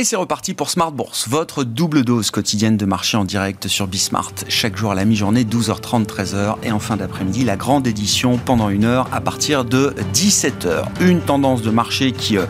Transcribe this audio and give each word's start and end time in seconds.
Et 0.00 0.04
c'est 0.04 0.16
reparti 0.16 0.54
pour 0.54 0.70
Smart 0.70 0.92
Bourse, 0.92 1.28
votre 1.28 1.62
double 1.62 2.04
dose 2.04 2.30
quotidienne 2.30 2.78
de 2.78 2.86
marché 2.86 3.18
en 3.18 3.26
direct 3.26 3.68
sur 3.68 3.86
Bismart. 3.86 4.32
Chaque 4.48 4.74
jour 4.74 4.92
à 4.92 4.94
la 4.94 5.04
mi-journée, 5.04 5.44
12h30, 5.44 6.06
13h. 6.06 6.54
Et 6.62 6.72
en 6.72 6.78
fin 6.78 6.96
d'après-midi, 6.96 7.44
la 7.44 7.56
grande 7.56 7.86
édition 7.86 8.38
pendant 8.38 8.70
une 8.70 8.86
heure 8.86 9.10
à 9.12 9.20
partir 9.20 9.66
de 9.66 9.94
17h. 10.14 10.84
Une 11.02 11.20
tendance 11.20 11.60
de 11.60 11.70
marché 11.70 12.12
qui 12.12 12.38
euh, 12.38 12.46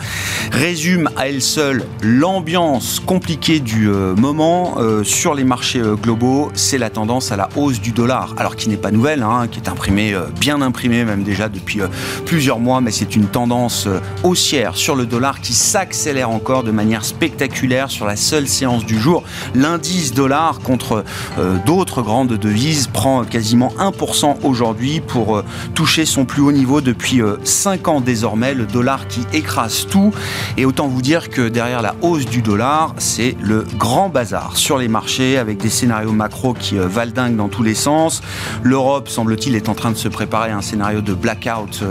résume 0.52 1.10
à 1.16 1.26
elle 1.26 1.42
seule 1.42 1.84
l'ambiance 2.02 3.00
compliquée 3.00 3.58
du 3.58 3.88
euh, 3.88 4.14
moment 4.14 4.76
euh, 4.78 5.02
sur 5.02 5.34
les 5.34 5.42
marchés 5.42 5.82
globaux. 6.00 6.52
C'est 6.54 6.78
la 6.78 6.88
tendance 6.88 7.32
à 7.32 7.36
la 7.36 7.48
hausse 7.56 7.80
du 7.80 7.90
dollar. 7.90 8.32
Alors 8.36 8.54
qui 8.54 8.68
n'est 8.68 8.76
pas 8.76 8.92
nouvelle, 8.92 9.24
hein, 9.24 9.48
qui 9.50 9.58
est 9.58 9.68
imprimée, 9.68 10.14
bien 10.40 10.62
imprimée 10.62 11.04
même 11.04 11.24
déjà 11.24 11.48
depuis 11.48 11.80
plusieurs 12.26 12.60
mois, 12.60 12.80
mais 12.80 12.92
c'est 12.92 13.16
une 13.16 13.26
tendance 13.26 13.88
haussière 14.22 14.76
sur 14.76 14.94
le 14.94 15.04
dollar 15.04 15.40
qui 15.40 15.52
s'accélère 15.52 16.30
encore 16.30 16.62
de 16.62 16.70
manière 16.70 17.04
spectaculaire 17.04 17.39
sur 17.88 18.06
la 18.06 18.16
seule 18.16 18.46
séance 18.46 18.84
du 18.84 18.98
jour. 18.98 19.22
L'indice 19.54 20.12
dollar 20.12 20.58
contre 20.60 21.04
euh, 21.38 21.56
d'autres 21.64 22.02
grandes 22.02 22.34
devises 22.34 22.86
prend 22.86 23.24
quasiment 23.24 23.72
1% 23.78 24.40
aujourd'hui 24.42 25.00
pour 25.00 25.38
euh, 25.38 25.44
toucher 25.74 26.04
son 26.04 26.26
plus 26.26 26.42
haut 26.42 26.52
niveau 26.52 26.82
depuis 26.82 27.22
5 27.42 27.88
euh, 27.88 27.90
ans 27.90 28.00
désormais. 28.02 28.52
Le 28.52 28.66
dollar 28.66 29.08
qui 29.08 29.20
écrase 29.32 29.86
tout. 29.90 30.12
Et 30.58 30.66
autant 30.66 30.86
vous 30.86 31.00
dire 31.00 31.30
que 31.30 31.48
derrière 31.48 31.80
la 31.80 31.94
hausse 32.02 32.26
du 32.26 32.42
dollar, 32.42 32.94
c'est 32.98 33.36
le 33.40 33.64
grand 33.78 34.10
bazar 34.10 34.58
sur 34.58 34.76
les 34.76 34.88
marchés 34.88 35.38
avec 35.38 35.58
des 35.58 35.70
scénarios 35.70 36.12
macro 36.12 36.52
qui 36.52 36.76
valdinguent 36.76 37.36
dans 37.36 37.48
tous 37.48 37.62
les 37.62 37.74
sens. 37.74 38.20
L'Europe, 38.62 39.08
semble-t-il, 39.08 39.54
est 39.54 39.70
en 39.70 39.74
train 39.74 39.92
de 39.92 39.96
se 39.96 40.08
préparer 40.08 40.50
à 40.50 40.58
un 40.58 40.62
scénario 40.62 41.00
de 41.00 41.14
blackout 41.14 41.82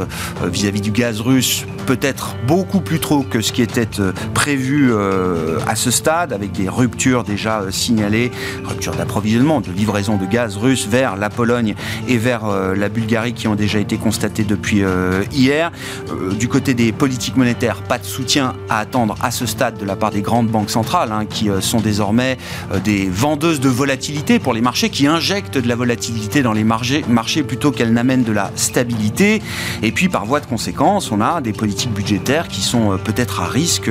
vis-à-vis 0.43 0.81
du 0.81 0.91
gaz 0.91 1.21
russe, 1.21 1.65
peut-être 1.87 2.35
beaucoup 2.45 2.81
plus 2.81 2.99
trop 2.99 3.23
que 3.23 3.41
ce 3.41 3.51
qui 3.51 3.61
était 3.61 3.87
prévu 4.33 4.93
euh, 5.29 5.59
à 5.67 5.75
ce 5.75 5.91
stade, 5.91 6.33
avec 6.33 6.51
des 6.51 6.69
ruptures 6.69 7.23
déjà 7.23 7.61
euh, 7.61 7.71
signalées, 7.71 8.31
ruptures 8.63 8.95
d'approvisionnement, 8.95 9.61
de 9.61 9.71
livraison 9.71 10.17
de 10.17 10.25
gaz 10.25 10.57
russe 10.57 10.87
vers 10.87 11.15
la 11.15 11.29
Pologne 11.29 11.75
et 12.07 12.17
vers 12.17 12.45
euh, 12.45 12.75
la 12.75 12.89
Bulgarie 12.89 13.33
qui 13.33 13.47
ont 13.47 13.55
déjà 13.55 13.79
été 13.79 13.97
constatées 13.97 14.43
depuis 14.43 14.83
hier. 15.31 15.71
Du 16.37 16.47
côté 16.47 16.73
des 16.73 16.91
politiques 16.91 17.35
monétaires, 17.35 17.81
pas 17.83 17.97
de 17.97 18.05
soutien 18.05 18.53
à 18.69 18.79
attendre 18.79 19.15
à 19.21 19.31
ce 19.31 19.45
stade 19.45 19.77
de 19.77 19.85
la 19.85 19.95
part 19.95 20.11
des 20.11 20.21
grandes 20.21 20.47
banques 20.47 20.69
centrales, 20.69 21.11
hein, 21.11 21.25
qui 21.25 21.49
sont 21.61 21.79
désormais 21.79 22.37
des 22.83 23.09
vendeuses 23.09 23.59
de 23.59 23.69
volatilité 23.69 24.39
pour 24.39 24.53
les 24.53 24.61
marchés, 24.61 24.89
qui 24.89 25.07
injectent 25.07 25.57
de 25.57 25.67
la 25.67 25.75
volatilité 25.75 26.41
dans 26.41 26.53
les 26.53 26.63
marchés, 26.63 27.43
plutôt 27.43 27.71
qu'elles 27.71 27.93
n'amènent 27.93 28.23
de 28.23 28.31
la 28.31 28.51
stabilité. 28.55 29.41
Et 29.83 29.91
puis, 29.91 30.09
par 30.09 30.25
voie 30.25 30.39
de 30.39 30.45
conséquence, 30.45 31.11
on 31.11 31.21
a 31.21 31.41
des 31.41 31.53
politiques 31.53 31.93
budgétaires 31.93 32.47
qui 32.47 32.61
sont 32.61 32.97
peut-être 33.03 33.41
à 33.41 33.47
risque 33.47 33.89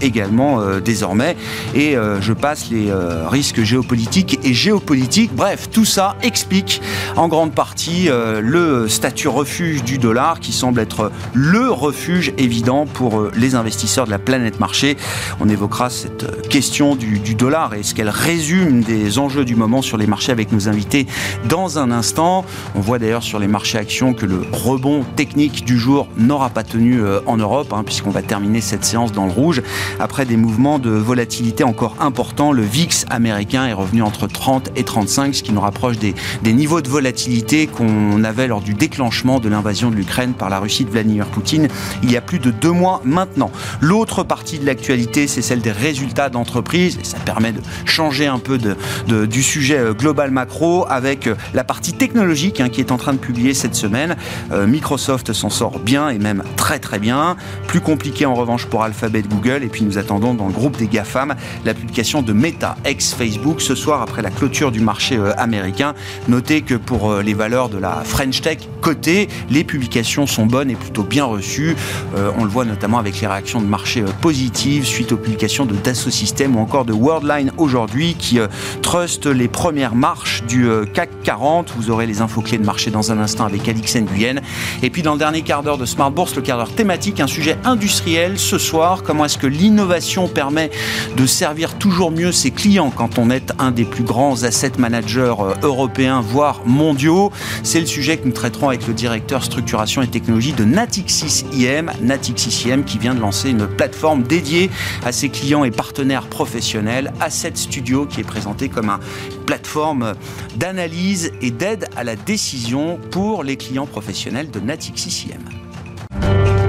également 0.00 0.60
désormais. 0.80 1.36
Et 1.74 1.96
euh, 1.96 2.20
je 2.20 2.32
passe 2.32 2.70
les 2.70 2.90
euh, 2.90 3.28
risques 3.28 3.62
géopolitiques 3.62 4.40
et 4.44 4.54
géopolitiques. 4.54 5.34
Bref, 5.34 5.68
tout 5.70 5.84
ça 5.84 6.16
explique 6.22 6.80
en 7.16 7.28
grande 7.28 7.52
partie 7.52 8.08
le 8.10 8.88
statut 8.88 9.28
refuge 9.28 9.82
du 9.82 9.98
dollar 9.98 10.40
qui 10.40 10.52
semble 10.52 10.80
être 10.80 11.10
le 11.34 11.70
refuge 11.70 12.32
évident 12.38 12.86
pour 12.86 13.28
les 13.36 13.54
investisseurs 13.54 14.06
de 14.06 14.10
la 14.10 14.18
planète 14.18 14.60
marché. 14.60 14.96
On 15.40 15.48
évoquera 15.48 15.90
cette 15.90 16.48
question 16.48 16.96
du, 16.96 17.18
du 17.18 17.34
dollar 17.34 17.74
et 17.74 17.82
ce 17.82 17.94
qu'elle 17.94 18.08
résume 18.08 18.82
des 18.82 19.18
enjeux 19.18 19.44
du 19.44 19.56
moment 19.56 19.82
sur 19.82 19.96
les 19.96 20.06
marchés 20.06 20.32
avec 20.32 20.52
nos 20.52 20.68
invités 20.68 21.06
dans 21.48 21.78
un 21.78 21.90
instant. 21.90 22.44
On 22.74 22.80
voit 22.80 22.98
d'ailleurs 22.98 23.22
sur 23.22 23.38
les 23.38 23.48
marchés 23.48 23.78
actions 23.78 24.14
que 24.14 24.26
le 24.26 24.42
rebond 24.52 25.04
technique 25.16 25.64
du 25.64 25.78
jour 25.78 26.08
n'aura 26.16 26.50
pas 26.50 26.62
tenu 26.62 27.00
en 27.26 27.36
Europe, 27.36 27.72
hein, 27.72 27.82
puisqu'on 27.84 28.10
va 28.10 28.22
terminer 28.22 28.60
cette 28.60 28.84
séance 28.84 29.12
dans 29.12 29.26
le 29.26 29.32
rouge 29.32 29.62
après 29.98 30.24
des 30.24 30.36
mouvements 30.36 30.69
de 30.78 30.90
volatilité 30.90 31.64
encore 31.64 31.96
important. 32.00 32.52
Le 32.52 32.62
VIX 32.62 33.04
américain 33.10 33.66
est 33.66 33.72
revenu 33.72 34.02
entre 34.02 34.26
30 34.26 34.70
et 34.76 34.84
35, 34.84 35.34
ce 35.34 35.42
qui 35.42 35.52
nous 35.52 35.60
rapproche 35.60 35.98
des, 35.98 36.14
des 36.42 36.52
niveaux 36.52 36.80
de 36.80 36.88
volatilité 36.88 37.66
qu'on 37.66 38.22
avait 38.24 38.46
lors 38.46 38.60
du 38.60 38.74
déclenchement 38.74 39.40
de 39.40 39.48
l'invasion 39.48 39.90
de 39.90 39.96
l'Ukraine 39.96 40.32
par 40.34 40.50
la 40.50 40.58
Russie 40.58 40.84
de 40.84 40.90
Vladimir 40.90 41.26
Poutine 41.26 41.68
il 42.02 42.12
y 42.12 42.16
a 42.16 42.20
plus 42.20 42.38
de 42.38 42.50
deux 42.50 42.70
mois 42.70 43.00
maintenant. 43.04 43.50
L'autre 43.80 44.22
partie 44.22 44.58
de 44.58 44.66
l'actualité, 44.66 45.26
c'est 45.26 45.42
celle 45.42 45.60
des 45.60 45.72
résultats 45.72 46.28
d'entreprise, 46.28 46.98
et 47.00 47.04
ça 47.04 47.18
permet 47.18 47.52
de 47.52 47.60
changer 47.84 48.26
un 48.26 48.38
peu 48.38 48.58
de, 48.58 49.26
du 49.26 49.42
sujet 49.42 49.78
euh, 49.78 49.92
global 49.92 50.30
macro 50.30 50.86
avec 50.88 51.26
euh, 51.26 51.34
la 51.54 51.64
partie 51.64 51.92
technologique 51.92 52.60
hein, 52.60 52.68
qui 52.68 52.80
est 52.80 52.92
en 52.92 52.96
train 52.96 53.12
de 53.12 53.18
publier 53.18 53.54
cette 53.54 53.74
semaine. 53.74 54.16
Euh, 54.52 54.66
Microsoft 54.66 55.32
s'en 55.32 55.50
sort 55.50 55.78
bien 55.78 56.08
et 56.08 56.18
même 56.18 56.42
très 56.56 56.78
très 56.78 56.98
bien. 56.98 57.36
Plus 57.66 57.80
compliqué 57.80 58.26
en 58.26 58.34
revanche 58.34 58.66
pour 58.66 58.82
Alphabet 58.82 59.22
Google, 59.22 59.62
et 59.62 59.68
puis 59.68 59.82
nous 59.84 59.98
attendons 59.98 60.34
dans 60.34 60.46
le 60.46 60.52
groupe 60.60 60.76
des 60.76 60.88
GAFAM, 60.88 61.34
la 61.64 61.72
publication 61.72 62.20
de 62.20 62.34
Meta, 62.34 62.76
ex-Facebook, 62.84 63.62
ce 63.62 63.74
soir 63.74 64.02
après 64.02 64.20
la 64.20 64.28
clôture 64.28 64.70
du 64.70 64.80
marché 64.80 65.16
euh, 65.16 65.32
américain. 65.38 65.94
Notez 66.28 66.60
que 66.60 66.74
pour 66.74 67.10
euh, 67.10 67.22
les 67.22 67.32
valeurs 67.32 67.70
de 67.70 67.78
la 67.78 68.02
French 68.04 68.42
Tech 68.42 68.58
cotées, 68.82 69.28
les 69.48 69.64
publications 69.64 70.26
sont 70.26 70.44
bonnes 70.44 70.70
et 70.70 70.74
plutôt 70.74 71.02
bien 71.02 71.24
reçues. 71.24 71.76
Euh, 72.14 72.30
on 72.36 72.44
le 72.44 72.50
voit 72.50 72.66
notamment 72.66 72.98
avec 72.98 73.18
les 73.22 73.26
réactions 73.26 73.62
de 73.62 73.66
marché 73.66 74.04
positives 74.20 74.84
suite 74.84 75.12
aux 75.12 75.16
publications 75.16 75.64
de 75.64 75.74
Dassault 75.74 76.10
Systèmes 76.10 76.54
ou 76.56 76.60
encore 76.60 76.84
de 76.84 76.92
Worldline 76.92 77.52
aujourd'hui 77.56 78.14
qui 78.18 78.38
trust 78.82 79.24
les 79.24 79.48
premières 79.48 79.94
marches 79.94 80.42
du 80.44 80.68
CAC 80.92 81.08
40. 81.24 81.72
Vous 81.74 81.90
aurez 81.90 82.06
les 82.06 82.20
infos 82.20 82.42
clés 82.42 82.58
de 82.58 82.66
marché 82.66 82.90
dans 82.90 83.12
un 83.12 83.18
instant 83.18 83.46
avec 83.46 83.66
Alix 83.66 83.96
Nguyen. 83.96 84.40
Et 84.82 84.90
puis 84.90 85.00
dans 85.00 85.14
le 85.14 85.18
dernier 85.18 85.40
quart 85.40 85.62
d'heure 85.62 85.78
de 85.78 85.86
Smart 85.86 86.10
Bourse, 86.10 86.36
le 86.36 86.42
quart 86.42 86.58
d'heure 86.58 86.74
thématique, 86.74 87.20
un 87.20 87.26
sujet 87.26 87.56
industriel 87.64 88.38
ce 88.38 88.58
soir. 88.58 89.02
Comment 89.02 89.24
est-ce 89.24 89.38
que 89.38 89.46
l'innovation 89.46 90.28
permet 90.28 90.49
de 90.50 91.26
servir 91.26 91.78
toujours 91.78 92.10
mieux 92.10 92.32
ses 92.32 92.50
clients 92.50 92.90
quand 92.90 93.18
on 93.18 93.30
est 93.30 93.52
un 93.58 93.70
des 93.70 93.84
plus 93.84 94.02
grands 94.02 94.42
asset 94.42 94.72
managers 94.78 95.34
euh, 95.40 95.54
européens, 95.62 96.20
voire 96.20 96.62
mondiaux. 96.66 97.30
C'est 97.62 97.80
le 97.80 97.86
sujet 97.86 98.16
que 98.16 98.26
nous 98.26 98.32
traiterons 98.32 98.68
avec 98.68 98.86
le 98.86 98.94
directeur 98.94 99.44
structuration 99.44 100.02
et 100.02 100.08
technologie 100.08 100.52
de 100.52 100.64
Natixis 100.64 101.44
IM, 101.52 101.90
Natixis 102.02 102.68
IM 102.68 102.84
qui 102.84 102.98
vient 102.98 103.14
de 103.14 103.20
lancer 103.20 103.50
une 103.50 103.66
plateforme 103.66 104.22
dédiée 104.22 104.70
à 105.04 105.12
ses 105.12 105.28
clients 105.28 105.64
et 105.64 105.70
partenaires 105.70 106.26
professionnels, 106.26 107.12
Asset 107.20 107.52
Studio 107.54 108.06
qui 108.06 108.20
est 108.20 108.24
présenté 108.24 108.68
comme 108.68 108.90
une 108.90 109.44
plateforme 109.46 110.14
d'analyse 110.56 111.32
et 111.40 111.50
d'aide 111.50 111.88
à 111.96 112.04
la 112.04 112.16
décision 112.16 112.98
pour 113.10 113.44
les 113.44 113.56
clients 113.56 113.86
professionnels 113.86 114.50
de 114.50 114.60
Natixis 114.60 115.28
IM. 115.30 116.59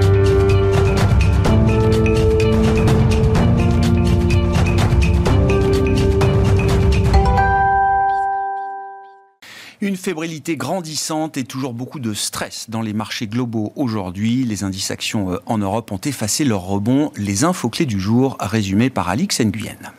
Une 9.82 9.96
fébrilité 9.96 10.56
grandissante 10.56 11.36
et 11.36 11.42
toujours 11.42 11.74
beaucoup 11.74 11.98
de 11.98 12.14
stress 12.14 12.70
dans 12.70 12.82
les 12.82 12.92
marchés 12.92 13.26
globaux 13.26 13.72
aujourd'hui. 13.74 14.44
Les 14.44 14.62
indices 14.62 14.92
actions 14.92 15.32
euh, 15.32 15.38
en 15.46 15.58
Europe 15.58 15.90
ont 15.90 15.98
effacé 15.98 16.44
leur 16.44 16.60
rebond. 16.60 17.10
Les 17.16 17.42
infos 17.42 17.68
clés 17.68 17.84
du 17.84 17.98
jour 17.98 18.36
résumées 18.38 18.90
par 18.90 19.08
Alix 19.08 19.40
Nguyen. 19.40 19.92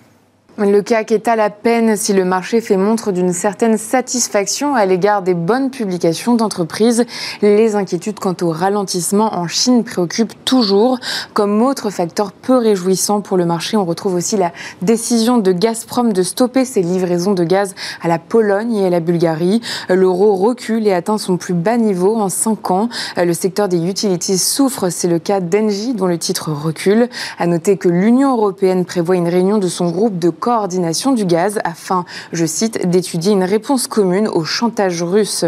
Le 0.60 0.82
CAC 0.82 1.12
est 1.12 1.28
à 1.28 1.36
la 1.36 1.50
peine 1.50 1.98
si 1.98 2.14
le 2.14 2.26
marché 2.26 2.62
fait 2.62 2.78
montre 2.78 3.12
d'une 3.12 3.34
certaine 3.34 3.80
satisfaction 3.80 4.76
à 4.76 4.86
l'égard 4.86 5.24
des 5.24 5.34
bonnes 5.34 5.72
publications 5.72 6.36
d'entreprises. 6.36 7.06
Les 7.42 7.76
inquiétudes 7.76 8.20
quant 8.20 8.36
au 8.44 8.52
ralentissement 8.52 9.34
en 9.34 9.48
Chine 9.48 9.84
préoccupent 9.84 10.46
toujours. 10.46 11.00
Comme 11.34 11.64
autre 11.64 11.90
facteur 11.90 12.32
peu 12.32 12.56
réjouissant 12.56 13.22
pour 13.22 13.36
le 13.36 13.48
marché, 13.48 13.78
on 13.78 13.84
retrouve 13.84 14.14
aussi 14.14 14.38
la 14.38 14.52
décision 14.84 15.40
de 15.40 15.52
Gazprom 15.52 16.14
de 16.14 16.22
stopper 16.22 16.66
ses 16.66 16.84
livraisons 16.84 17.34
de 17.34 17.44
gaz 17.44 17.74
à 18.04 18.08
la 18.08 18.20
Pologne 18.20 18.76
et 18.76 18.86
à 18.86 18.90
la 18.92 19.00
Bulgarie. 19.00 19.60
L'euro 19.90 20.36
recule 20.36 20.86
et 20.86 20.94
atteint 20.94 21.18
son 21.18 21.38
plus 21.38 21.56
bas 21.56 21.78
niveau 21.78 22.16
en 22.16 22.30
cinq 22.30 22.70
ans. 22.70 22.90
Le 23.18 23.34
secteur 23.34 23.70
des 23.70 23.84
utilities 23.90 24.38
souffre, 24.38 24.90
c'est 24.92 25.08
le 25.08 25.18
cas 25.18 25.40
d'Engie 25.40 25.96
dont 25.96 26.06
le 26.06 26.20
titre 26.20 26.52
recule. 26.52 27.10
À 27.40 27.48
noter 27.48 27.78
que 27.78 27.90
l'Union 27.90 28.38
européenne 28.38 28.86
prévoit 28.86 29.16
une 29.16 29.28
réunion 29.28 29.58
de 29.58 29.68
son 29.68 29.90
groupe 29.90 30.20
de 30.20 30.30
coordination 30.44 31.14
du 31.14 31.24
gaz 31.24 31.60
afin, 31.64 32.04
je 32.34 32.46
cite, 32.46 32.90
d'étudier 32.90 33.32
une 33.32 33.46
réponse 33.46 33.88
commune 33.88 34.28
au 34.28 34.44
chantage 34.44 35.02
russe. 35.02 35.46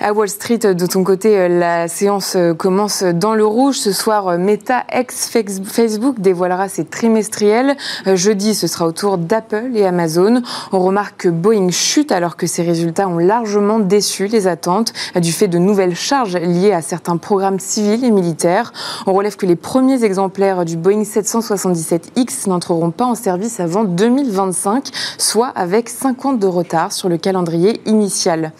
À 0.00 0.14
Wall 0.14 0.30
Street, 0.30 0.74
de 0.74 0.86
ton 0.86 1.04
côté, 1.04 1.48
la 1.48 1.86
séance 1.86 2.34
commence 2.56 3.02
dans 3.02 3.34
le 3.34 3.44
rouge. 3.44 3.76
Ce 3.76 3.92
soir, 3.92 4.38
Meta, 4.38 4.84
ex-Facebook, 4.90 6.18
dévoilera 6.18 6.70
ses 6.70 6.86
trimestriels. 6.86 7.76
Jeudi, 8.06 8.54
ce 8.54 8.66
sera 8.66 8.86
au 8.86 8.92
tour 8.92 9.18
d'Apple 9.18 9.72
et 9.74 9.84
Amazon. 9.84 10.40
On 10.72 10.80
remarque 10.80 11.24
que 11.24 11.28
Boeing 11.28 11.70
chute 11.70 12.10
alors 12.10 12.36
que 12.36 12.46
ses 12.46 12.62
résultats 12.62 13.08
ont 13.08 13.18
largement 13.18 13.78
déçu 13.78 14.28
les 14.28 14.46
attentes 14.46 14.94
du 15.20 15.32
fait 15.32 15.48
de 15.48 15.58
nouvelles 15.58 15.94
charges 15.94 16.38
liées 16.38 16.72
à 16.72 16.80
certains 16.80 17.18
programmes 17.18 17.60
civils 17.60 18.04
et 18.04 18.10
militaires. 18.10 18.72
On 19.06 19.12
relève 19.12 19.36
que 19.36 19.44
les 19.44 19.56
premiers 19.56 20.04
exemplaires 20.04 20.64
du 20.64 20.78
Boeing 20.78 21.02
777X 21.02 22.48
n'entreront 22.48 22.90
pas 22.90 23.04
en 23.04 23.14
service 23.14 23.60
avant 23.60 23.84
2020. 23.84 24.05
2025, 24.06 24.90
soit 25.18 25.48
avec 25.48 25.88
50 25.88 26.38
de 26.38 26.46
retard 26.46 26.92
sur 26.92 27.08
le 27.08 27.18
calendrier 27.18 27.80
initial. 27.86 28.52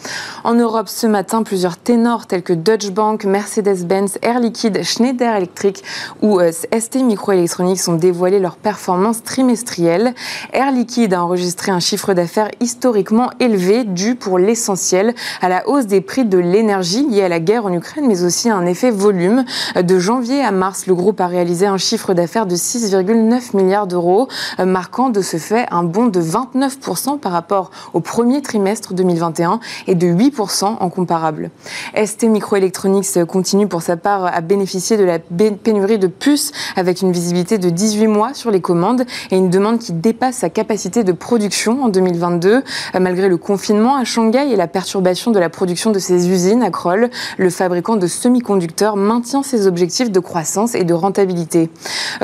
En 0.43 0.53
Europe, 0.53 0.89
ce 0.89 1.07
matin, 1.07 1.43
plusieurs 1.43 1.77
ténors 1.77 2.27
tels 2.27 2.43
que 2.43 2.51
Deutsche 2.51 2.91
Bank, 2.91 3.23
Mercedes-Benz, 3.23 4.17
Air 4.21 4.41
Liquide, 4.41 4.83
Schneider 4.83 5.35
Electric 5.35 5.83
ou 6.21 6.41
euh, 6.41 6.51
ST 6.51 6.97
Microelectronics 6.97 7.87
ont 7.87 7.95
dévoilé 7.95 8.39
leurs 8.39 8.57
performances 8.57 9.23
trimestrielles. 9.23 10.13
Air 10.51 10.71
Liquide 10.71 11.13
a 11.13 11.23
enregistré 11.23 11.71
un 11.71 11.79
chiffre 11.79 12.13
d'affaires 12.13 12.49
historiquement 12.59 13.29
élevé 13.39 13.85
dû 13.85 14.15
pour 14.15 14.39
l'essentiel 14.39 15.15
à 15.41 15.47
la 15.47 15.67
hausse 15.69 15.85
des 15.85 16.01
prix 16.01 16.25
de 16.25 16.37
l'énergie 16.37 17.07
liée 17.07 17.23
à 17.23 17.29
la 17.29 17.39
guerre 17.39 17.65
en 17.65 17.73
Ukraine, 17.73 18.05
mais 18.05 18.23
aussi 18.23 18.49
à 18.49 18.55
un 18.55 18.65
effet 18.65 18.91
volume. 18.91 19.45
De 19.81 19.99
janvier 19.99 20.41
à 20.41 20.51
mars, 20.51 20.87
le 20.87 20.95
groupe 20.95 21.21
a 21.21 21.27
réalisé 21.27 21.67
un 21.67 21.77
chiffre 21.77 22.13
d'affaires 22.13 22.45
de 22.45 22.55
6,9 22.55 23.55
milliards 23.55 23.87
d'euros, 23.87 24.27
euh, 24.59 24.65
marquant 24.65 25.09
de 25.09 25.21
ce 25.21 25.36
fait 25.37 25.65
un 25.71 25.83
bond 25.83 26.07
de 26.07 26.21
29% 26.21 27.19
par 27.19 27.31
rapport 27.31 27.71
au 27.93 27.99
premier 27.99 28.41
trimestre 28.41 28.93
2021 28.93 29.59
et 29.87 29.95
de 29.95 30.07
8% 30.07 30.65
en 30.79 30.89
comparable. 30.89 31.51
ST 31.95 32.23
Microelectronics 32.23 33.25
continue 33.25 33.67
pour 33.67 33.81
sa 33.81 33.97
part 33.97 34.25
à 34.25 34.41
bénéficier 34.41 34.97
de 34.97 35.03
la 35.03 35.19
pénurie 35.19 35.99
de 35.99 36.07
puces 36.07 36.51
avec 36.75 37.01
une 37.01 37.11
visibilité 37.11 37.57
de 37.57 37.69
18 37.69 38.07
mois 38.07 38.33
sur 38.33 38.51
les 38.51 38.61
commandes 38.61 39.03
et 39.31 39.37
une 39.37 39.49
demande 39.49 39.79
qui 39.79 39.93
dépasse 39.93 40.37
sa 40.37 40.49
capacité 40.49 41.03
de 41.03 41.11
production 41.11 41.83
en 41.83 41.89
2022. 41.89 42.63
Euh, 42.95 42.99
malgré 42.99 43.29
le 43.29 43.37
confinement 43.37 43.95
à 43.95 44.03
Shanghai 44.03 44.51
et 44.51 44.55
la 44.55 44.67
perturbation 44.67 45.31
de 45.31 45.39
la 45.39 45.49
production 45.49 45.91
de 45.91 45.99
ses 45.99 46.29
usines 46.29 46.63
à 46.63 46.71
Kroll, 46.71 47.09
le 47.37 47.49
fabricant 47.49 47.95
de 47.95 48.07
semi-conducteurs 48.07 48.95
maintient 48.95 49.43
ses 49.43 49.67
objectifs 49.67 50.11
de 50.11 50.19
croissance 50.19 50.75
et 50.75 50.83
de 50.83 50.93
rentabilité. 50.93 51.69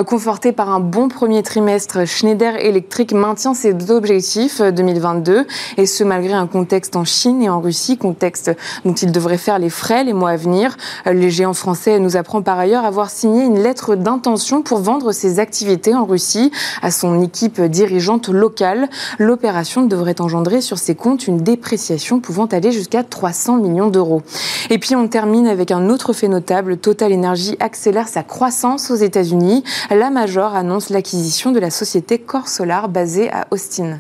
Conforté 0.06 0.51
par 0.51 0.69
un 0.69 0.80
bon 0.80 1.07
premier 1.07 1.44
trimestre, 1.44 2.06
Schneider 2.06 2.56
Electric 2.56 3.02
maintient 3.11 3.53
ses 3.53 3.73
objectifs 3.89 4.61
2022 4.61 5.31
euh, 5.33 5.44
et 5.77 5.85
ce 5.85 6.03
malgré 6.03 6.33
un 6.33 6.47
contexte 6.47 6.95
en 6.95 7.03
Chine 7.03 7.41
et 7.41 7.50
en 7.50 7.59
Russie, 7.59 7.97
contexte 7.97 8.51
dont 8.85 8.94
il 8.94 9.11
devrait 9.11 9.38
faire 9.38 9.59
les 9.59 9.69
frais 9.69 10.03
les 10.03 10.13
mois 10.13 10.31
à 10.31 10.38
venir. 10.38 10.77
Euh, 11.07 11.13
les 11.13 11.29
géants 11.29 11.53
français 11.53 12.00
nous 12.00 12.15
apprend 12.15 12.41
par 12.41 12.59
ailleurs 12.59 12.85
avoir 12.85 13.09
signé 13.09 13.44
une 13.44 13.59
lettre 13.59 13.95
d'intention 13.95 14.61
pour 14.61 14.79
vendre 14.79 15.11
ses 15.11 15.39
activités 15.39 15.94
en 15.94 16.05
Russie 16.05 16.51
à 16.81 16.91
son 16.91 17.21
équipe 17.21 17.61
dirigeante 17.61 18.29
locale. 18.29 18.89
L'opération 19.19 19.83
devrait 19.83 20.21
engendrer 20.21 20.61
sur 20.61 20.77
ses 20.77 20.95
comptes 20.95 21.27
une 21.27 21.38
dépréciation 21.38 22.19
pouvant 22.19 22.45
aller 22.45 22.71
jusqu'à 22.71 23.03
300 23.03 23.57
millions 23.57 23.89
d'euros. 23.89 24.21
Et 24.69 24.77
puis 24.77 24.95
on 24.95 25.07
termine 25.07 25.47
avec 25.47 25.71
un 25.71 25.89
autre 25.89 26.13
fait 26.13 26.27
notable. 26.27 26.77
Total 26.77 27.13
Energy 27.13 27.57
accélère 27.59 28.07
sa 28.07 28.23
croissance 28.23 28.91
aux 28.91 28.95
États-Unis. 28.95 29.63
La 29.89 30.09
Major 30.09 30.55
annonce 30.55 30.89
l'acquisition 30.89 31.51
de 31.51 31.59
la 31.59 31.69
société 31.69 32.19
Core 32.19 32.47
Solar 32.47 32.89
basée 32.94 33.30
à 33.31 33.48
Austin. 33.51 34.00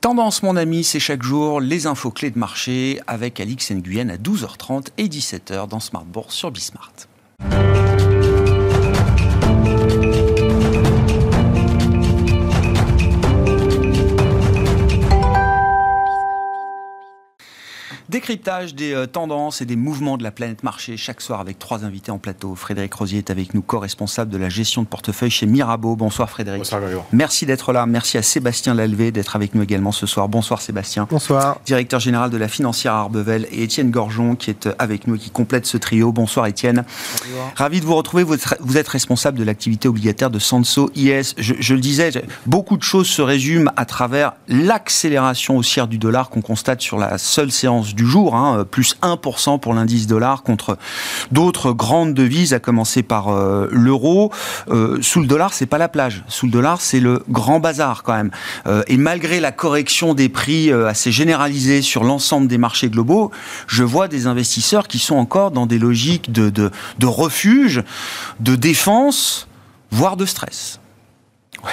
Tendance, 0.00 0.42
mon 0.42 0.56
ami, 0.56 0.84
c'est 0.84 1.00
chaque 1.00 1.22
jour 1.22 1.60
les 1.60 1.86
infos 1.86 2.10
clés 2.10 2.30
de 2.30 2.38
marché 2.38 3.00
avec 3.06 3.40
Alix 3.40 3.72
Nguyen 3.72 4.08
à 4.08 4.16
12h30 4.16 4.86
et 4.98 5.08
17h 5.08 5.68
dans 5.68 5.80
Smart 5.80 6.04
Bourse 6.04 6.34
sur 6.34 6.50
Bismart. 6.50 6.92
Décryptage 18.08 18.76
des 18.76 18.92
euh, 18.92 19.06
tendances 19.06 19.60
et 19.60 19.64
des 19.64 19.74
mouvements 19.74 20.16
de 20.16 20.22
la 20.22 20.30
planète 20.30 20.62
marché 20.62 20.96
chaque 20.96 21.20
soir 21.20 21.40
avec 21.40 21.58
trois 21.58 21.84
invités 21.84 22.12
en 22.12 22.18
plateau. 22.18 22.54
Frédéric 22.54 22.94
Rosier 22.94 23.18
est 23.18 23.30
avec 23.30 23.52
nous, 23.52 23.62
co-responsable 23.62 24.30
de 24.30 24.38
la 24.38 24.48
gestion 24.48 24.82
de 24.82 24.86
portefeuille 24.86 25.30
chez 25.30 25.46
Mirabeau. 25.46 25.96
Bonsoir 25.96 26.30
Frédéric. 26.30 26.60
Bonsoir 26.60 26.82
Merci 27.10 27.46
d'être 27.46 27.72
là. 27.72 27.84
Merci 27.84 28.16
à 28.16 28.22
Sébastien 28.22 28.74
Lalvé 28.74 29.10
d'être 29.10 29.34
avec 29.34 29.56
nous 29.56 29.62
également 29.62 29.90
ce 29.90 30.06
soir. 30.06 30.28
Bonsoir 30.28 30.62
Sébastien. 30.62 31.08
Bonsoir. 31.10 31.58
Directeur 31.66 31.98
général 31.98 32.30
de 32.30 32.36
la 32.36 32.46
financière 32.46 32.92
Arbevel 32.92 33.48
et 33.50 33.64
Étienne 33.64 33.90
Gorgeon 33.90 34.36
qui 34.36 34.50
est 34.50 34.68
euh, 34.68 34.74
avec 34.78 35.08
nous 35.08 35.16
et 35.16 35.18
qui 35.18 35.30
complète 35.30 35.66
ce 35.66 35.76
trio. 35.76 36.12
Bonsoir 36.12 36.46
Étienne. 36.46 36.84
Bonsoir. 37.24 37.52
Ravi 37.56 37.80
de 37.80 37.86
vous 37.86 37.96
retrouver. 37.96 38.22
Vous 38.22 38.76
êtes 38.76 38.88
responsable 38.88 39.36
de 39.36 39.42
l'activité 39.42 39.88
obligataire 39.88 40.30
de 40.30 40.38
Sanso 40.38 40.92
IS. 40.94 41.34
Je, 41.38 41.54
je 41.58 41.74
le 41.74 41.80
disais, 41.80 42.12
beaucoup 42.46 42.76
de 42.76 42.84
choses 42.84 43.08
se 43.08 43.20
résument 43.20 43.72
à 43.76 43.84
travers 43.84 44.34
l'accélération 44.46 45.56
haussière 45.56 45.88
du 45.88 45.98
dollar 45.98 46.30
qu'on 46.30 46.40
constate 46.40 46.82
sur 46.82 46.98
la 46.98 47.18
seule 47.18 47.50
séance 47.50 47.95
du 47.96 48.06
jour, 48.06 48.36
hein, 48.36 48.64
plus 48.70 48.96
1% 49.02 49.58
pour 49.58 49.74
l'indice 49.74 50.06
dollar 50.06 50.42
contre 50.42 50.78
d'autres 51.32 51.72
grandes 51.72 52.14
devises, 52.14 52.54
à 52.54 52.60
commencer 52.60 53.02
par 53.02 53.28
euh, 53.28 53.68
l'euro. 53.72 54.30
Euh, 54.68 54.98
sous 55.00 55.20
le 55.20 55.26
dollar, 55.26 55.52
c'est 55.52 55.66
pas 55.66 55.78
la 55.78 55.88
plage. 55.88 56.22
Sous 56.28 56.46
le 56.46 56.52
dollar, 56.52 56.80
c'est 56.80 57.00
le 57.00 57.24
grand 57.28 57.58
bazar 57.58 58.02
quand 58.02 58.14
même. 58.14 58.30
Euh, 58.66 58.82
et 58.86 58.96
malgré 58.96 59.40
la 59.40 59.50
correction 59.50 60.14
des 60.14 60.28
prix 60.28 60.70
assez 60.72 61.10
généralisée 61.10 61.82
sur 61.82 62.04
l'ensemble 62.04 62.46
des 62.48 62.58
marchés 62.58 62.90
globaux, 62.90 63.30
je 63.66 63.82
vois 63.82 64.08
des 64.08 64.26
investisseurs 64.26 64.86
qui 64.86 64.98
sont 64.98 65.16
encore 65.16 65.50
dans 65.50 65.66
des 65.66 65.78
logiques 65.78 66.30
de, 66.30 66.70
refuge, 67.02 67.82
de 68.40 68.56
défense, 68.56 69.48
voire 69.90 70.16
de 70.16 70.26
stress. 70.26 70.80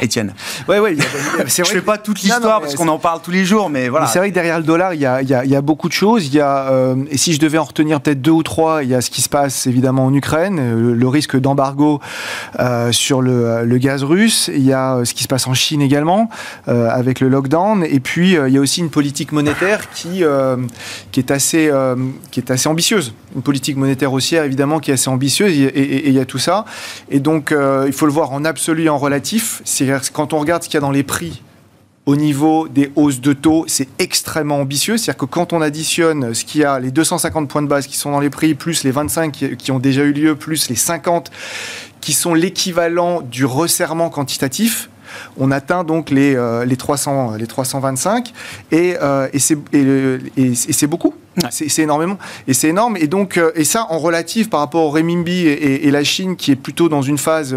Étienne. 0.01 0.33
Ouais, 0.67 0.79
ouais. 0.79 0.95
Je 1.45 1.61
ne 1.61 1.65
fais 1.65 1.81
pas 1.81 1.97
toute 1.97 2.21
l'histoire 2.21 2.61
parce 2.61 2.75
qu'on 2.75 2.87
en 2.87 2.99
parle 2.99 3.21
tous 3.21 3.31
les 3.31 3.45
jours, 3.45 3.69
mais 3.69 3.89
voilà. 3.89 4.07
C'est 4.07 4.19
vrai 4.19 4.29
que 4.29 4.33
derrière 4.35 4.57
le 4.57 4.63
dollar, 4.63 4.93
il 4.93 5.01
y 5.01 5.05
a, 5.05 5.21
y 5.21 5.55
a, 5.55 5.61
beaucoup 5.61 5.87
de 5.87 5.93
choses. 5.93 6.27
Il 6.27 6.33
y 6.33 6.39
a, 6.39 6.69
euh, 6.71 6.95
et 7.09 7.17
si 7.17 7.33
je 7.33 7.39
devais 7.39 7.57
en 7.57 7.63
retenir 7.63 8.01
peut-être 8.01 8.21
deux 8.21 8.31
ou 8.31 8.43
trois, 8.43 8.83
il 8.83 8.89
y 8.89 8.95
a 8.95 9.01
ce 9.01 9.09
qui 9.09 9.21
se 9.21 9.29
passe 9.29 9.67
évidemment 9.67 10.05
en 10.05 10.13
Ukraine, 10.13 10.59
euh, 10.59 10.95
le, 10.95 11.07
risque 11.07 11.39
d'embargo 11.39 11.99
euh, 12.59 12.91
sur 12.91 13.21
le, 13.21 13.63
le, 13.65 13.77
gaz 13.77 14.03
russe. 14.03 14.49
Il 14.53 14.63
y 14.63 14.73
a 14.73 15.03
ce 15.03 15.13
qui 15.13 15.23
se 15.23 15.27
passe 15.27 15.47
en 15.47 15.53
Chine 15.53 15.81
également 15.81 16.29
avec 16.67 17.19
le 17.19 17.29
lockdown. 17.29 17.83
Et 17.83 17.99
puis 17.99 18.33
il 18.33 18.53
y 18.53 18.57
a 18.57 18.61
aussi 18.61 18.81
une 18.81 18.89
politique 18.89 19.31
monétaire 19.31 19.89
qui 19.91 20.23
qui 21.11 21.19
est 21.19 21.31
assez 21.31 21.71
qui 22.31 22.39
est 22.39 22.51
assez 22.51 22.69
ambitieuse. 22.69 23.13
Une 23.35 23.41
politique 23.41 23.77
monétaire 23.77 24.13
haussière 24.13 24.44
évidemment 24.44 24.80
qui 24.80 24.91
est 24.91 24.95
assez 24.95 25.09
ambitieuse. 25.09 25.51
Et, 25.51 26.07
il 26.07 26.13
y 26.13 26.19
a 26.19 26.25
tout 26.25 26.39
ça. 26.39 26.65
Et 27.09 27.19
donc 27.19 27.53
il 27.85 27.94
faut 27.94 28.06
le 28.06 28.12
voir 28.12 28.31
en 28.31 28.45
absolu 28.45 28.83
et 28.83 28.89
en 28.89 28.97
relatif. 28.97 29.62
C'est 29.65 29.88
quand 30.12 30.33
on 30.33 30.39
regarde 30.39 30.63
ce 30.63 30.69
qu'il 30.69 30.75
y 30.75 30.77
a 30.77 30.81
dans 30.81 30.91
les 30.91 31.03
prix 31.03 31.41
au 32.06 32.15
niveau 32.15 32.68
des 32.68 32.91
hausses 32.95 33.21
de 33.21 33.33
taux, 33.33 33.63
c'est 33.68 33.88
extrêmement 34.00 34.59
ambitieux. 34.59 34.97
C'est-à-dire 34.97 35.19
que 35.19 35.25
quand 35.25 35.53
on 35.53 35.62
additionne 35.62 36.33
ce 36.33 36.44
qu'il 36.44 36.62
y 36.62 36.63
a, 36.65 36.80
les 36.80 36.91
250 36.91 37.50
points 37.50 37.62
de 37.62 37.68
base 37.68 37.88
qui 37.88 37.97
sont 37.97 38.12
dans 38.12 38.19
les 38.19 38.30
prix, 38.30 38.56
plus 38.56 38.83
les 38.83 38.91
25 38.91 39.31
qui, 39.57 39.71
ont 39.71 39.79
déjà 39.79 40.03
eu 40.03 40.12
lieu, 40.12 40.36
plus 40.36 40.69
les 40.69 40.75
50 40.75 41.31
qui 42.01 42.12
sont 42.12 42.33
l'équivalent 42.33 43.21
du 43.21 43.45
resserrement 43.45 44.09
quantitatif, 44.09 44.89
on 45.38 45.51
atteint 45.51 45.83
donc 45.83 46.10
les, 46.10 46.36
euh, 46.36 46.65
les, 46.65 46.77
300, 46.77 47.36
les 47.38 47.48
325 47.48 48.33
et, 48.71 48.95
euh, 49.01 49.27
et 49.33 49.39
c'est 49.39 50.88
beaucoup. 50.88 51.13
C'est 51.50 51.80
énormément. 51.80 52.19
Et 52.48 52.54
c'est 52.54 52.68
énorme. 52.68 52.95
Et 52.98 53.07
donc, 53.07 53.38
euh, 53.38 53.51
et 53.56 53.63
ça, 53.63 53.88
en 53.89 53.98
relatif 53.98 54.50
par 54.50 54.60
rapport 54.60 54.84
au 54.84 54.89
renminbi 54.91 55.48
et, 55.48 55.88
et, 55.88 55.91
la 55.91 56.03
Chine, 56.03 56.36
qui 56.36 56.51
est 56.51 56.55
plutôt 56.55 56.89
dans 56.89 57.01
une 57.01 57.17
phase 57.17 57.55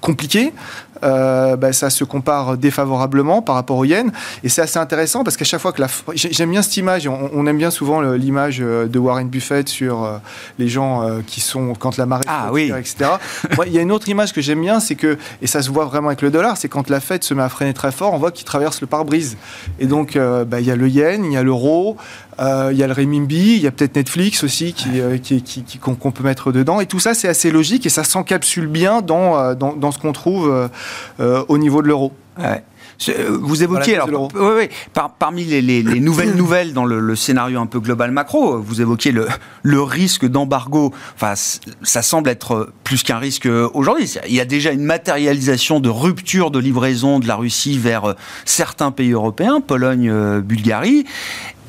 compliquée, 0.00 0.52
euh, 1.02 1.56
bah, 1.56 1.72
ça 1.72 1.90
se 1.90 2.04
compare 2.04 2.56
défavorablement 2.56 3.42
par 3.42 3.54
rapport 3.54 3.78
au 3.78 3.84
yen. 3.84 4.12
Et 4.44 4.48
c'est 4.48 4.62
assez 4.62 4.78
intéressant 4.78 5.24
parce 5.24 5.36
qu'à 5.36 5.44
chaque 5.44 5.60
fois 5.60 5.72
que 5.72 5.80
la... 5.80 5.88
J'aime 6.14 6.50
bien 6.50 6.62
cette 6.62 6.76
image, 6.76 7.08
on, 7.08 7.46
aime 7.46 7.58
bien 7.58 7.70
souvent 7.70 8.00
l'image 8.00 8.58
euh, 8.60 8.86
de 8.86 8.98
Warren 8.98 9.28
Buffett 9.28 9.68
sur 9.68 10.04
euh, 10.04 10.18
les 10.58 10.68
gens 10.68 11.08
qui 11.26 11.40
sont 11.40 11.74
quand 11.74 11.96
la 11.96 12.06
marée 12.06 12.22
ah, 12.26 12.50
oui. 12.52 12.72
etc. 12.76 13.10
il 13.66 13.72
y 13.72 13.78
a 13.78 13.82
une 13.82 13.92
autre 13.92 14.08
image 14.08 14.32
que 14.32 14.40
j'aime 14.40 14.60
bien, 14.60 14.80
c'est 14.80 14.94
que, 14.94 15.18
et 15.40 15.46
ça 15.46 15.62
se 15.62 15.70
voit 15.70 15.84
vraiment 15.84 16.08
avec 16.08 16.22
le 16.22 16.30
dollar, 16.30 16.56
c'est 16.56 16.68
quand 16.68 16.88
la 16.90 17.00
Fed 17.00 17.24
se 17.24 17.34
met 17.34 17.42
à 17.42 17.48
freiner 17.48 17.74
très 17.74 17.92
fort, 17.92 18.12
on 18.12 18.18
voit 18.18 18.30
qu'il 18.30 18.44
traverse 18.44 18.80
le 18.80 18.86
pare-brise. 18.86 19.36
Et 19.78 19.86
donc, 19.86 20.16
bah, 20.16 20.60
il 20.60 20.66
y 20.66 20.70
a 20.70 20.76
le 20.76 20.88
yen, 20.88 21.24
il 21.24 21.32
y 21.32 21.36
a 21.36 21.42
l'euro, 21.42 21.96
il 22.38 22.76
y 22.76 22.82
a 22.82 22.86
le 22.86 22.92
renminbi, 22.92 23.56
il 23.56 23.62
y 23.62 23.66
a 23.66 23.70
peut-être 23.70 23.96
Netflix 23.96 24.42
aussi 24.44 24.74
qu'on 24.74 25.18
qui, 25.18 25.42
qui, 25.42 25.62
qui, 25.64 25.78
peut 25.78 26.24
mettre 26.24 26.52
dedans. 26.52 26.80
Et 26.80 26.86
tout 26.86 26.98
ça, 27.00 27.14
c'est 27.14 27.28
assez 27.28 27.50
logique 27.50 27.86
et 27.86 27.90
ça 27.90 28.04
s'encapsule 28.04 28.66
bien 28.66 29.02
dans, 29.02 29.54
dans, 29.54 29.74
dans 29.74 29.92
ce 29.92 29.98
qu'on 29.98 30.12
trouve 30.12 30.68
euh, 31.20 31.44
au 31.48 31.58
niveau 31.58 31.82
de 31.82 31.88
l'euro. 31.88 32.12
Vous 33.28 33.62
évoquiez, 33.62 33.96
alors, 33.96 34.28
oui, 34.34 34.68
parmi 35.18 35.44
les, 35.44 35.82
nouvelles 36.00 36.36
nouvelles 36.36 36.72
dans 36.72 36.84
le, 36.84 37.16
scénario 37.16 37.60
un 37.60 37.66
peu 37.66 37.80
global 37.80 38.10
macro, 38.10 38.58
vous 38.58 38.80
évoquiez 38.80 39.12
le, 39.12 39.26
le 39.62 39.82
risque 39.82 40.26
d'embargo. 40.26 40.92
Enfin, 41.14 41.34
ça 41.82 42.02
semble 42.02 42.30
être 42.30 42.70
plus 42.84 43.02
qu'un 43.02 43.18
risque 43.18 43.48
aujourd'hui. 43.74 44.12
Il 44.28 44.34
y 44.34 44.40
a 44.40 44.44
déjà 44.44 44.72
une 44.72 44.84
matérialisation 44.84 45.80
de 45.80 45.88
rupture 45.88 46.50
de 46.50 46.58
livraison 46.58 47.18
de 47.18 47.26
la 47.26 47.36
Russie 47.36 47.78
vers 47.78 48.04
euh, 48.04 48.14
certains 48.44 48.90
pays 48.90 49.12
européens, 49.12 49.60
Pologne, 49.60 50.08
euh, 50.08 50.40
Bulgarie 50.40 51.04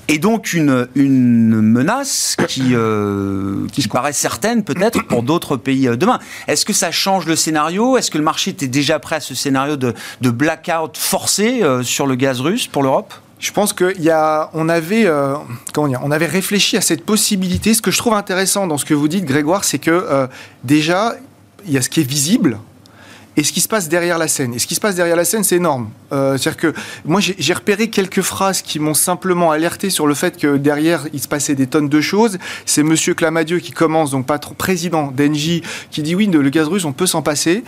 et 0.07 0.17
donc 0.17 0.53
une, 0.53 0.87
une 0.95 1.61
menace 1.61 2.35
qui, 2.47 2.71
euh, 2.73 3.65
qui 3.71 3.87
paraît 3.87 4.13
certaine 4.13 4.63
peut-être 4.63 5.03
pour 5.07 5.23
d'autres 5.23 5.57
pays 5.57 5.87
euh, 5.87 5.95
demain. 5.95 6.19
Est-ce 6.47 6.65
que 6.65 6.73
ça 6.73 6.91
change 6.91 7.25
le 7.25 7.35
scénario? 7.35 7.97
Est-ce 7.97 8.11
que 8.11 8.17
le 8.17 8.23
marché 8.23 8.51
était 8.51 8.67
déjà 8.67 8.99
prêt 8.99 9.17
à 9.17 9.19
ce 9.21 9.35
scénario 9.35 9.75
de, 9.77 9.93
de 10.21 10.29
blackout 10.29 10.97
forcé 10.97 11.63
euh, 11.63 11.83
sur 11.83 12.07
le 12.07 12.15
gaz 12.15 12.41
russe 12.41 12.67
pour 12.67 12.83
l'Europe? 12.83 13.13
Je 13.39 13.51
pense 13.51 13.73
qu'on 13.73 13.91
on 14.53 14.69
avait, 14.69 15.05
comment 15.73 15.89
dire, 15.89 15.99
on 16.01 16.11
avait 16.11 16.27
réfléchi 16.27 16.77
à 16.77 16.81
cette 16.81 17.03
possibilité. 17.03 17.73
Ce 17.73 17.81
que 17.81 17.91
je 17.91 17.97
trouve 17.97 18.13
intéressant 18.13 18.67
dans 18.67 18.77
ce 18.77 18.85
que 18.85 18.93
vous 18.93 19.09
dites, 19.09 19.25
Grégoire, 19.25 19.65
c'est 19.65 19.79
que 19.79 20.29
déjà, 20.63 21.15
il 21.65 21.73
y 21.73 21.77
a 21.77 21.81
ce 21.81 21.89
qui 21.89 21.99
est 21.99 22.07
visible, 22.09 22.57
et 23.35 23.43
ce 23.43 23.51
qui 23.51 23.61
se 23.61 23.67
passe 23.67 23.89
derrière 23.89 24.17
la 24.17 24.27
scène. 24.27 24.53
Et 24.53 24.59
ce 24.59 24.67
qui 24.67 24.75
se 24.75 24.79
passe 24.79 24.95
derrière 24.95 25.15
la 25.15 25.25
scène, 25.25 25.43
c'est 25.43 25.55
énorme. 25.55 25.89
Euh, 26.11 26.37
C'est-à-dire 26.37 26.57
que 26.57 26.73
moi, 27.05 27.19
j'ai 27.21 27.53
repéré 27.53 27.89
quelques 27.89 28.21
phrases 28.21 28.61
qui 28.61 28.79
m'ont 28.79 28.93
simplement 28.93 29.51
alerté 29.51 29.89
sur 29.89 30.07
le 30.07 30.13
fait 30.13 30.37
que 30.37 30.57
derrière, 30.57 31.07
il 31.13 31.19
se 31.19 31.27
passait 31.27 31.55
des 31.55 31.67
tonnes 31.67 31.89
de 31.89 32.01
choses. 32.01 32.37
C'est 32.65 32.83
Monsieur 32.83 33.13
Clamadieu 33.13 33.59
qui 33.59 33.71
commence, 33.71 34.11
donc 34.11 34.25
patron, 34.25 34.53
président 34.55 35.11
d'Engie, 35.11 35.63
qui 35.91 36.03
dit 36.03 36.15
oui, 36.15 36.27
le 36.27 36.49
gaz 36.49 36.67
russe, 36.67 36.85
on 36.85 36.93
peut 36.93 37.07
s'en 37.07 37.21
passer. 37.21 37.63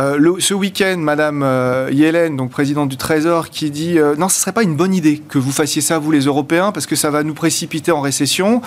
Euh, 0.00 0.36
ce 0.38 0.54
week-end, 0.54 0.96
Madame 0.98 1.42
euh, 1.42 1.90
Yellen, 1.92 2.36
donc 2.36 2.50
présidente 2.50 2.88
du 2.88 2.96
Trésor, 2.96 3.50
qui 3.50 3.70
dit 3.70 3.98
euh, 3.98 4.16
non, 4.16 4.28
ce 4.28 4.38
ne 4.38 4.40
serait 4.40 4.52
pas 4.52 4.62
une 4.62 4.74
bonne 4.74 4.94
idée 4.94 5.18
que 5.18 5.36
vous 5.36 5.52
fassiez 5.52 5.82
ça, 5.82 5.98
vous 5.98 6.10
les 6.10 6.20
Européens, 6.20 6.72
parce 6.72 6.86
que 6.86 6.96
ça 6.96 7.10
va 7.10 7.22
nous 7.22 7.34
précipiter 7.34 7.92
en 7.92 8.00
récession. 8.00 8.62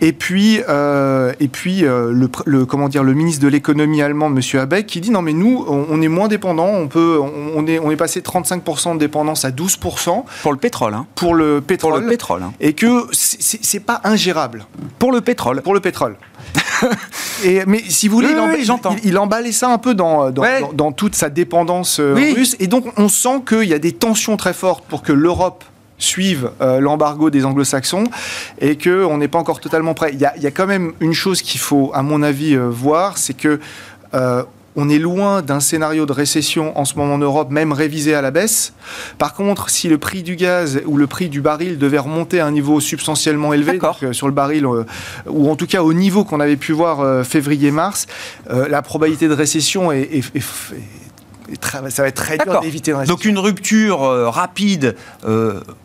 Et 0.00 0.12
puis, 0.12 0.56
et 0.58 1.48
puis 1.48 1.80
le, 1.80 2.64
comment 2.64 2.88
dire, 2.88 3.02
le 3.02 3.14
ministre 3.14 3.42
de 3.42 3.48
l'économie 3.48 4.02
allemand, 4.02 4.28
Monsieur 4.28 4.60
Habeck, 4.60 4.86
qui 4.86 5.00
dit 5.00 5.10
non, 5.10 5.22
mais 5.22 5.32
nous, 5.32 5.64
on, 5.66 6.00
est 6.00 6.08
moins 6.08 6.28
dépendants, 6.28 6.68
on, 6.68 6.86
peut, 6.86 7.18
on, 7.20 7.66
est, 7.66 7.80
on 7.80 7.90
est 7.90 7.96
passé 7.96 8.20
de 8.20 8.26
35% 8.26 8.94
de 8.94 8.98
dépendance 8.98 9.44
à 9.44 9.50
12%. 9.50 10.24
Pour 10.42 10.52
le 10.52 10.58
pétrole. 10.58 10.94
Hein. 10.94 11.06
Pour 11.16 11.34
le 11.34 11.60
pétrole. 11.60 11.92
Pour 11.94 12.00
le 12.00 12.08
pétrole. 12.08 12.42
Hein. 12.42 12.52
Et 12.60 12.74
que 12.74 13.06
c'est 13.12 13.80
pas 13.80 14.00
ingérable. 14.04 14.66
Pour 14.98 15.10
le 15.10 15.20
pétrole. 15.20 15.62
Pour 15.62 15.74
le 15.74 15.80
pétrole. 15.80 16.16
et, 17.44 17.62
mais 17.66 17.82
si 17.88 18.08
vous 18.08 18.16
voulez, 18.16 18.34
il, 19.04 19.18
emballait 19.18 19.52
ça 19.52 19.70
un 19.70 19.78
peu 19.78 19.94
dans, 19.94 20.30
dans, 20.30 20.44
toute 20.96 21.14
sa 21.14 21.30
dépendance 21.30 22.00
euh, 22.00 22.14
russe. 22.14 22.56
Et 22.60 22.66
donc, 22.66 22.86
on 22.96 23.08
sent 23.08 23.42
qu'il 23.46 23.64
y 23.64 23.74
a 23.74 23.78
des 23.78 23.92
tensions 23.92 24.36
très 24.36 24.52
fortes 24.52 24.84
pour 24.88 25.02
que 25.02 25.12
l'Europe 25.12 25.64
suive 25.98 26.50
euh, 26.60 26.80
l'embargo 26.80 27.28
des 27.28 27.44
anglo-saxons 27.44 28.04
et 28.60 28.78
qu'on 28.78 29.18
n'est 29.18 29.28
pas 29.28 29.38
encore 29.38 29.60
totalement 29.60 29.94
prêt. 29.94 30.10
Il 30.12 30.20
y, 30.20 30.24
a, 30.24 30.36
il 30.36 30.42
y, 30.42 30.46
a, 30.46 30.50
quand 30.50 30.66
même 30.66 30.92
une 31.00 31.12
chose 31.12 31.42
qu'il 31.42 31.60
faut, 31.60 31.90
à 31.92 32.02
mon 32.02 32.22
avis, 32.22 32.54
euh, 32.54 32.68
voir, 32.68 33.18
c'est 33.18 33.34
que 33.34 33.60
on 34.80 34.88
est 34.88 35.00
loin 35.00 35.42
d'un 35.42 35.58
scénario 35.58 36.06
de 36.06 36.12
récession 36.12 36.78
en 36.78 36.84
ce 36.84 36.94
moment 36.94 37.14
en 37.14 37.18
Europe, 37.18 37.50
même 37.50 37.72
révisé 37.72 38.14
à 38.14 38.22
la 38.22 38.30
baisse. 38.30 38.72
Par 39.18 39.34
contre, 39.34 39.70
si 39.70 39.88
le 39.88 39.98
prix 39.98 40.22
du 40.22 40.36
gaz 40.36 40.80
ou 40.86 40.96
le 40.96 41.08
prix 41.08 41.28
du 41.28 41.40
baril 41.40 41.78
devait 41.78 41.98
remonter 41.98 42.38
à 42.38 42.46
un 42.46 42.52
niveau 42.52 42.78
substantiellement 42.78 43.52
élevé, 43.52 43.80
euh, 44.04 44.12
sur 44.12 44.28
le 44.28 44.32
baril, 44.32 44.64
euh, 44.66 44.84
ou 45.26 45.50
en 45.50 45.56
tout 45.56 45.66
cas 45.66 45.82
au 45.82 45.92
niveau 45.92 46.22
qu'on 46.24 46.38
avait 46.38 46.56
pu 46.56 46.70
voir 46.70 47.00
euh, 47.00 47.24
février-mars, 47.24 48.06
la 48.48 48.80
probabilité 48.82 49.26
de 49.26 49.34
récession 49.34 49.90
est, 49.90 50.22
ça 51.60 51.80
va 51.80 52.08
être 52.08 52.14
très 52.14 52.38
dur 52.38 52.60
d'éviter 52.60 52.94
Donc 53.06 53.24
une 53.24 53.38
rupture 53.38 53.98
rapide 53.98 54.94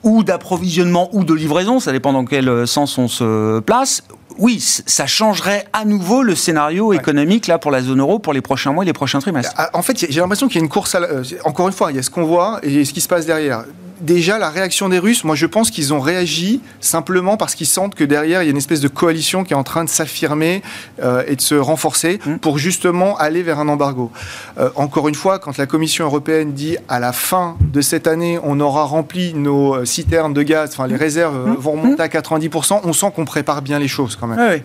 ou 0.03 0.23
d'approvisionnement 0.23 1.09
ou 1.13 1.23
de 1.23 1.33
livraison, 1.33 1.79
ça 1.79 1.91
dépend 1.91 2.13
dans 2.13 2.25
quel 2.25 2.67
sens 2.67 2.97
on 2.97 3.07
se 3.07 3.59
place, 3.61 4.03
oui, 4.37 4.59
ça 4.59 5.07
changerait 5.07 5.65
à 5.73 5.85
nouveau 5.85 6.23
le 6.23 6.35
scénario 6.35 6.93
économique 6.93 7.47
là 7.47 7.59
pour 7.59 7.71
la 7.71 7.81
zone 7.81 7.99
euro 7.99 8.19
pour 8.19 8.33
les 8.33 8.41
prochains 8.41 8.71
mois 8.71 8.83
et 8.83 8.87
les 8.87 8.93
prochains 8.93 9.19
trimestres. 9.19 9.53
En 9.73 9.81
fait, 9.81 10.05
j'ai 10.09 10.19
l'impression 10.19 10.47
qu'il 10.47 10.57
y 10.57 10.59
a 10.61 10.63
une 10.63 10.69
course 10.69 10.95
à 10.95 11.01
euh, 11.01 11.23
encore 11.45 11.67
une 11.67 11.73
fois, 11.73 11.91
il 11.91 11.95
y 11.95 11.99
a 11.99 12.03
ce 12.03 12.09
qu'on 12.09 12.25
voit 12.25 12.59
et 12.63 12.85
ce 12.85 12.93
qui 12.93 13.01
se 13.01 13.07
passe 13.07 13.25
derrière 13.25 13.65
déjà, 14.03 14.37
la 14.37 14.49
réaction 14.49 14.89
des 14.89 14.99
Russes, 14.99 15.23
moi 15.23 15.35
je 15.35 15.45
pense 15.45 15.71
qu'ils 15.71 15.93
ont 15.93 15.99
réagi 15.99 16.61
simplement 16.81 17.37
parce 17.37 17.55
qu'ils 17.55 17.67
sentent 17.67 17.95
que 17.95 18.03
derrière, 18.03 18.43
il 18.43 18.45
y 18.45 18.49
a 18.49 18.51
une 18.51 18.57
espèce 18.57 18.81
de 18.81 18.87
coalition 18.87 19.43
qui 19.43 19.53
est 19.53 19.55
en 19.55 19.63
train 19.63 19.83
de 19.83 19.89
s'affirmer 19.89 20.61
euh, 21.01 21.23
et 21.27 21.35
de 21.35 21.41
se 21.41 21.55
renforcer 21.55 22.19
mmh. 22.25 22.35
pour 22.35 22.57
justement 22.57 23.17
aller 23.17 23.41
vers 23.41 23.59
un 23.59 23.67
embargo. 23.67 24.11
Euh, 24.59 24.69
encore 24.75 25.07
une 25.07 25.15
fois, 25.15 25.39
quand 25.39 25.57
la 25.57 25.65
Commission 25.65 26.05
européenne 26.05 26.53
dit 26.53 26.77
à 26.89 26.99
la 26.99 27.13
fin 27.13 27.57
de 27.61 27.81
cette 27.81 28.07
année, 28.07 28.39
on 28.43 28.59
aura 28.59 28.83
rempli 28.83 29.33
nos 29.33 29.75
euh, 29.75 29.85
citernes 29.85 30.33
de 30.33 30.43
gaz, 30.43 30.71
enfin 30.73 30.87
les 30.87 30.95
mmh. 30.95 30.97
réserves 30.97 31.49
mmh. 31.49 31.53
vont 31.55 31.71
remonter 31.71 32.03
à 32.03 32.07
90%, 32.07 32.81
on 32.83 32.93
sent 32.93 33.11
qu'on 33.15 33.25
prépare 33.25 33.61
bien 33.61 33.79
les 33.79 33.87
choses 33.87 34.15
quand 34.15 34.27
même. 34.27 34.61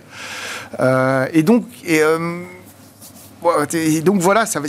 et 1.32 1.42
donc... 1.42 1.64
Et, 1.84 2.02
donc 4.02 4.20
voilà, 4.20 4.46
c'est 4.46 4.66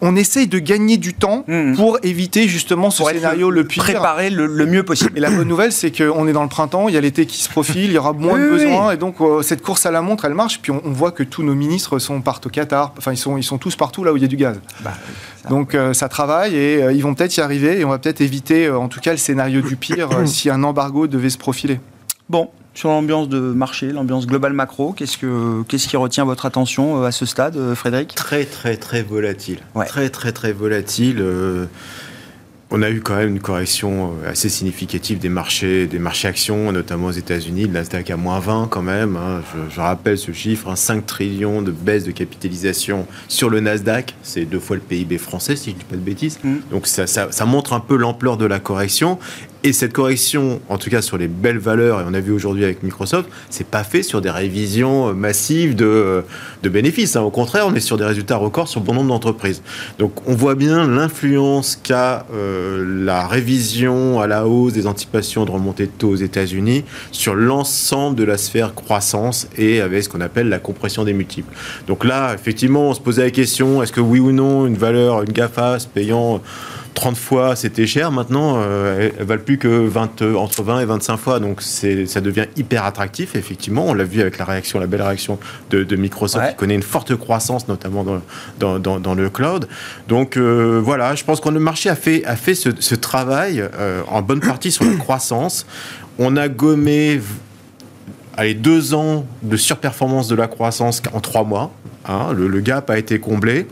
on 0.00 0.16
essaye 0.16 0.46
de 0.46 0.58
gagner 0.58 0.96
du 0.96 1.14
temps 1.14 1.44
hmm. 1.46 1.74
pour 1.74 1.98
éviter 2.02 2.48
justement 2.48 2.90
ce 2.90 3.04
scénario 3.04 3.50
le, 3.50 3.64
pire. 3.64 3.82
Préparer 3.82 4.30
le, 4.30 4.48
mieux 4.66 4.82
possible. 4.82 5.12
Et 5.16 5.20
la 5.20 5.30
bonne 5.30 5.48
nouvelle, 5.48 5.72
c'est 5.72 5.90
qu'on 5.90 6.26
est 6.26 6.32
dans 6.32 6.42
le 6.42 6.48
printemps, 6.48 6.88
il 6.88 6.94
y 6.94 6.98
a 6.98 7.00
l'été 7.00 7.26
qui 7.26 7.42
se 7.42 7.48
profile, 7.48 7.84
il 7.84 7.92
y 7.92 7.98
aura 7.98 8.12
moins 8.12 8.38
de 8.38 8.48
besoins, 8.48 8.92
et 8.92 8.96
donc 8.96 9.20
euh, 9.20 9.42
cette 9.42 9.62
course 9.62 9.86
à 9.86 9.90
la 9.90 10.02
montre, 10.02 10.24
elle 10.24 10.34
marche. 10.34 10.60
Puis 10.60 10.72
on, 10.72 10.90
voit 10.90 11.12
que 11.12 11.22
tous 11.22 11.42
nos 11.42 11.54
ministres 11.54 11.98
sont 11.98 12.20
partent 12.20 12.46
au 12.46 12.50
Qatar, 12.50 12.92
enfin 12.98 13.12
ils 13.12 13.16
sont, 13.16 13.36
ils 13.36 13.44
sont 13.44 13.58
tous 13.58 13.76
partout 13.76 14.04
là 14.04 14.12
où 14.12 14.16
il 14.16 14.22
y 14.22 14.24
a 14.24 14.28
du 14.28 14.36
gaz. 14.36 14.60
Bah, 14.82 14.92
donc 15.48 15.74
euh, 15.74 15.94
ça 15.94 16.08
travaille 16.08 16.54
et 16.54 16.82
euh, 16.82 16.92
ils 16.92 17.02
vont 17.02 17.14
peut-être 17.14 17.36
y 17.36 17.40
arriver, 17.40 17.80
et 17.80 17.84
on 17.84 17.90
va 17.90 17.98
peut-être 17.98 18.20
éviter 18.20 18.68
en 18.70 18.88
tout 18.88 19.00
cas 19.00 19.12
le 19.12 19.18
scénario 19.18 19.60
du 19.60 19.76
pire 19.76 20.08
si 20.26 20.50
un 20.50 20.62
embargo 20.62 21.06
devait 21.06 21.30
se 21.30 21.38
profiler. 21.38 21.80
Bon, 22.28 22.50
sur 22.74 22.88
l'ambiance 22.88 23.28
de 23.28 23.38
marché, 23.38 23.92
l'ambiance 23.92 24.26
globale 24.26 24.52
macro, 24.52 24.92
qu'est-ce, 24.92 25.18
que, 25.18 25.62
qu'est-ce 25.68 25.88
qui 25.88 25.96
retient 25.96 26.24
votre 26.24 26.46
attention 26.46 27.02
euh, 27.02 27.06
à 27.06 27.12
ce 27.12 27.26
stade, 27.26 27.56
euh, 27.56 27.74
Frédéric? 27.74 28.14
Très, 28.14 28.44
très, 28.44 28.76
très 28.76 29.02
volatile. 29.02 29.58
Très, 29.86 30.08
très, 30.08 30.32
très 30.32 30.52
volatile. 30.52 31.16
Euh, 31.20 31.66
on 32.72 32.82
a 32.82 32.90
eu 32.90 33.00
quand 33.00 33.16
même 33.16 33.30
une 33.30 33.40
correction 33.40 34.12
assez 34.24 34.48
significative 34.48 35.18
des 35.18 35.28
marchés, 35.28 35.88
des 35.88 35.98
marchés 35.98 36.28
actions, 36.28 36.70
notamment 36.70 37.08
aux 37.08 37.12
États-Unis. 37.12 37.62
Le 37.62 37.72
Nasdaq 37.72 38.08
à 38.10 38.16
moins 38.16 38.38
20 38.38 38.68
quand 38.70 38.82
même. 38.82 39.16
Hein. 39.16 39.42
Je, 39.74 39.80
rappelle 39.80 40.16
ce 40.16 40.30
chiffre 40.30 40.76
5 40.76 40.94
hein. 40.94 41.02
trillions 41.04 41.62
de 41.62 41.72
baisse 41.72 42.04
de 42.04 42.12
capitalisation 42.12 43.08
sur 43.26 43.50
le 43.50 43.58
Nasdaq. 43.58 44.14
C'est 44.22 44.44
deux 44.44 44.60
fois 44.60 44.76
le 44.76 44.82
PIB 44.82 45.18
français, 45.18 45.56
si 45.56 45.70
je 45.70 45.74
ne 45.74 45.80
dis 45.80 45.84
pas 45.84 45.96
de 45.96 46.00
bêtises. 46.00 46.38
Mmh. 46.44 46.56
Donc 46.70 46.86
ça, 46.86 47.08
ça, 47.08 47.44
montre 47.44 47.72
un 47.72 47.80
peu 47.80 47.96
l'ampleur 47.96 48.36
de 48.36 48.46
la 48.46 48.60
correction. 48.60 49.18
Et 49.62 49.74
cette 49.74 49.92
correction, 49.92 50.60
en 50.70 50.78
tout 50.78 50.88
cas 50.88 51.02
sur 51.02 51.18
les 51.18 51.28
belles 51.28 51.58
valeurs, 51.58 52.00
et 52.00 52.04
on 52.08 52.14
a 52.14 52.20
vu 52.20 52.32
aujourd'hui 52.32 52.64
avec 52.64 52.82
Microsoft, 52.82 53.28
c'est 53.50 53.66
pas 53.66 53.84
fait 53.84 54.02
sur 54.02 54.22
des 54.22 54.30
révisions 54.30 55.10
euh, 55.10 55.12
massives 55.12 55.76
de, 55.76 55.84
euh, 55.84 56.22
de 56.62 56.68
bénéfices. 56.70 57.14
Hein. 57.14 57.20
Au 57.20 57.30
contraire, 57.30 57.66
on 57.66 57.74
est 57.74 57.80
sur 57.80 57.98
des 57.98 58.06
résultats 58.06 58.36
records 58.36 58.68
sur 58.68 58.80
bon 58.80 58.94
nombre 58.94 59.08
d'entreprises. 59.08 59.62
Donc 59.98 60.12
on 60.26 60.34
voit 60.34 60.54
bien 60.54 60.88
l'influence 60.88 61.76
qu'a 61.76 62.26
euh, 62.32 63.04
la 63.04 63.26
révision 63.26 64.20
à 64.20 64.26
la 64.26 64.46
hausse 64.46 64.72
des 64.72 64.86
anticipations 64.86 65.44
de 65.44 65.50
remontée 65.50 65.86
de 65.86 65.92
taux 65.92 66.08
aux 66.08 66.16
États-Unis 66.16 66.84
sur 67.12 67.34
l'ensemble 67.34 68.16
de 68.16 68.24
la 68.24 68.38
sphère 68.38 68.74
croissance 68.74 69.46
et 69.58 69.82
avec 69.82 70.04
ce 70.04 70.08
qu'on 70.08 70.22
appelle 70.22 70.48
la 70.48 70.58
compression 70.58 71.04
des 71.04 71.12
multiples. 71.12 71.52
Donc 71.86 72.06
là, 72.06 72.32
effectivement, 72.32 72.88
on 72.88 72.94
se 72.94 73.00
posait 73.00 73.24
la 73.24 73.30
question 73.30 73.82
est-ce 73.82 73.92
que 73.92 74.00
oui 74.00 74.20
ou 74.20 74.32
non 74.32 74.66
une 74.66 74.76
valeur, 74.76 75.22
une 75.22 75.32
GAFA 75.32 75.76
payant 75.92 76.40
30 76.94 77.16
fois 77.16 77.56
c'était 77.56 77.86
cher, 77.86 78.10
maintenant 78.10 78.56
euh, 78.58 79.10
elles, 79.18 79.24
valent 79.24 79.42
plus 79.42 79.58
que 79.58 79.68
20, 79.68 80.22
euh, 80.22 80.34
entre 80.34 80.62
20 80.62 80.80
et 80.80 80.84
25 80.84 81.16
fois, 81.16 81.40
donc 81.40 81.62
ça 81.62 82.20
devient 82.20 82.46
hyper 82.56 82.84
attractif, 82.84 83.36
effectivement. 83.36 83.86
On 83.86 83.94
l'a 83.94 84.04
vu 84.04 84.20
avec 84.20 84.38
la 84.38 84.44
réaction, 84.44 84.78
la 84.78 84.86
belle 84.86 85.02
réaction 85.02 85.38
de, 85.70 85.96
Microsoft 85.96 86.50
qui 86.50 86.56
connaît 86.56 86.74
une 86.74 86.82
forte 86.82 87.14
croissance, 87.16 87.68
notamment 87.68 88.04
dans, 88.58 88.78
dans, 88.78 89.14
le 89.14 89.30
cloud. 89.30 89.68
Donc 90.08 90.36
euh, 90.36 90.80
voilà, 90.82 91.14
je 91.14 91.24
pense 91.24 91.40
que 91.40 91.48
le 91.48 91.60
marché 91.60 91.88
a 91.88 91.96
fait, 91.96 92.24
a 92.24 92.36
fait 92.36 92.54
ce, 92.54 92.94
travail 92.94 93.64
en 94.08 94.22
bonne 94.22 94.40
partie 94.40 94.70
sur 94.70 94.84
la 94.84 94.96
croissance. 94.98 95.66
On 96.18 96.36
a 96.36 96.48
gommé 96.48 97.20
allez, 98.36 98.54
deux 98.54 98.94
ans 98.94 99.24
de 99.42 99.56
surperformance 99.56 100.28
de 100.28 100.34
la 100.34 100.48
croissance 100.48 101.02
en 101.12 101.20
trois 101.20 101.44
mois. 101.44 101.72
Hein. 102.06 102.32
le, 102.34 102.48
le, 102.48 102.60
gap 102.60 102.88
a 102.90 102.98
été 102.98 103.20
comblé 103.20 103.66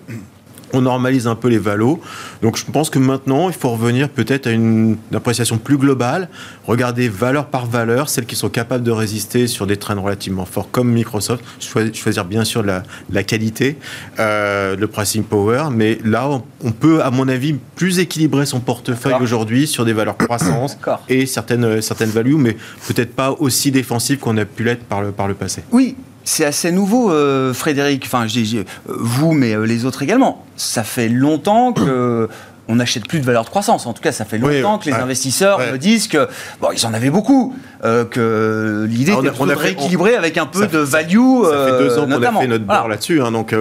on 0.72 0.80
normalise 0.82 1.26
un 1.26 1.34
peu 1.34 1.48
les 1.48 1.58
valos. 1.58 2.00
Donc 2.42 2.56
je 2.56 2.64
pense 2.70 2.90
que 2.90 2.98
maintenant, 2.98 3.48
il 3.48 3.54
faut 3.54 3.70
revenir 3.70 4.08
peut-être 4.08 4.46
à 4.46 4.50
une, 4.50 4.96
appréciation 5.14 5.58
plus 5.58 5.76
globale, 5.76 6.28
regarder 6.66 7.08
valeur 7.08 7.46
par 7.46 7.66
valeur, 7.66 8.08
celles 8.08 8.26
qui 8.26 8.36
sont 8.36 8.48
capables 8.48 8.84
de 8.84 8.90
résister 8.90 9.46
sur 9.46 9.66
des 9.66 9.76
trains 9.76 9.98
relativement 9.98 10.44
forts 10.44 10.70
comme 10.70 10.90
Microsoft, 10.92 11.44
choisir 11.60 12.24
bien 12.24 12.44
sûr 12.44 12.62
la, 12.62 13.22
qualité, 13.22 13.76
euh, 14.18 14.76
le 14.76 14.86
pricing 14.86 15.24
power, 15.24 15.64
mais 15.72 15.98
là, 16.04 16.28
on 16.64 16.72
peut, 16.72 17.02
à 17.02 17.10
mon 17.10 17.28
avis, 17.28 17.54
plus 17.74 17.98
équilibrer 17.98 18.46
son 18.46 18.60
portefeuille 18.60 19.14
aujourd'hui 19.20 19.66
sur 19.66 19.84
des 19.84 19.92
valeurs 19.92 20.16
croissance 20.16 20.78
et 21.08 21.26
certaines, 21.26 21.80
certaines 21.82 22.10
values, 22.10 22.36
mais 22.36 22.56
peut-être 22.86 23.14
pas 23.14 23.32
aussi 23.32 23.70
défensives 23.70 24.18
qu'on 24.18 24.36
a 24.36 24.44
pu 24.44 24.64
l'être 24.64 24.84
par 24.84 25.02
le, 25.02 25.12
par 25.12 25.28
le 25.28 25.34
passé. 25.34 25.62
Oui, 25.72 25.96
c'est 26.28 26.44
assez 26.44 26.70
nouveau, 26.70 27.10
euh, 27.10 27.54
Frédéric. 27.54 28.04
Enfin, 28.04 28.26
je 28.26 28.34
dis 28.34 28.58
euh, 28.58 28.64
vous, 28.86 29.32
mais 29.32 29.54
euh, 29.54 29.64
les 29.64 29.86
autres 29.86 30.02
également. 30.02 30.44
Ça 30.56 30.84
fait 30.84 31.08
longtemps 31.08 31.72
que 31.72 32.28
on 32.68 32.76
n'achète 32.76 33.08
plus 33.08 33.20
de 33.20 33.24
valeur 33.24 33.44
de 33.44 33.48
croissance. 33.48 33.86
En 33.86 33.94
tout 33.94 34.02
cas, 34.02 34.12
ça 34.12 34.26
fait 34.26 34.36
longtemps 34.36 34.76
que 34.76 34.84
les 34.84 34.92
investisseurs 34.92 35.58
me 35.58 35.78
disent 35.78 36.06
que 36.06 36.28
bon, 36.60 36.68
ils 36.76 36.84
en 36.84 36.92
avaient 36.92 37.08
beaucoup, 37.08 37.56
que 37.82 38.86
l'idée 38.90 39.12
était 39.12 39.22
de 39.22 39.54
rééquilibrer 39.54 40.16
avec 40.16 40.36
un 40.36 40.44
peu 40.44 40.66
de 40.66 40.76
value. 40.76 41.44
Ça 41.44 41.66
fait 41.66 41.78
deux 41.78 41.98
ans 41.98 42.06
qu'on 42.06 42.22
a 42.22 42.40
fait 42.40 42.46
notre 42.46 42.66
bord 42.66 42.88
là-dessus. 42.88 43.22
Hein, 43.22 43.32
donc, 43.32 43.54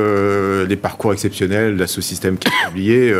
les 0.67 0.75
parcours 0.75 1.13
exceptionnels, 1.13 1.77
l'assaut-système 1.77 2.37
qui 2.37 2.49
est 2.49 2.67
publié. 2.67 3.15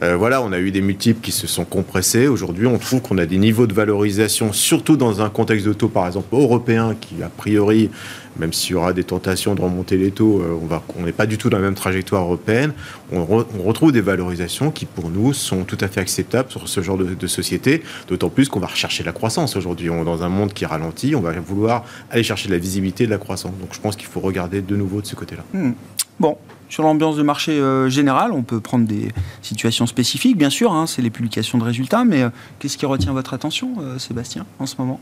voilà, 0.00 0.42
on 0.42 0.52
a 0.52 0.60
eu 0.60 0.70
des 0.70 0.80
multiples 0.80 1.20
qui 1.20 1.32
se 1.32 1.48
sont 1.48 1.64
compressés. 1.64 2.28
Aujourd'hui, 2.28 2.68
on 2.68 2.78
trouve 2.78 3.02
qu'on 3.02 3.18
a 3.18 3.26
des 3.26 3.38
niveaux 3.38 3.66
de 3.66 3.74
valorisation, 3.74 4.52
surtout 4.52 4.96
dans 4.96 5.22
un 5.22 5.28
contexte 5.28 5.66
de 5.66 5.72
taux, 5.72 5.88
par 5.88 6.06
exemple, 6.06 6.28
européen, 6.30 6.94
qui 7.00 7.20
a 7.20 7.28
priori 7.28 7.90
même 8.36 8.52
s'il 8.52 8.72
y 8.72 8.74
aura 8.74 8.92
des 8.92 9.04
tentations 9.04 9.54
de 9.54 9.60
remonter 9.60 9.96
les 9.96 10.10
taux, 10.10 10.40
euh, 10.40 10.78
on 10.98 11.02
n'est 11.02 11.12
pas 11.12 11.26
du 11.26 11.38
tout 11.38 11.50
dans 11.50 11.58
la 11.58 11.64
même 11.64 11.74
trajectoire 11.74 12.22
européenne. 12.22 12.72
On, 13.12 13.24
retrouve 13.24 13.92
des 13.92 14.00
valorisations 14.00 14.70
qui, 14.70 14.86
pour 14.86 15.10
nous, 15.10 15.32
sont 15.32 15.64
tout 15.64 15.78
à 15.80 15.88
fait 15.88 16.00
acceptables 16.00 16.50
sur 16.50 16.68
ce 16.68 16.80
genre 16.80 16.96
de, 16.96 17.26
société, 17.26 17.82
d'autant 18.08 18.30
plus 18.30 18.48
qu'on 18.48 18.60
va 18.60 18.66
rechercher 18.66 19.04
la 19.04 19.12
croissance 19.12 19.56
aujourd'hui. 19.56 19.88
Dans 19.88 20.22
un 20.22 20.28
monde 20.28 20.52
qui 20.52 20.64
ralentit, 20.64 21.14
on 21.14 21.20
va 21.20 21.32
vouloir 21.32 21.84
aller 22.10 22.22
chercher 22.22 22.48
de 22.48 22.52
la 22.52 22.58
visibilité 22.58 23.06
de 23.06 23.10
la 23.10 23.18
croissance. 23.18 23.52
Donc 23.60 23.70
je 23.72 23.80
pense 23.80 23.96
qu'il 23.96 24.08
faut 24.08 24.20
regarder 24.20 24.62
de 24.62 24.76
nouveau 24.76 25.00
de 25.00 25.06
ce 25.06 25.14
côté-là. 25.14 25.44
Hmm. 25.52 25.72
Bon, 26.18 26.36
sur 26.68 26.82
l'ambiance 26.82 27.16
de 27.16 27.22
marché 27.22 27.52
euh, 27.52 27.88
générale. 27.88 28.32
On 28.32 28.42
peut 28.42 28.60
prendre 28.60 28.86
des 28.86 29.08
situations 29.42 29.86
spécifiques, 29.86 30.36
bien 30.36 30.50
sûr, 30.50 30.72
hein, 30.72 30.86
c'est 30.86 31.02
les 31.02 31.10
publications 31.10 31.58
de 31.58 31.64
résultats, 31.64 32.04
mais 32.04 32.24
qu'est-ce 32.58 32.78
qui 32.78 32.86
retient 32.86 33.12
votre 33.12 33.34
attention, 33.34 33.74
Sébastien, 33.98 34.46
en 34.58 34.66
ce 34.66 34.76
moment? 34.78 35.00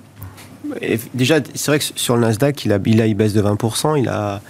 Déjà, 1.15 1.37
c'est 1.55 1.71
vrai 1.71 1.79
que 1.79 1.85
sur 1.95 2.17
le 2.17 2.23
Nasdaq, 2.23 2.65
il 2.65 2.73
a, 2.73 2.79
il, 2.85 3.01
a, 3.01 3.07
il 3.07 3.15
baisse 3.15 3.33
de 3.33 3.43
20%, 3.43 3.99
il 3.99 4.09
a... 4.09 4.41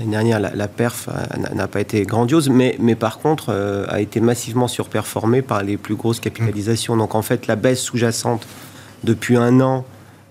L'année 0.00 0.10
dernière, 0.10 0.40
la, 0.40 0.66
perf 0.68 1.08
n'a 1.54 1.68
pas 1.68 1.80
été 1.80 2.02
grandiose, 2.02 2.48
mais, 2.48 2.74
mais 2.80 2.96
par 2.96 3.20
contre 3.20 3.54
a 3.88 4.00
été 4.00 4.18
massivement 4.18 4.66
surperformée 4.66 5.40
par 5.40 5.62
les 5.62 5.76
plus 5.76 5.94
grosses 5.94 6.18
capitalisations. 6.18 6.96
Donc 6.96 7.14
en 7.14 7.22
fait, 7.22 7.46
la 7.46 7.54
baisse 7.54 7.80
sous-jacente 7.80 8.44
depuis 9.04 9.36
un 9.36 9.60
an 9.60 9.84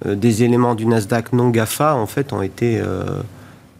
euh, 0.05 0.15
des 0.15 0.43
éléments 0.43 0.75
du 0.75 0.85
Nasdaq 0.85 1.33
non 1.33 1.49
GAFA, 1.49 1.95
en 1.95 2.07
fait, 2.07 2.33
ont 2.33 2.41
été 2.41 2.79
euh, 2.79 3.21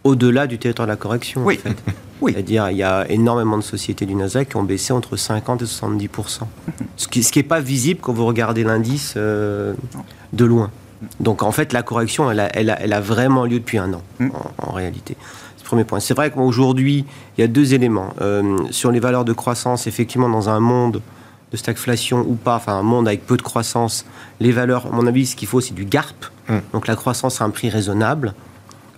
au-delà 0.04 0.46
du 0.46 0.58
territoire 0.58 0.86
de 0.86 0.92
la 0.92 0.96
correction. 0.96 1.44
Oui. 1.44 1.60
oui. 2.20 2.32
C'est-à-dire, 2.32 2.70
il 2.70 2.78
y 2.78 2.82
a 2.82 3.10
énormément 3.10 3.58
de 3.58 3.62
sociétés 3.62 4.06
du 4.06 4.14
Nasdaq 4.14 4.50
qui 4.50 4.56
ont 4.56 4.62
baissé 4.62 4.92
entre 4.92 5.16
50 5.16 5.62
et 5.62 5.66
70 5.66 6.08
Ce 6.96 7.08
qui 7.08 7.22
n'est 7.36 7.42
pas 7.42 7.60
visible 7.60 8.00
quand 8.02 8.12
vous 8.12 8.26
regardez 8.26 8.64
l'indice 8.64 9.14
euh, 9.16 9.74
de 10.32 10.44
loin. 10.44 10.70
Donc, 11.20 11.42
en 11.42 11.52
fait, 11.52 11.72
la 11.72 11.82
correction, 11.82 12.30
elle 12.30 12.40
a, 12.40 12.48
elle 12.54 12.92
a, 12.92 13.00
vraiment 13.00 13.44
lieu 13.44 13.58
depuis 13.58 13.78
un 13.78 13.92
an, 13.92 14.02
mm. 14.18 14.28
en, 14.58 14.72
réalité. 14.72 15.16
C'est 15.56 15.64
le 15.64 15.68
premier 15.68 15.84
point. 15.84 16.00
C'est 16.00 16.14
vrai 16.14 16.30
qu'aujourd'hui, 16.30 17.04
il 17.36 17.40
y 17.40 17.44
a 17.44 17.48
deux 17.48 17.74
éléments. 17.74 18.10
sur 18.70 18.90
les 18.90 19.00
valeurs 19.00 19.24
de 19.24 19.32
croissance, 19.32 19.86
effectivement, 19.86 20.28
dans 20.28 20.48
un 20.48 20.60
monde 20.60 21.00
de 21.54 21.56
stagflation 21.56 22.24
ou 22.26 22.34
pas, 22.34 22.56
enfin 22.56 22.74
un 22.74 22.82
monde 22.82 23.06
avec 23.06 23.26
peu 23.26 23.36
de 23.36 23.42
croissance, 23.42 24.04
les 24.40 24.50
valeurs, 24.50 24.86
à 24.86 24.90
mon 24.90 25.06
avis, 25.06 25.24
ce 25.24 25.36
qu'il 25.36 25.46
faut, 25.46 25.60
c'est 25.60 25.72
du 25.72 25.84
GARP, 25.84 26.26
hum. 26.48 26.60
donc 26.72 26.88
la 26.88 26.96
croissance 26.96 27.40
à 27.40 27.44
un 27.44 27.50
prix 27.50 27.70
raisonnable. 27.70 28.34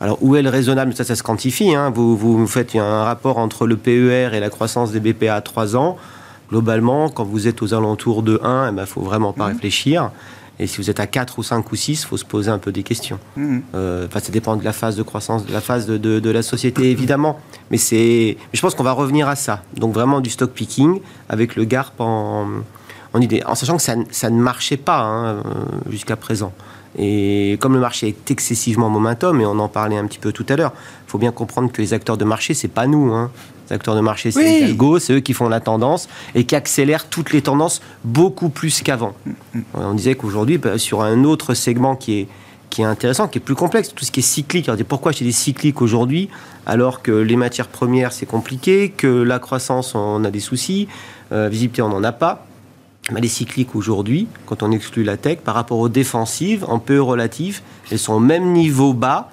Alors, 0.00 0.18
où 0.22 0.36
est 0.36 0.42
le 0.42 0.48
raisonnable? 0.48 0.94
Ça, 0.94 1.04
ça 1.04 1.16
se 1.16 1.22
quantifie. 1.22 1.74
Hein. 1.74 1.90
Vous, 1.94 2.16
vous, 2.16 2.46
faites 2.46 2.74
un 2.76 3.04
rapport 3.04 3.36
entre 3.38 3.66
le 3.66 3.76
PER 3.76 4.30
et 4.34 4.40
la 4.40 4.50
croissance 4.50 4.90
des 4.90 5.00
BPA 5.00 5.34
à 5.34 5.40
3 5.40 5.76
ans. 5.76 5.96
Globalement, 6.50 7.08
quand 7.08 7.24
vous 7.24 7.46
êtes 7.46 7.62
aux 7.62 7.74
alentours 7.74 8.22
de 8.22 8.38
1, 8.42 8.70
il 8.70 8.74
ne 8.74 8.84
faut 8.84 9.02
vraiment 9.02 9.32
pas 9.34 9.44
hum. 9.44 9.52
réfléchir. 9.52 10.10
Et 10.58 10.66
si 10.66 10.78
vous 10.78 10.88
êtes 10.88 11.00
à 11.00 11.06
4 11.06 11.38
ou 11.38 11.42
5 11.42 11.70
ou 11.70 11.76
6, 11.76 12.02
il 12.02 12.06
faut 12.06 12.16
se 12.16 12.24
poser 12.24 12.50
un 12.50 12.58
peu 12.58 12.72
des 12.72 12.82
questions. 12.82 13.18
Mmh. 13.36 13.58
Euh, 13.74 14.06
ça 14.10 14.32
dépend 14.32 14.56
de 14.56 14.64
la 14.64 14.72
phase 14.72 14.96
de 14.96 15.02
croissance, 15.02 15.44
de 15.44 15.52
la 15.52 15.60
phase 15.60 15.86
de, 15.86 15.98
de, 15.98 16.30
la 16.30 16.42
société, 16.42 16.90
évidemment. 16.90 17.38
Mais, 17.70 17.76
c'est, 17.76 18.36
je 18.52 18.60
pense 18.60 18.74
qu'on 18.74 18.84
va 18.84 18.92
revenir 18.92 19.28
à 19.28 19.36
ça. 19.36 19.62
Donc 19.74 19.92
vraiment 19.92 20.20
du 20.20 20.30
stock 20.30 20.52
picking 20.52 21.00
avec 21.28 21.56
le 21.56 21.64
GARP 21.64 22.00
en, 22.00 22.46
en 23.12 23.20
idée. 23.20 23.42
En 23.44 23.54
sachant 23.54 23.76
que 23.76 23.82
ça, 23.82 23.96
ça 24.10 24.30
ne 24.30 24.40
marchait 24.40 24.78
pas 24.78 25.00
hein, 25.00 25.42
jusqu'à 25.90 26.16
présent. 26.16 26.52
Et 26.98 27.58
comme 27.60 27.74
le 27.74 27.80
marché 27.80 28.08
est 28.08 28.30
excessivement 28.30 28.88
momentum, 28.88 29.40
et 29.40 29.46
on 29.46 29.58
en 29.58 29.68
parlait 29.68 29.98
un 29.98 30.06
petit 30.06 30.18
peu 30.18 30.32
tout 30.32 30.46
à 30.48 30.56
l'heure, 30.56 30.72
il 31.06 31.10
faut 31.10 31.18
bien 31.18 31.32
comprendre 31.32 31.70
que 31.70 31.82
les 31.82 31.92
acteurs 31.92 32.16
de 32.16 32.24
marché, 32.24 32.54
c'est 32.54 32.68
pas 32.68 32.86
nous. 32.86 33.12
Hein. 33.12 33.30
Les 33.68 33.76
acteurs 33.76 33.96
de 33.96 34.00
marché, 34.00 34.30
c'est 34.30 34.42
les 34.42 34.64
algos, 34.64 34.98
c'est 34.98 35.14
eux 35.14 35.20
qui 35.20 35.32
font 35.32 35.48
la 35.48 35.60
tendance 35.60 36.08
et 36.34 36.44
qui 36.44 36.54
accélèrent 36.54 37.08
toutes 37.08 37.32
les 37.32 37.42
tendances 37.42 37.80
beaucoup 38.04 38.48
plus 38.48 38.82
qu'avant. 38.82 39.14
On 39.74 39.94
disait 39.94 40.14
qu'aujourd'hui, 40.14 40.58
bah, 40.58 40.78
sur 40.78 41.02
un 41.02 41.24
autre 41.24 41.54
segment 41.54 41.96
qui 41.96 42.20
est, 42.20 42.28
qui 42.70 42.82
est 42.82 42.84
intéressant, 42.84 43.28
qui 43.28 43.38
est 43.38 43.40
plus 43.40 43.54
complexe, 43.54 43.92
tout 43.94 44.04
ce 44.04 44.12
qui 44.12 44.20
est 44.20 44.22
cyclique. 44.22 44.68
Alors, 44.68 44.84
pourquoi 44.86 45.12
j'ai 45.12 45.24
des 45.24 45.32
cycliques 45.32 45.82
aujourd'hui 45.82 46.28
alors 46.66 47.00
que 47.00 47.12
les 47.12 47.36
matières 47.36 47.68
premières, 47.68 48.12
c'est 48.12 48.26
compliqué, 48.26 48.90
que 48.90 49.06
la 49.06 49.38
croissance, 49.38 49.94
on 49.94 50.24
a 50.24 50.30
des 50.30 50.40
soucis, 50.40 50.88
euh, 51.32 51.48
visibilité, 51.48 51.80
on 51.80 51.88
n'en 51.88 52.02
a 52.02 52.12
pas 52.12 52.44
bah, 53.10 53.20
les 53.20 53.28
cycliques 53.28 53.76
aujourd'hui, 53.76 54.26
quand 54.46 54.64
on 54.64 54.72
exclut 54.72 55.04
la 55.04 55.16
tech, 55.16 55.38
par 55.38 55.54
rapport 55.54 55.78
aux 55.78 55.88
défensives, 55.88 56.64
en 56.68 56.80
PE 56.80 56.98
relatif, 56.98 57.62
elles 57.90 58.00
sont 58.00 58.14
au 58.14 58.20
même 58.20 58.52
niveau 58.52 58.94
bas 58.94 59.30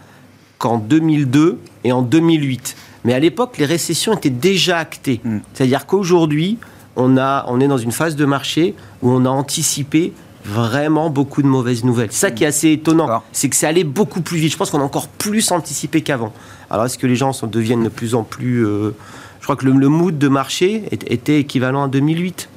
qu'en 0.60 0.78
2002 0.78 1.60
et 1.84 1.92
en 1.92 2.04
2008. 2.04 2.76
Mais 3.04 3.14
à 3.14 3.20
l'époque, 3.20 3.58
les 3.58 3.66
récessions 3.66 4.14
étaient 4.14 4.30
déjà 4.30 4.78
actées. 4.78 5.22
Hmm. 5.24 5.40
C'est-à-dire 5.54 5.86
qu'aujourd'hui, 5.86 6.58
on, 6.96 7.18
a, 7.18 7.46
on 7.48 7.60
est 7.60 7.68
dans 7.68 7.78
une 7.78 7.92
phase 7.92 8.16
de 8.16 8.26
marché 8.26 8.76
où 9.02 9.12
on 9.12 9.26
a 9.26 9.30
anticipé 9.30 10.14
vraiment 10.46 11.10
beaucoup 11.10 11.42
de 11.42 11.48
mauvaises 11.48 11.84
nouvelles. 11.84 12.10
C'est 12.12 12.28
ça 12.28 12.32
qui 12.32 12.44
est 12.44 12.48
assez 12.48 12.72
étonnant, 12.72 13.24
c'est 13.32 13.50
que 13.50 13.56
c'est 13.56 13.68
allé 13.68 13.84
beaucoup 13.84 14.22
plus 14.22 14.38
vite. 14.38 14.52
Je 14.52 14.58
pense 14.58 14.70
qu'on 14.72 14.82
a 14.82 14.84
encore 14.84 15.08
plus 15.08 15.52
anticipé 15.52 16.02
qu'avant. 16.02 16.34
Alors 16.70 16.86
est-ce 16.86 16.98
que 16.98 17.08
les 17.08 17.16
gens 17.16 17.34
sont, 17.34 17.48
deviennent 17.48 17.84
de 17.84 17.90
plus 17.90 18.16
en 18.16 18.24
plus... 18.24 18.66
Euh, 18.66 18.92
je 19.40 19.46
crois 19.46 19.56
que 19.56 19.66
le, 19.66 19.90
mood 19.90 20.18
de 20.18 20.28
marché 20.30 20.84
était 20.92 21.40
équivalent 21.40 21.84
à 21.84 21.88
2008. 21.90 22.50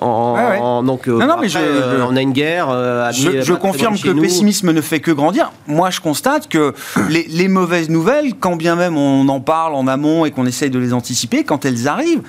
Donc, 0.00 1.06
non, 1.06 1.26
non, 1.26 1.36
mais 1.40 1.48
euh, 1.56 2.04
on 2.08 2.16
a 2.16 2.20
une 2.20 2.32
guerre. 2.32 2.68
Euh, 2.70 3.10
je, 3.12 3.52
confirme 3.52 3.98
que 3.98 4.08
le 4.08 4.20
pessimisme 4.20 4.72
ne 4.72 4.80
fait 4.80 5.00
que 5.00 5.10
grandir. 5.10 5.52
Moi, 5.66 5.90
je 5.90 6.00
constate 6.00 6.48
que 6.48 6.74
les, 7.08 7.48
mauvaises 7.48 7.88
nouvelles, 7.88 8.34
quand 8.38 8.56
bien 8.56 8.76
même 8.76 8.96
on 8.96 9.28
en 9.28 9.40
parle 9.40 9.74
en 9.74 9.86
amont 9.86 10.24
et 10.24 10.30
qu'on 10.30 10.46
essaye 10.46 10.70
de 10.70 10.78
les 10.78 10.92
anticiper, 10.92 11.44
quand 11.44 11.64
elles 11.64 11.88
arrivent, 11.88 12.22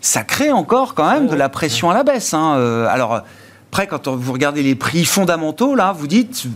ça 0.00 0.24
crée 0.24 0.52
encore 0.52 0.94
quand 0.94 1.10
même 1.10 1.26
de 1.28 1.34
la 1.34 1.48
pression 1.48 1.90
à 1.90 1.94
la 1.94 2.02
baisse. 2.04 2.34
Hein. 2.34 2.56
Euh, 2.56 2.86
alors, 2.88 3.22
après, 3.70 3.86
quand 3.86 4.08
vous 4.08 4.32
regardez 4.32 4.62
les 4.62 4.74
prix 4.74 5.04
fondamentaux, 5.04 5.74
là, 5.74 5.92
vous 5.92 6.06
dites, 6.06 6.46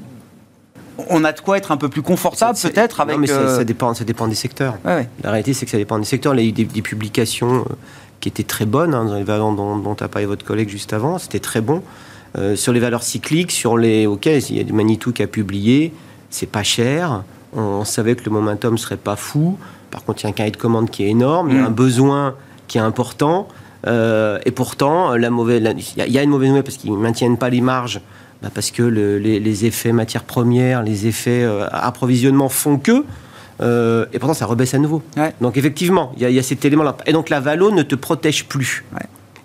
on 1.09 1.25
a 1.25 1.33
de 1.33 1.41
quoi 1.41 1.57
être 1.57 1.73
un 1.73 1.77
peu 1.77 1.89
plus 1.89 2.03
confortable 2.03 2.59
peut-être 2.61 3.01
avec. 3.01 3.17
Non, 3.17 3.21
mais 3.21 3.27
ça, 3.27 3.65
dépend, 3.65 3.95
ça 3.95 4.05
dépend 4.05 4.29
des 4.29 4.35
secteurs. 4.35 4.77
La 4.85 5.31
réalité, 5.31 5.55
c'est 5.55 5.65
que 5.65 5.71
ça 5.71 5.79
dépend 5.79 5.99
des 5.99 6.05
secteurs. 6.05 6.35
Il 6.35 6.41
y 6.43 6.47
a 6.47 6.49
eu 6.49 6.53
des, 6.53 6.65
des 6.65 6.83
publications 6.83 7.65
qui 8.21 8.29
était 8.29 8.45
très 8.45 8.67
bonne, 8.67 8.95
hein, 8.95 9.05
dans 9.05 9.17
les 9.17 9.25
valeurs 9.25 9.53
dont, 9.53 9.77
dont 9.77 9.95
a 9.95 10.09
parlé 10.09 10.27
votre 10.27 10.45
collègue 10.45 10.69
juste 10.69 10.93
avant, 10.93 11.19
c'était 11.19 11.41
très 11.41 11.61
bon. 11.61 11.83
Euh, 12.39 12.55
sur 12.55 12.73
les 12.73 12.81
valeurs 12.81 13.03
cycliques, 13.03 13.51
sur 13.51 13.77
les. 13.77 14.07
Ok, 14.07 14.27
il 14.27 14.57
y 14.57 14.61
a 14.61 14.65
du 14.65 14.73
Manitou 14.73 15.13
qui 15.13 15.23
a 15.23 15.27
publié, 15.27 15.93
c'est 16.31 16.49
pas 16.49 16.63
cher, 16.63 17.25
on, 17.57 17.85
savait 17.85 18.15
que 18.15 18.25
le 18.25 18.31
momentum 18.31 18.79
serait 18.79 18.97
pas 18.97 19.17
fou. 19.17 19.59
Par 19.91 20.05
contre, 20.05 20.21
il 20.21 20.25
y 20.25 20.27
a 20.27 20.31
un 20.31 20.33
carré 20.33 20.53
de 20.53 20.57
commande 20.57 20.91
qui 20.91 21.03
est 21.03 21.09
énorme, 21.09 21.51
il 21.51 21.57
y 21.57 21.59
a 21.59 21.67
un 21.67 21.71
mm. 21.71 21.75
besoin 21.75 22.35
qui 22.69 22.79
est 22.79 22.83
important. 22.83 23.49
Euh, 23.87 24.39
et 24.45 24.53
pourtant, 24.53 25.15
il 25.15 25.23
y, 25.23 25.25
a 25.25 26.23
une 26.23 26.31
mauvaise 26.31 26.51
nouvelle 26.51 26.63
parce 26.63 26.77
qu'ils 26.77 26.93
ne 26.93 26.99
maintiennent 26.99 27.39
pas 27.39 27.51
les 27.51 27.61
marges, 27.61 28.01
bah, 28.43 28.51
parce 28.55 28.71
que 28.71 28.83
les, 28.83 29.65
effets 29.65 29.93
matières 29.93 30.23
premières, 30.23 30.85
les 30.85 31.09
effets 31.09 31.43
euh, 31.43 31.67
approvisionnement 31.73 32.49
font 32.49 32.79
que. 32.79 33.05
Euh, 33.61 34.07
et 34.13 34.19
pourtant, 34.19 34.35
ça 34.35 34.47
rebaisse 34.47 34.75
à 34.75 34.79
nouveau. 34.79 35.03
Donc, 35.41 35.57
effectivement, 35.57 36.13
il 36.19 36.31
y, 36.31 36.39
a 36.39 36.43
cet 36.43 36.65
élément-là. 36.65 36.97
Et 37.07 37.13
donc, 37.13 37.29
la 37.29 37.41
valo 37.41 37.71
ne 37.71 37.83
te 37.83 37.95
protège 37.95 38.47
plus. 38.47 38.85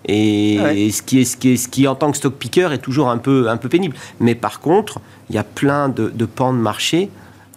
Et, 0.08 0.90
ce, 0.92 1.02
qui 1.02 1.20
est, 1.20 1.24
ce, 1.24 1.36
qui 1.36 1.52
est, 1.52 1.56
ce 1.56 1.68
qui, 1.68 1.86
en 1.86 1.94
tant 1.94 2.10
que 2.10 2.16
stock 2.16 2.34
picker, 2.34 2.72
est 2.72 2.78
toujours 2.78 3.10
un 3.10 3.18
peu, 3.18 3.48
un 3.48 3.56
peu 3.56 3.68
pénible. 3.68 3.96
Mais 4.20 4.34
par 4.34 4.60
contre, 4.60 5.00
il 5.28 5.36
y 5.36 5.38
a 5.38 5.44
plein 5.44 5.88
de, 5.88 6.10
pans 6.24 6.52
de 6.52 6.58
marché 6.58 7.10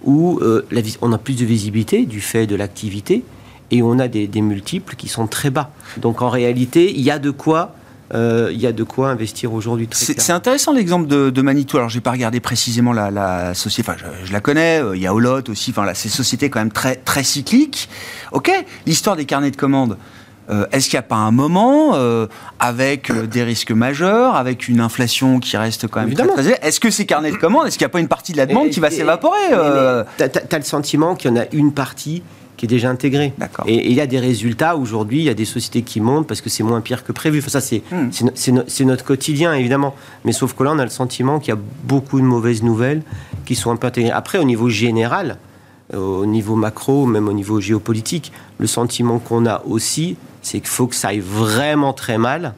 où 0.04 0.40
euh, 0.42 0.66
la, 0.72 0.82
on 1.02 1.14
a 1.14 1.18
plus 1.18 1.36
de 1.36 1.46
visibilité 1.46 2.06
du 2.06 2.22
fait 2.22 2.48
de 2.48 2.56
l'activité 2.56 3.24
et 3.72 3.84
on 3.84 4.00
a 4.00 4.08
des, 4.08 4.28
des, 4.28 4.42
multiples 4.42 4.96
qui 4.96 5.08
sont 5.10 5.28
très 5.28 5.50
bas. 5.50 5.72
Donc 5.98 6.22
en 6.22 6.30
réalité, 6.30 6.92
il 6.92 7.02
y 7.02 7.12
a 7.12 7.20
de 7.20 7.32
quoi 7.32 7.76
euh, 8.14 8.50
il 8.52 8.60
y 8.60 8.66
a 8.66 8.72
de 8.72 8.84
quoi 8.84 9.10
investir 9.10 9.54
aujourd'hui. 9.54 9.88
C'est 9.92 10.32
intéressant 10.32 10.74
l'exemple 10.74 11.08
de, 11.08 11.42
Manitou. 11.42 11.78
Alors, 11.78 11.90
j'ai 11.90 12.02
pas 12.02 12.12
regardé 12.12 12.40
précisément 12.40 12.94
la, 12.94 13.54
société. 13.54 13.90
Enfin, 13.90 14.00
je, 14.24 14.34
la 14.34 14.40
connais. 14.40 14.82
Euh, 14.82 14.96
il 14.96 15.02
y 15.02 15.08
a 15.08 15.14
Olot 15.14 15.50
aussi. 15.50 15.72
Enfin, 15.72 15.86
là, 15.86 15.94
c'est 15.94 16.10
société 16.10 16.50
quand 16.50 16.60
même 16.60 16.72
très 16.72 16.96
très 16.96 17.24
cyclique. 17.24 17.90
Ok. 18.32 18.52
L'histoire 18.86 19.16
des 19.16 19.26
carnets 19.26 19.52
de 19.52 19.56
commandes. 19.56 19.98
Euh, 20.50 20.66
est-ce 20.72 20.90
qu'il 20.90 20.98
n'y 20.98 21.02
a 21.02 21.04
pas 21.04 21.18
un 21.18 21.30
moment, 21.30 21.96
avec 22.60 23.12
des 23.12 23.44
risques 23.44 23.72
majeurs, 23.72 24.36
avec 24.36 24.68
une 24.68 24.82
inflation 24.82 25.40
qui 25.40 25.56
reste 25.58 25.88
quand 25.88 26.00
même 26.00 26.10
Évidemment. 26.10 26.34
très, 26.34 26.68
Est-ce 26.68 26.80
que 26.80 26.90
ces 26.90 27.06
carnets 27.06 27.32
de 27.32 27.38
commandes, 27.38 27.68
est-ce 27.68 27.78
qu'il 27.78 27.86
n'y 27.86 27.92
a 27.92 27.94
pas 27.94 28.00
une 28.00 28.08
partie 28.08 28.32
de 28.32 28.38
la 28.38 28.48
demande 28.48 28.70
qui 28.70 28.80
va 28.80 28.90
s'évaporer 28.90 29.38
Tu 30.18 30.24
as, 30.24 30.58
le 30.58 30.64
sentiment 30.64 31.16
qu'il 31.16 31.30
y 31.30 31.34
en 31.34 31.38
a 31.38 31.46
une 31.52 31.72
partie 31.74 32.24
qui 32.60 32.66
est 32.66 32.68
déjà 32.68 32.90
intégré. 32.90 33.32
Et, 33.68 33.90
il 33.90 33.94
y 33.94 34.02
a 34.02 34.06
des 34.06 34.20
résultats 34.20 34.76
aujourd'hui, 34.76 35.20
il 35.20 35.24
y 35.24 35.30
a 35.30 35.34
des 35.34 35.46
sociétés 35.46 35.82
qui 35.82 36.02
montent 36.02 36.28
parce 36.28 36.42
que 36.42 36.50
c'est 36.50 36.62
moins 36.62 36.82
pire 36.82 37.06
que 37.06 37.14
prévu. 37.14 37.40
Enfin, 37.40 37.48
ça, 37.48 37.62
c'est 37.62 37.84
hmm. 37.90 38.62
c'est 38.68 38.84
notre 38.84 39.06
quotidien, 39.06 39.54
évidemment. 39.54 39.96
Mais 40.26 40.34
sauf 40.34 40.54
que 40.54 40.64
là, 40.64 40.72
on 40.74 40.80
a 40.80 40.84
le 40.84 40.90
sentiment 40.90 41.40
qu'il 41.40 41.54
y 41.54 41.58
a 41.58 41.60
beaucoup 41.86 42.20
de 42.20 42.26
mauvaises 42.26 42.62
nouvelles 42.62 43.02
qui 43.46 43.56
sont 43.56 43.72
un 43.72 43.78
peu 43.78 43.88
intégrées. 43.88 44.12
Après, 44.12 44.40
au 44.40 44.44
niveau 44.44 44.68
général, 44.68 45.38
au 45.96 46.26
niveau 46.26 46.58
macro, 46.58 47.06
même 47.06 47.30
au 47.30 47.34
niveau 47.34 47.62
géopolitique, 47.62 48.34
le 48.58 48.68
sentiment 48.68 49.20
qu'on 49.20 49.46
a 49.46 49.62
aussi, 49.66 50.18
c'est 50.42 50.60
qu'il 50.60 50.68
faut 50.68 50.88
que 50.88 50.96
ça 50.96 51.08
aille 51.10 51.20
vraiment 51.20 51.94
très 51.94 52.18
mal 52.18 52.56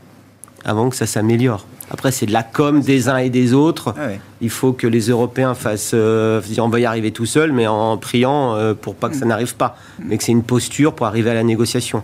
avant 0.65 0.89
que 0.89 0.95
ça 0.95 1.05
s'améliore. 1.05 1.67
Après, 1.91 2.13
c'est 2.13 2.25
de 2.25 2.31
la 2.31 2.43
com 2.43 2.79
des 2.79 3.09
uns 3.09 3.17
et 3.17 3.29
des 3.29 3.53
autres. 3.53 3.93
Ah 3.97 4.11
Il 4.39 4.49
faut 4.49 4.71
que 4.71 4.87
les 4.87 5.09
Européens 5.09 5.53
fassent. 5.55 5.91
Euh, 5.93 6.41
on 6.57 6.69
va 6.69 6.79
y 6.79 6.85
arriver 6.85 7.11
tout 7.11 7.25
seul, 7.25 7.51
mais 7.51 7.67
en 7.67 7.97
priant 7.97 8.55
euh, 8.55 8.73
pour 8.73 8.95
pas 8.95 9.09
que 9.09 9.15
ça 9.17 9.25
n'arrive 9.25 9.55
pas. 9.55 9.77
Mais 9.99 10.17
que 10.17 10.23
c'est 10.23 10.31
une 10.31 10.43
posture 10.43 10.93
pour 10.93 11.05
arriver 11.05 11.29
à 11.29 11.33
la 11.33 11.43
négociation. 11.43 12.01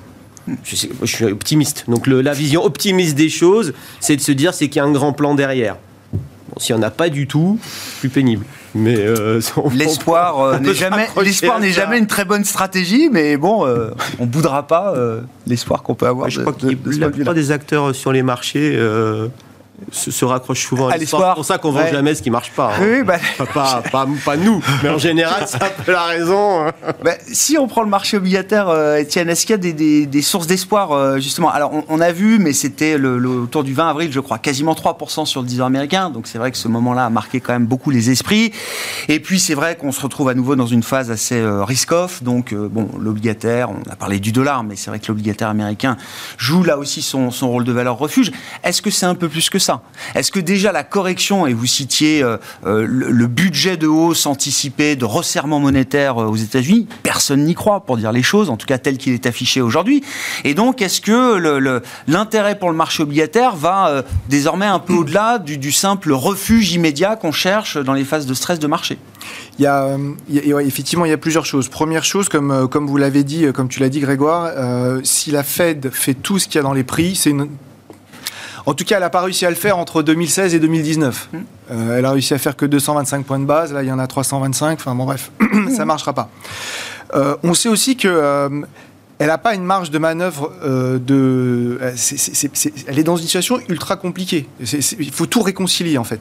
Je, 0.64 0.76
suis 1.06 1.26
optimiste. 1.26 1.86
Donc 1.88 2.08
la 2.08 2.34
vision 2.34 2.66
optimiste 2.66 3.16
des 3.16 3.30
choses, 3.30 3.74
c'est 4.02 4.18
de 4.18 4.22
se 4.22 4.34
dire 4.34 4.54
c'est 4.54 4.68
qu'il 4.68 4.78
y 4.78 4.84
a 4.84 4.86
un 4.86 4.92
grand 4.92 5.14
plan 5.14 5.36
derrière. 5.36 5.78
Bon, 6.14 6.60
S'il 6.60 6.76
n'y 6.76 6.82
en 6.82 6.88
a 6.88 6.92
pas 6.92 7.10
du 7.10 7.26
tout, 7.26 7.58
plus 8.00 8.10
pénible. 8.10 8.46
Mais 8.76 8.98
euh, 8.98 9.40
l'espoir 9.74 10.60
n'est 10.60 10.74
jamais 10.74 11.08
l'espoir 11.22 11.60
n'est 11.62 11.72
jamais 11.72 11.98
une 11.98 12.08
très 12.08 12.26
bonne 12.26 12.44
stratégie, 12.44 13.10
mais 13.10 13.38
bon, 13.38 13.66
on 14.20 14.26
boudera 14.26 14.68
pas 14.68 14.94
l'espoir 15.46 15.82
qu'on 15.82 15.96
peut 15.96 16.08
avoir. 16.08 16.30
Je 16.30 16.42
crois 16.42 16.52
que 16.52 16.68
la 17.00 17.10
plupart 17.10 17.34
des 17.34 17.52
acteurs 17.52 17.96
sur 17.96 18.12
les 18.12 18.24
marchés 18.24 18.78
se, 19.92 20.26
raccroche 20.26 20.66
souvent 20.66 20.90
à, 20.90 20.98
l'histoire. 20.98 21.32
C'est 21.32 21.36
pour 21.36 21.46
ça 21.46 21.58
qu'on 21.58 21.72
vend 21.72 21.88
jamais 21.88 22.16
ce 22.16 22.22
qui 22.22 22.32
marche 22.32 22.52
pas. 22.52 22.74
Hein. 22.74 22.80
Oui, 22.82 23.04
bah... 23.04 23.18
pas, 23.54 23.84
pas, 23.92 24.38
nous, 24.38 24.62
mais 24.84 24.90
en 24.90 24.98
général, 24.98 25.44
c'est 25.46 25.62
un 25.62 25.70
peu 25.70 25.92
la 25.92 26.06
raison. 26.06 26.68
Hein. 26.68 26.72
Bah, 27.04 27.14
si 27.32 27.58
on 27.58 27.68
prend 27.68 27.84
le 27.84 27.90
marché 27.90 28.18
obligataire, 28.18 28.70
euh, 28.70 28.96
est-ce 28.96 29.46
qu'il 29.46 29.52
y 29.52 29.54
a 29.54 29.58
des, 29.58 30.06
des, 30.06 30.22
sources 30.22 30.48
d'espoir, 30.48 30.92
euh, 30.92 31.20
justement? 31.20 31.52
Alors, 31.52 31.72
on, 31.88 32.02
a 32.02 32.12
vu, 32.12 32.40
mais 32.40 32.54
c'était 32.54 32.98
le, 32.98 33.18
autour 33.28 33.64
du 33.64 33.74
20 33.74 33.90
avril, 33.90 34.12
je 34.12 34.20
crois, 34.20 34.40
quasiment 34.40 34.74
3% 34.74 35.26
sur 35.26 35.42
le 35.42 35.48
10 35.48 35.62
ans 35.62 35.66
américain. 35.66 36.10
Donc, 36.10 36.28
c'est 36.28 36.38
vrai 36.38 36.52
que 36.52 36.58
ce 36.58 36.68
moment-là 36.68 37.06
a 37.06 37.10
marqué 37.10 37.40
quand 37.40 37.54
même 37.54 37.68
beaucoup 37.68 37.92
les 37.92 38.10
esprits. 38.10 38.52
Et 39.08 39.20
puis, 39.20 39.40
c'est 39.40 39.56
vrai 39.56 39.76
qu'on 39.76 39.92
se 39.92 40.02
retrouve 40.02 40.30
à 40.30 40.34
nouveau 40.34 40.56
dans 40.56 40.68
une 40.68 40.84
phase 40.84 41.12
assez 41.12 41.40
euh, 41.40 41.64
risk-off. 41.64 42.24
Donc, 42.24 42.54
bon, 42.54 42.90
l'obligataire, 43.00 43.70
on 43.70 43.90
a 43.92 43.96
parlé 43.96 44.20
du 44.20 44.32
dollar, 44.32 44.64
mais 44.64 44.76
c'est 44.76 44.90
vrai 44.90 45.00
que 45.00 45.08
l'obligataire 45.08 45.50
américain 45.50 45.98
joue 46.38 46.64
là 46.64 46.78
aussi 46.78 47.02
son, 47.02 47.32
son 47.32 47.50
rôle 47.50 47.64
de 47.64 47.72
valeur 47.72 47.98
refuge. 47.98 48.32
Est-ce 48.64 48.82
que 48.82 48.90
c'est 48.90 49.06
un 49.06 49.16
peu 49.16 49.30
plus 49.30 49.50
que 49.50 49.60
ça? 49.60 49.67
Est-ce 50.16 50.32
que 50.32 50.40
déjà 50.40 50.72
la 50.72 50.84
correction, 50.84 51.48
et 51.48 51.54
vous 51.54 51.66
citiez 51.66 52.24
euh, 52.24 52.38
euh, 52.66 52.86
le, 52.88 53.28
budget 53.28 53.78
de 53.78 53.88
hausse 53.88 54.26
anticipé 54.26 54.96
de 54.96 55.06
resserrement 55.06 55.60
monétaire 55.60 56.22
euh, 56.22 56.26
aux 56.26 56.36
États-Unis, 56.36 56.88
personne 57.04 57.44
n'y 57.44 57.56
croit 57.56 57.82
pour 57.82 57.98
dire 57.98 58.12
les 58.12 58.24
choses, 58.24 58.50
en 58.50 58.58
tout 58.58 58.66
cas 58.66 58.78
tel 58.78 58.98
qu'il 58.98 59.14
est 59.14 59.26
affiché 59.26 59.62
aujourd'hui. 59.62 60.04
Et 60.44 60.54
donc, 60.54 60.82
est-ce 60.82 61.02
que 61.02 61.38
l'intérêt 62.08 62.58
pour 62.58 62.70
le 62.70 62.76
marché 62.76 63.04
obligataire 63.04 63.56
va 63.56 64.04
désormais 64.30 64.66
un 64.66 64.80
peu 64.80 64.94
au-delà 64.94 65.40
du, 65.40 65.72
simple 65.72 66.12
refuge 66.14 66.74
immédiat 66.74 67.16
qu'on 67.16 67.32
cherche 67.32 67.78
dans 67.78 67.94
les 67.94 68.04
phases 68.04 68.26
de 68.26 68.34
stress 68.34 68.60
de 68.60 68.68
marché? 68.68 68.98
Il 69.60 69.64
y 69.64 69.68
a, 69.68 69.98
effectivement, 70.62 71.06
il 71.06 71.10
y 71.10 71.14
a 71.14 71.18
plusieurs 71.18 71.46
choses. 71.46 71.68
Première 71.68 72.04
chose, 72.04 72.30
comme, 72.30 72.68
comme 72.70 72.88
vous 72.88 72.98
l'avez 72.98 73.24
dit, 73.24 73.46
comme 73.54 73.68
tu 73.68 73.80
l'as 73.80 73.90
dit, 73.90 74.00
Grégoire, 74.00 74.52
si 75.04 75.32
la 75.32 75.44
Fed 75.44 75.90
fait 75.92 76.14
tout 76.14 76.40
ce 76.40 76.48
qu'il 76.48 76.56
y 76.56 76.60
a 76.60 76.64
dans 76.64 76.74
les 76.74 76.84
prix, 76.84 77.16
c'est 77.16 77.32
une, 77.32 77.50
en 78.68 78.74
tout 78.74 78.84
cas, 78.84 78.98
elle 78.98 79.02
n'a 79.02 79.10
pas 79.10 79.22
réussi 79.22 79.46
à 79.46 79.50
le 79.50 79.56
faire 79.56 79.78
entre 79.78 80.04
2016 80.04 80.54
et 80.54 80.60
2019. 80.60 81.30
Mmh. 81.32 81.38
Euh, 81.72 81.98
elle 81.98 82.04
a 82.04 82.12
réussi 82.12 82.34
à 82.34 82.38
faire 82.38 82.58
que 82.58 82.66
225 82.66 83.26
points 83.26 83.40
de 83.40 83.46
base. 83.46 83.72
Là, 83.72 83.82
il 83.82 83.88
y 83.88 83.92
en 83.94 83.98
a 83.98 84.08
325. 84.08 84.78
Enfin, 84.78 84.94
bon, 84.94 85.06
bref, 85.06 85.32
ça 85.70 85.80
ne 85.80 85.84
marchera 85.86 86.12
pas. 86.12 86.30
Euh, 87.16 87.38
on 87.44 87.54
sait 87.54 87.70
aussi 87.70 87.96
que 87.96 88.10
euh, 88.10 88.50
elle 89.20 89.28
n'a 89.28 89.40
pas 89.40 89.56
une 89.56 89.64
marge 89.64 89.90
de 89.90 89.98
manœuvre 89.98 90.54
euh, 90.64 91.00
de. 91.00 91.80
Euh, 91.82 91.92
elle 92.88 93.00
est 93.00 93.04
dans 93.04 93.18
une 93.18 93.26
situation 93.26 93.60
ultra 93.68 93.96
compliquée. 93.96 94.48
il 94.60 95.12
faut 95.12 95.26
tout 95.26 95.42
réconcilier 95.42 95.98
en 95.98 96.04
fait. 96.04 96.20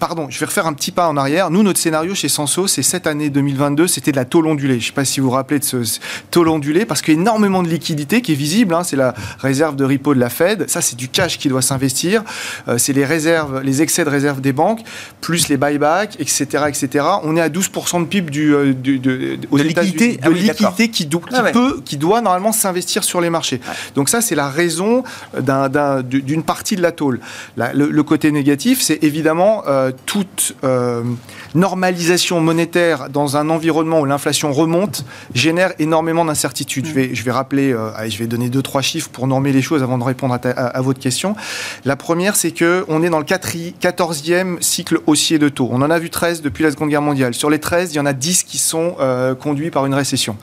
pardon, 0.00 0.26
je 0.28 0.40
vais 0.40 0.46
refaire 0.46 0.66
un 0.66 0.72
petit 0.72 0.90
pas 0.90 1.08
en 1.08 1.16
arrière. 1.16 1.50
Nous, 1.50 1.62
notre 1.62 1.78
scénario 1.78 2.16
chez 2.16 2.28
Senso, 2.28 2.66
c'est 2.66 2.82
cette 2.82 3.06
année 3.06 3.30
2022, 3.30 3.86
c'était 3.86 4.10
de 4.10 4.16
la 4.16 4.24
taux 4.24 4.44
ondulée. 4.44 4.74
Je 4.74 4.78
ne 4.78 4.86
sais 4.86 4.92
pas 4.92 5.04
si 5.04 5.20
vous 5.20 5.26
vous 5.26 5.32
rappelez 5.32 5.60
de 5.60 5.64
ce, 5.64 6.00
taux 6.32 6.44
ondulé, 6.48 6.84
parce 6.84 7.00
qu'il 7.00 7.14
y 7.14 7.16
a 7.16 7.20
énormément 7.20 7.62
de 7.62 7.68
liquidités 7.68 8.22
qui 8.22 8.32
est 8.32 8.36
visible. 8.36 8.74
Hein. 8.74 8.82
c'est 8.82 8.96
la 8.96 9.14
réserve 9.38 9.76
de 9.76 9.84
repo 9.84 10.12
de 10.12 10.20
la 10.20 10.30
Fed. 10.30 10.68
Ça, 10.68 10.80
c'est 10.80 10.96
du 10.96 11.08
cash 11.08 11.38
qui 11.38 11.48
doit 11.48 11.62
s'investir. 11.62 12.24
Euh, 12.66 12.76
c'est 12.76 12.92
les 12.92 13.04
réserves, 13.04 13.62
les 13.62 13.82
excès 13.82 14.04
de 14.04 14.10
réserve 14.10 14.40
des 14.40 14.52
banques, 14.52 14.80
plus 15.20 15.48
les 15.48 15.56
buybacks, 15.56 16.16
etc., 16.18 16.64
etc. 16.66 17.06
On 17.22 17.36
est 17.36 17.40
à 17.40 17.48
12% 17.48 18.00
de 18.00 18.06
PIB 18.06 18.30
du, 18.30 18.50
de, 18.50 18.96
de, 18.96 19.62
liquidité, 19.62 20.16
de 20.16 20.30
liquidité 20.30 20.88
qui, 20.88 21.08
ah 21.32 21.44
peut, 21.52 21.80
qui 21.84 21.96
doit 21.96 22.20
normalement 22.20 22.31
s'investir 22.52 23.04
sur 23.04 23.20
les 23.20 23.30
marchés. 23.30 23.60
Donc 23.94 24.08
ça, 24.08 24.20
c'est 24.20 24.34
la 24.34 24.48
raison 24.48 25.02
d'une 26.04 26.42
partie 26.42 26.76
de 26.76 26.82
la 26.82 26.92
tôle. 26.92 27.20
le, 27.56 28.02
côté 28.02 28.32
négatif, 28.32 28.80
c'est 28.80 29.02
évidemment 29.02 29.62
euh, 29.66 29.92
toute 30.06 30.54
euh, 30.64 31.02
normalisation 31.54 32.40
monétaire 32.40 33.08
dans 33.08 33.36
un 33.36 33.48
environnement 33.50 34.00
où 34.00 34.04
l'inflation 34.04 34.52
remonte 34.52 35.04
génère 35.34 35.72
énormément 35.78 36.24
d'incertitudes. 36.24 36.86
Je, 36.86 36.92
vais, 36.92 37.14
je 37.14 37.22
vais 37.22 37.30
rappeler, 37.30 37.72
euh, 37.72 37.90
je 38.08 38.18
vais 38.18 38.26
donner 38.26 38.48
deux, 38.48 38.62
trois 38.62 38.82
chiffres 38.82 39.10
pour 39.10 39.26
normer 39.26 39.52
les 39.52 39.62
choses 39.62 39.82
avant 39.82 39.98
de 39.98 40.04
répondre 40.04 40.38
à, 40.42 40.80
votre 40.80 41.00
question. 41.00 41.36
La 41.84 41.96
première, 41.96 42.36
c'est 42.36 42.52
qu'on 42.52 43.02
est 43.02 43.10
dans 43.10 43.18
le 43.18 43.24
14e 43.24 44.60
cycle 44.60 45.00
haussier 45.06 45.38
de 45.38 45.48
taux. 45.48 45.68
On 45.70 45.82
en 45.82 45.90
a 45.90 45.98
vu 45.98 46.10
13 46.10 46.42
depuis 46.42 46.64
la 46.64 46.70
Seconde 46.70 46.90
Guerre 46.90 47.02
mondiale. 47.02 47.34
Sur 47.34 47.50
les 47.50 47.58
13, 47.58 47.92
il 47.92 47.96
y 47.96 48.00
en 48.00 48.06
a 48.06 48.12
10 48.12 48.44
qui 48.44 48.58
sont 48.58 48.96
conduits 49.40 49.70
par 49.70 49.86
une 49.86 49.94
récession. 49.94 50.36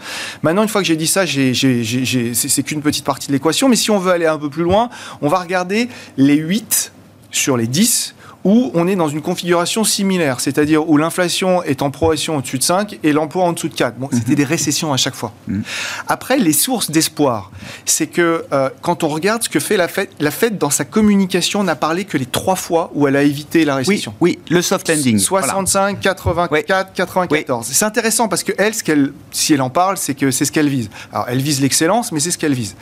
Maintenant, 0.43 0.63
une 0.63 0.69
fois 0.69 0.81
que 0.81 0.87
j'ai 0.87 0.95
dit 0.95 1.07
ça, 1.07 1.25
c'est 1.25 2.63
qu'une 2.63 2.81
petite 2.81 3.05
partie 3.05 3.27
de 3.27 3.33
l'équation. 3.33 3.69
Mais 3.69 3.75
si 3.75 3.91
on 3.91 3.99
veut 3.99 4.11
aller 4.11 4.25
un 4.25 4.37
peu 4.37 4.49
plus 4.49 4.63
loin, 4.63 4.89
on 5.21 5.27
va 5.27 5.39
regarder 5.39 5.89
les 6.17 6.35
8 6.35 6.91
sur 7.31 7.57
les 7.57 7.67
10 7.67 8.15
où 8.43 8.71
on 8.73 8.87
est 8.87 8.95
dans 8.95 9.09
une 9.09 9.21
configuration 9.21 9.83
similaire, 9.83 10.39
c'est-à-dire 10.39 10.89
où 10.89 10.97
l'inflation 10.97 11.61
est 11.63 11.81
en 11.81 11.91
progression 11.91 12.37
au-dessus 12.37 12.57
de 12.57 12.63
5 12.63 12.99
et 13.03 13.11
l'emploi 13.11 13.43
en 13.43 13.53
dessous 13.53 13.67
de 13.67 13.73
4. 13.73 13.97
Bon, 13.97 14.09
c'était 14.11 14.31
mhm. 14.31 14.35
des 14.35 14.43
récessions 14.45 14.93
à 14.93 14.97
chaque 14.97 15.15
fois. 15.15 15.33
Mhm. 15.47 15.63
Après, 16.07 16.37
les 16.37 16.53
sources 16.53 16.91
d'espoir, 16.91 17.51
c'est 17.85 18.07
que 18.07 18.45
euh, 18.53 18.69
quand 18.81 19.03
on 19.03 19.09
regarde 19.09 19.43
ce 19.43 19.49
que 19.49 19.59
fait 19.59 19.77
la 19.77 19.87
Fed, 19.87 20.09
la 20.19 20.31
Fed 20.31 20.57
dans 20.57 20.69
sa 20.69 20.85
communication 20.85 21.63
n'a 21.63 21.75
parlé 21.75 22.05
que 22.05 22.17
les 22.17 22.25
trois 22.25 22.55
fois 22.55 22.91
où 22.93 23.07
elle 23.07 23.15
a 23.15 23.23
évité 23.23 23.65
la 23.65 23.75
récession. 23.75 24.13
Oui, 24.21 24.39
le 24.49 24.61
soft 24.61 24.87
landing. 24.87 25.17
65, 25.19 25.99
84, 25.99 26.93
94. 26.93 27.67
C'est 27.71 27.85
intéressant 27.85 28.27
parce 28.27 28.43
que 28.43 28.53
elle, 28.57 28.73
ce 28.73 28.83
qu'elle, 28.83 29.11
si 29.31 29.53
elle 29.53 29.61
en 29.61 29.69
parle, 29.69 29.97
c'est 29.97 30.15
que 30.15 30.31
c'est 30.31 30.45
ce 30.45 30.51
qu'elle 30.51 30.69
vise. 30.69 30.89
Alors, 31.11 31.25
elle 31.29 31.41
vise 31.41 31.61
l'excellence, 31.61 32.11
mais 32.11 32.19
c'est 32.19 32.31
ce 32.31 32.37
qu'elle 32.37 32.53
vise. 32.53 32.75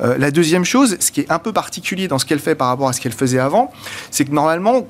Euh, 0.00 0.18
la 0.18 0.30
deuxième 0.30 0.64
chose, 0.64 0.96
ce 1.00 1.10
qui 1.10 1.20
est 1.20 1.30
un 1.30 1.38
peu 1.38 1.52
particulier 1.52 2.08
dans 2.08 2.18
ce 2.18 2.26
qu'elle 2.26 2.38
fait 2.40 2.54
par 2.54 2.68
rapport 2.68 2.88
à 2.88 2.92
ce 2.92 3.00
qu'elle 3.00 3.12
faisait 3.12 3.38
avant, 3.38 3.72
c'est 4.10 4.24
que 4.24 4.32
normalement, 4.32 4.86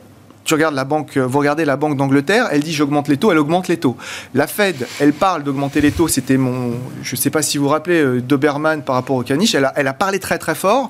tu 0.49 0.55
regardes 0.55 0.75
la 0.75 0.85
banque, 0.85 1.19
vous 1.19 1.39
regardez 1.39 1.67
la 1.67 1.77
Banque 1.77 1.99
d'Angleterre, 1.99 2.49
elle 2.51 2.63
dit 2.63 2.73
j'augmente 2.73 3.09
les 3.09 3.19
taux, 3.19 3.31
elle 3.31 3.39
augmente 3.39 3.69
les 3.69 3.77
taux. 3.77 3.99
La 4.33 4.47
Fed, 4.47 4.89
elle 4.99 5.13
parle 5.13 5.43
d'augmenter 5.43 5.83
les 5.83 5.93
taux, 5.93 6.09
c'était 6.09 6.39
mon, 6.39 6.73
je 7.03 7.17
ne 7.17 7.21
sais 7.21 7.29
pas 7.29 7.43
si 7.43 7.59
vous 7.59 7.65
vous 7.65 7.71
rappelez, 7.71 8.01
euh, 8.01 8.23
Doberman 8.23 8.81
par 8.81 8.95
rapport 8.95 9.17
au 9.17 9.23
caniche, 9.23 9.55
elle 9.55 9.67
a, 9.67 9.75
elle 9.77 9.87
a 9.87 9.93
parlé 9.93 10.19
très 10.19 10.39
très 10.39 10.55
fort, 10.55 10.89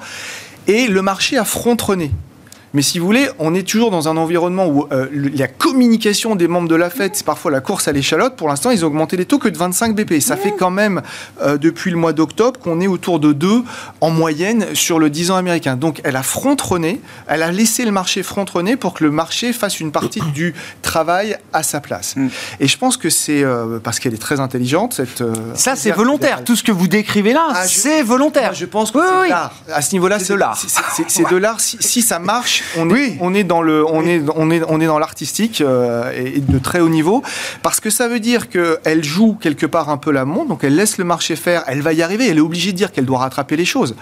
et 0.68 0.86
le 0.86 1.02
marché 1.02 1.36
a 1.36 1.44
frontonné. 1.44 2.12
Mais 2.78 2.82
si 2.82 3.00
vous 3.00 3.06
voulez, 3.06 3.28
on 3.40 3.56
est 3.56 3.68
toujours 3.68 3.90
dans 3.90 4.08
un 4.08 4.16
environnement 4.16 4.68
où 4.68 4.86
euh, 4.92 5.08
la 5.34 5.48
communication 5.48 6.36
des 6.36 6.46
membres 6.46 6.68
de 6.68 6.76
la 6.76 6.90
Fed, 6.90 7.10
c'est 7.16 7.26
parfois 7.26 7.50
la 7.50 7.60
course 7.60 7.88
à 7.88 7.92
l'échalote. 7.92 8.36
Pour 8.36 8.46
l'instant, 8.46 8.70
ils 8.70 8.84
ont 8.84 8.86
augmenté 8.86 9.16
les 9.16 9.24
taux 9.24 9.40
que 9.40 9.48
de 9.48 9.58
25 9.58 9.96
BP. 9.96 10.20
Ça 10.20 10.36
fait 10.36 10.54
quand 10.56 10.70
même, 10.70 11.02
euh, 11.42 11.58
depuis 11.58 11.90
le 11.90 11.96
mois 11.96 12.12
d'octobre, 12.12 12.60
qu'on 12.60 12.80
est 12.80 12.86
autour 12.86 13.18
de 13.18 13.32
2 13.32 13.64
en 14.00 14.10
moyenne 14.10 14.76
sur 14.76 15.00
le 15.00 15.10
10 15.10 15.32
ans 15.32 15.34
américain. 15.34 15.74
Donc, 15.74 16.00
elle 16.04 16.14
a 16.14 16.22
frontronné, 16.22 17.00
elle 17.26 17.42
a 17.42 17.50
laissé 17.50 17.84
le 17.84 17.90
marché 17.90 18.22
frontronner 18.22 18.76
pour 18.76 18.94
que 18.94 19.02
le 19.02 19.10
marché 19.10 19.52
fasse 19.52 19.80
une 19.80 19.90
partie 19.90 20.20
du 20.32 20.54
travail 20.80 21.36
à 21.52 21.64
sa 21.64 21.80
place. 21.80 22.14
Mm. 22.14 22.28
Et 22.60 22.68
je 22.68 22.78
pense 22.78 22.96
que 22.96 23.10
c'est 23.10 23.42
euh, 23.42 23.80
parce 23.82 23.98
qu'elle 23.98 24.14
est 24.14 24.18
très 24.18 24.38
intelligente, 24.38 24.94
cette. 24.94 25.24
Ça, 25.54 25.74
c'est 25.74 25.90
volontaire. 25.90 26.44
Tout 26.44 26.54
ce 26.54 26.62
que 26.62 26.70
vous 26.70 26.86
décrivez 26.86 27.32
là, 27.32 27.48
ah, 27.54 27.66
c'est 27.66 28.04
volontaire. 28.04 28.54
Je 28.54 28.66
pense 28.66 28.92
que 28.92 29.00
c'est 29.00 29.24
de 29.24 29.30
l'art. 29.30 29.52
À 29.74 29.82
ce 29.82 29.90
niveau-là, 29.94 30.20
c'est 30.20 30.34
de 30.34 30.38
l'art. 30.38 30.64
C'est 31.08 31.28
de 31.28 31.36
l'art. 31.36 31.58
si 31.58 32.02
ça 32.02 32.20
marche, 32.20 32.62
on, 32.76 32.94
est, 32.94 33.16
on 33.20 33.34
est 33.34 33.44
dans 33.44 33.62
le, 33.62 33.86
on 33.86 34.04
est, 34.04 34.22
on 34.34 34.50
est, 34.50 34.62
on 34.68 34.80
est 34.80 34.86
dans 34.86 34.98
l'artistique 34.98 35.60
euh, 35.60 36.12
et 36.12 36.40
de 36.40 36.58
très 36.58 36.80
haut 36.80 36.88
niveau, 36.88 37.22
parce 37.62 37.80
que 37.80 37.90
ça 37.90 38.08
veut 38.08 38.20
dire 38.20 38.48
qu'elle 38.48 39.04
joue 39.04 39.36
quelque 39.40 39.66
part 39.66 39.88
un 39.88 39.96
peu 39.96 40.10
la 40.10 40.24
montre, 40.24 40.48
donc 40.48 40.64
elle 40.64 40.76
laisse 40.76 40.98
le 40.98 41.04
marché 41.04 41.36
faire, 41.36 41.64
elle 41.66 41.82
va 41.82 41.92
y 41.92 42.02
arriver, 42.02 42.26
elle 42.28 42.38
est 42.38 42.40
obligée 42.42 42.72
de 42.72 42.76
dire 42.76 42.92
qu'elle 42.92 43.06
doit 43.06 43.18
rattraper 43.18 43.56
les 43.56 43.64
choses, 43.64 43.94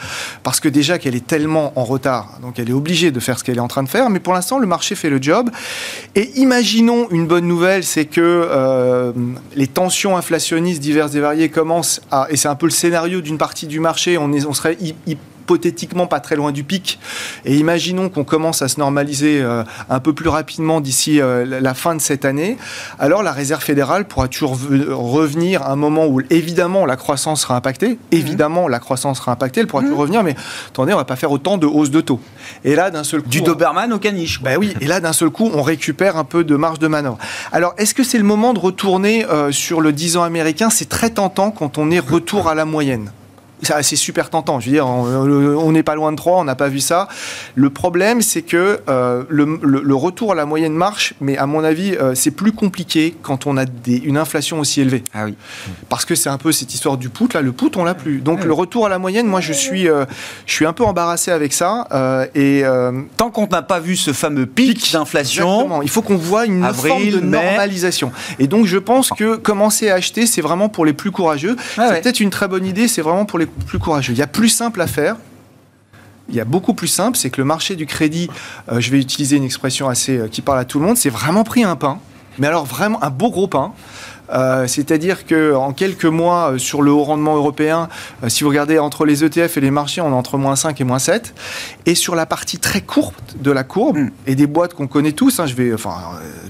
parce 0.43 0.61
que 0.61 0.69
déjà 0.69 0.99
qu'elle 0.99 1.15
est 1.15 1.27
tellement 1.27 1.73
en 1.77 1.85
retard, 1.85 2.39
donc 2.43 2.59
elle 2.59 2.71
est 2.71 2.75
obligée 2.75 3.11
de 3.11 3.21
faire 3.21 3.39
ce 3.39 3.45
qu'elle 3.45 3.59
est 3.59 3.61
en 3.61 3.69
train 3.69 3.83
de 3.83 3.89
faire, 3.89 4.11
mais 4.11 4.21
pour 4.21 4.33
l'instant 4.33 4.59
le 4.59 4.67
marché 4.67 4.95
fait 4.95 5.11
le 5.11 5.21
job. 5.21 5.51
Et 6.15 6.31
imaginons 6.37 7.09
une 7.11 7.27
bonne 7.27 7.47
nouvelle, 7.47 7.85
c'est 7.85 8.07
que 8.07 8.21
euh, 8.21 9.13
les 9.55 9.67
tensions 9.67 10.17
inflationnistes 10.17 10.81
diverses 10.81 11.15
et 11.15 11.21
variées 11.21 11.49
commencent 11.49 12.01
à, 12.11 12.27
et 12.31 12.37
c'est 12.37 12.49
un 12.49 12.55
peu 12.55 12.67
le 12.67 12.73
scénario 12.73 13.21
d'une 13.21 13.39
partie 13.39 13.67
du 13.67 13.81
marché, 13.81 14.19
on, 14.19 14.33
est, 14.33 14.47
on 14.47 14.55
serait 14.55 14.77
hypothétiquement 15.47 16.09
pas 16.09 16.19
très 16.19 16.35
loin 16.35 16.51
du 16.51 16.65
pic. 16.65 16.99
Et 17.45 17.57
imaginons 17.57 18.09
qu'on 18.09 18.25
commence 18.25 18.63
à 18.63 18.69
se 18.69 18.81
normaliser 18.81 19.41
euh, 19.41 19.63
un 19.89 20.01
peu 20.01 20.13
plus 20.13 20.29
rapidement 20.29 20.81
d'ici 20.81 21.21
euh, 21.21 21.61
la 21.61 21.75
fin 21.75 21.95
de 21.95 22.01
cette 22.01 22.25
année. 22.25 22.57
Alors 22.99 23.23
la 23.23 23.31
Réserve 23.31 23.63
fédérale 23.63 24.07
pourra 24.07 24.27
toujours 24.27 24.59
revenir 24.91 25.63
à 25.63 25.71
un 25.71 25.77
moment 25.77 26.07
où 26.07 26.21
évidemment 26.31 26.85
la 26.85 26.97
croissance 26.97 27.43
sera 27.43 27.55
impactée. 27.55 27.99
Évidemment 28.11 28.67
la 28.67 28.81
croissance 28.81 29.19
sera 29.19 29.33
impactée. 29.33 29.61
Elle 29.61 29.69
pourra 29.69 29.83
toujours 29.83 29.99
mmh. 29.99 30.01
revenir. 30.01 30.23
Mais 30.25 30.35
attendez, 30.69 30.93
on 30.93 30.97
va 30.97 31.05
pas 31.05 31.15
faire 31.15 31.31
autant 31.31 31.59
de 31.59 31.67
hausse 31.67 31.91
de 31.91 32.01
taux. 32.01 32.21
Et 32.65 32.75
là 32.75 32.91
d'un 32.91 33.05
seul 33.05 33.23
coup, 33.23 33.29
du 33.29 33.41
Doberman 33.41 33.93
au 33.93 34.01
caniche. 34.01 34.43
Ben 34.43 34.57
oui. 34.59 34.75
Et 34.81 34.87
là 34.87 34.99
d'un 34.99 35.13
seul 35.13 35.31
coup, 35.31 35.49
on 35.55 35.63
récupère 35.63 36.17
un 36.17 36.25
peu 36.25 36.43
de 36.43 36.57
marge 36.57 36.81
de 36.81 36.89
manœuvre. 36.89 37.19
Alors 37.53 37.75
est-ce 37.79 37.95
que 37.95 38.03
c'est 38.03 38.19
le 38.19 38.25
moment 38.25 38.53
de 38.53 38.59
retourner 38.59 39.25
euh, 39.27 39.53
sur 39.53 39.81
le 39.81 39.93
10 39.93 40.17
ans 40.17 40.25
américain? 40.25 40.71
C'est 40.71 40.89
très 40.89 41.11
tentant 41.11 41.53
quand 41.53 41.79
on 41.79 41.93
est 41.93 42.01
retour 42.01 42.49
à 42.49 42.57
la 42.57 42.65
moyenne 42.65 43.13
c'est 43.63 43.97
super 43.97 44.31
tentant. 44.31 44.61
Je 44.61 44.67
veux 44.67 44.73
dire, 44.73 44.87
on 44.87 45.73
n'est 45.73 45.83
pas 45.83 45.95
loin 45.95 46.13
de 46.13 46.17
3, 46.17 46.41
on 46.41 46.45
n'a 46.45 46.55
pas 46.55 46.69
vu 46.69 46.81
ça. 46.81 47.09
Le 47.55 47.71
problème, 47.71 48.23
c'est 48.23 48.43
que 48.43 48.81
euh, 48.89 49.25
le, 49.29 49.95
retour 49.95 50.33
à 50.33 50.35
la 50.35 50.45
moyenne 50.45 50.75
marche, 50.75 51.15
mais 51.21 51.37
à 51.39 51.47
mon 51.47 51.65
avis, 51.65 51.97
euh, 51.97 52.15
c'est 52.15 52.31
plus 52.31 52.53
compliqué 52.53 53.15
quand 53.23 53.47
on 53.47 53.57
a 53.57 53.65
une 53.87 54.19
inflation 54.19 54.61
aussi 54.61 54.83
élevée. 54.83 55.03
Ah 55.15 55.25
oui. 55.25 55.35
Parce 55.89 56.05
que 56.05 56.15
c'est 56.15 56.29
un 56.29 56.39
peu 56.39 56.53
cette 56.53 56.75
histoire 56.75 56.97
du 56.97 57.09
put, 57.09 57.33
là, 57.33 57.41
le 57.41 57.53
put, 57.53 57.71
on 57.77 57.85
l'a 57.85 57.95
plus. 57.95 58.21
Donc 58.21 58.45
le 58.45 58.53
retour 58.53 58.87
à 58.87 58.89
la 58.89 58.99
moyenne, 58.99 59.27
moi, 59.27 59.41
je 59.41 59.53
suis, 59.53 59.89
euh, 59.89 60.05
je 60.47 60.53
suis 60.53 60.67
un 60.67 60.73
peu 60.73 60.85
embarrassé 60.85 61.31
avec 61.31 61.53
ça. 61.53 61.89
et 62.35 62.63
Tant 63.17 63.31
qu'on 63.31 63.47
n'a 63.47 63.63
pas 63.63 63.81
vu 63.81 63.97
ce 63.97 64.13
fameux 64.13 64.47
pic, 64.47 64.93
d'inflation, 64.93 65.83
il 65.83 65.89
faut 65.89 66.03
qu'on 66.03 66.17
voit 66.17 66.47
une 66.47 66.65
forme 66.73 67.11
de 67.11 67.21
normalisation. 67.21 68.13
Et 68.39 68.47
donc, 68.47 68.67
je 68.67 68.79
pense 68.79 69.11
que 69.11 69.37
commencer 69.37 69.91
à 69.91 69.95
acheter, 69.95 70.27
c'est 70.27 70.43
vraiment 70.43 70.69
pour 70.69 70.85
les 70.85 70.93
plus 70.93 71.11
courageux. 71.11 71.57
c'est 71.77 72.03
peut-être 72.03 72.21
une 72.21 72.31
très 72.31 72.49
bonne 72.49 72.67
idée, 72.67 72.89
c'est 72.89 73.03
vraiment 73.03 73.25
pour 73.25 73.39
les 73.39 73.46
plus 73.67 73.79
courageux. 73.79 74.13
Il 74.13 74.19
y 74.19 74.23
a 74.23 74.27
plus 74.27 74.49
simple 74.49 74.81
à 74.81 74.87
faire 74.87 75.17
il 76.29 76.35
y 76.35 76.41
a 76.41 76.45
beaucoup 76.45 76.75
plus 76.75 76.89
simple, 76.89 77.17
c'est 77.17 77.31
que 77.31 77.41
le 77.41 77.45
marché 77.45 77.77
du 77.77 77.87
crédit, 77.87 78.29
euh, 78.69 78.81
je 78.81 78.91
vais 78.91 78.99
utiliser 78.99 79.37
une 79.37 79.45
expression 79.45 79.89
assez 79.89 80.29
qui 80.29 80.43
parle 80.43 80.59
à 80.59 80.65
tout 80.65 80.81
le 80.81 80.85
monde, 80.85 80.97
c'est 80.97 81.09
vraiment 81.09 81.45
pris 81.45 81.63
un 81.63 81.77
pain. 81.77 82.01
Mais 82.39 82.49
alors 82.49 82.65
vraiment 82.65 83.03
un 83.05 83.11
beau 83.11 83.31
gros 83.31 83.47
pain. 83.47 83.73
Euh, 84.31 84.67
c'est-à-dire 84.67 85.27
qu'en 85.27 85.73
quelques 85.73 86.05
mois, 86.05 86.53
euh, 86.53 86.59
sur 86.59 86.83
le 86.83 86.91
haut 86.91 87.05
rendement 87.05 87.37
européen, 87.37 87.89
euh, 88.23 88.29
si 88.29 88.45
vous 88.45 88.51
regardez 88.51 88.79
entre 88.79 89.05
les 89.05 89.25
ETF 89.25 89.57
et 89.57 89.61
les 89.61 89.71
marchés, 89.71 90.01
on 90.01 90.11
est 90.11 90.15
entre 90.15 90.39
moins 90.39 90.57
5 90.57 90.81
et 90.81 90.85
moins 90.85 90.99
7. 90.99 91.35
Et 91.87 91.95
sur 91.95 92.15
la 92.15 92.27
partie 92.27 92.59
très 92.59 92.81
courte 92.81 93.37
de 93.41 93.51
la 93.51 93.63
courbe, 93.65 93.99
mm. 93.99 94.11
et 94.27 94.35
des 94.35 94.47
boîtes 94.47 94.75
qu'on 94.75 94.87
connaît 94.87 95.13
tous, 95.13 95.41
hein, 95.41 95.47
je 95.47 95.55
vais 95.55 95.73
enfin, 95.73 95.97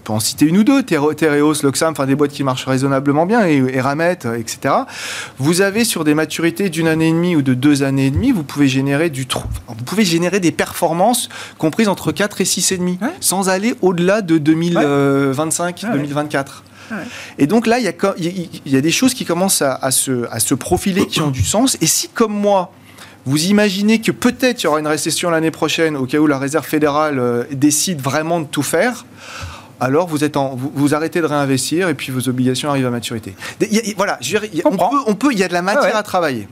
pour 0.05 0.15
en 0.15 0.21
citer 0.21 0.47
une 0.47 0.59
ou 0.59 0.65
deux, 0.65 0.83
Tereos, 0.83 1.63
Loxam, 1.63 1.93
enfin 1.93 2.07
des 2.07 2.15
boîtes 2.15 2.33
qui 2.33 2.45
marchent 2.45 2.67
raisonnablement 2.67 3.27
bien, 3.27 3.47
et, 3.47 3.57
et 3.57 3.81
Ramet, 3.81 4.19
etc. 4.39 4.75
Vous 5.39 5.61
avez 5.61 5.85
sur 5.85 6.05
des 6.05 6.15
maturités 6.15 6.71
d'une 6.71 6.89
année 6.89 7.09
et 7.09 7.13
demie 7.13 7.37
ou 7.37 7.43
de 7.43 7.55
deux 7.55 7.83
années 7.83 8.07
et 8.07 8.11
demie, 8.11 8.33
vous 8.33 8.43
pouvez 8.43 8.69
générer 8.69 9.11
du 9.11 9.27
vous 9.69 9.85
pouvez 9.85 10.05
générer 10.05 10.41
des 10.41 10.53
performances 10.53 11.29
comprises 11.59 11.89
entre 11.89 12.13
4 12.13 12.41
et 12.41 12.45
6,5, 12.45 12.81
ouais. 12.81 12.97
sans 13.21 13.49
aller 13.49 13.75
au-delà 13.83 14.23
de 14.23 14.39
2025, 14.39 15.85
2024. 16.89 17.11
Et 17.39 17.47
donc 17.47 17.67
là, 17.67 17.79
il 17.79 17.85
y, 17.85 18.77
a, 18.77 18.81
des 18.81 18.91
choses 18.91 19.15
qui 19.15 19.25
commencent 19.25 19.63
à, 19.63 19.91
se, 19.91 20.55
profiler, 20.55 21.07
qui 21.07 21.21
ont 21.21 21.31
du 21.31 21.45
sens. 21.45 21.77
Et 21.81 21.87
si, 21.87 22.09
comme 22.09 22.33
moi, 22.33 22.73
vous 23.25 23.47
imaginez 23.47 24.01
que 24.01 24.13
peut-être 24.13 24.63
il 24.63 24.65
y 24.65 24.69
aura 24.69 24.81
une 24.81 24.87
récession 24.87 25.31
l'année 25.31 25.51
prochaine, 25.51 25.97
au 25.97 26.07
cas 26.07 26.19
où 26.19 26.27
la 26.27 26.39
Réserve 26.39 26.65
fédérale 26.65 27.19
euh, 27.19 27.45
décide 27.51 28.01
vraiment 28.01 28.41
de 28.41 28.47
tout 28.47 28.63
faire, 28.63 29.05
alors 29.81 30.07
vous, 30.07 30.25
êtes 30.25 30.37
vous, 30.37 30.95
arrêtez 30.95 31.21
de 31.21 31.27
réinvestir 31.27 31.89
et 31.89 31.95
puis 31.95 32.11
vos 32.11 32.29
obligations 32.29 32.71
arrivent 32.71 32.87
à 32.87 32.91
maturité. 32.91 33.35
voilà, 33.97 34.19
on, 34.65 35.15
peut, 35.15 35.33
il 35.33 35.39
y 35.39 35.45
a 35.45 35.49
de 35.49 35.53
la 35.53 35.63
matière 35.63 35.97
à 35.97 36.03
travailler. 36.03 36.49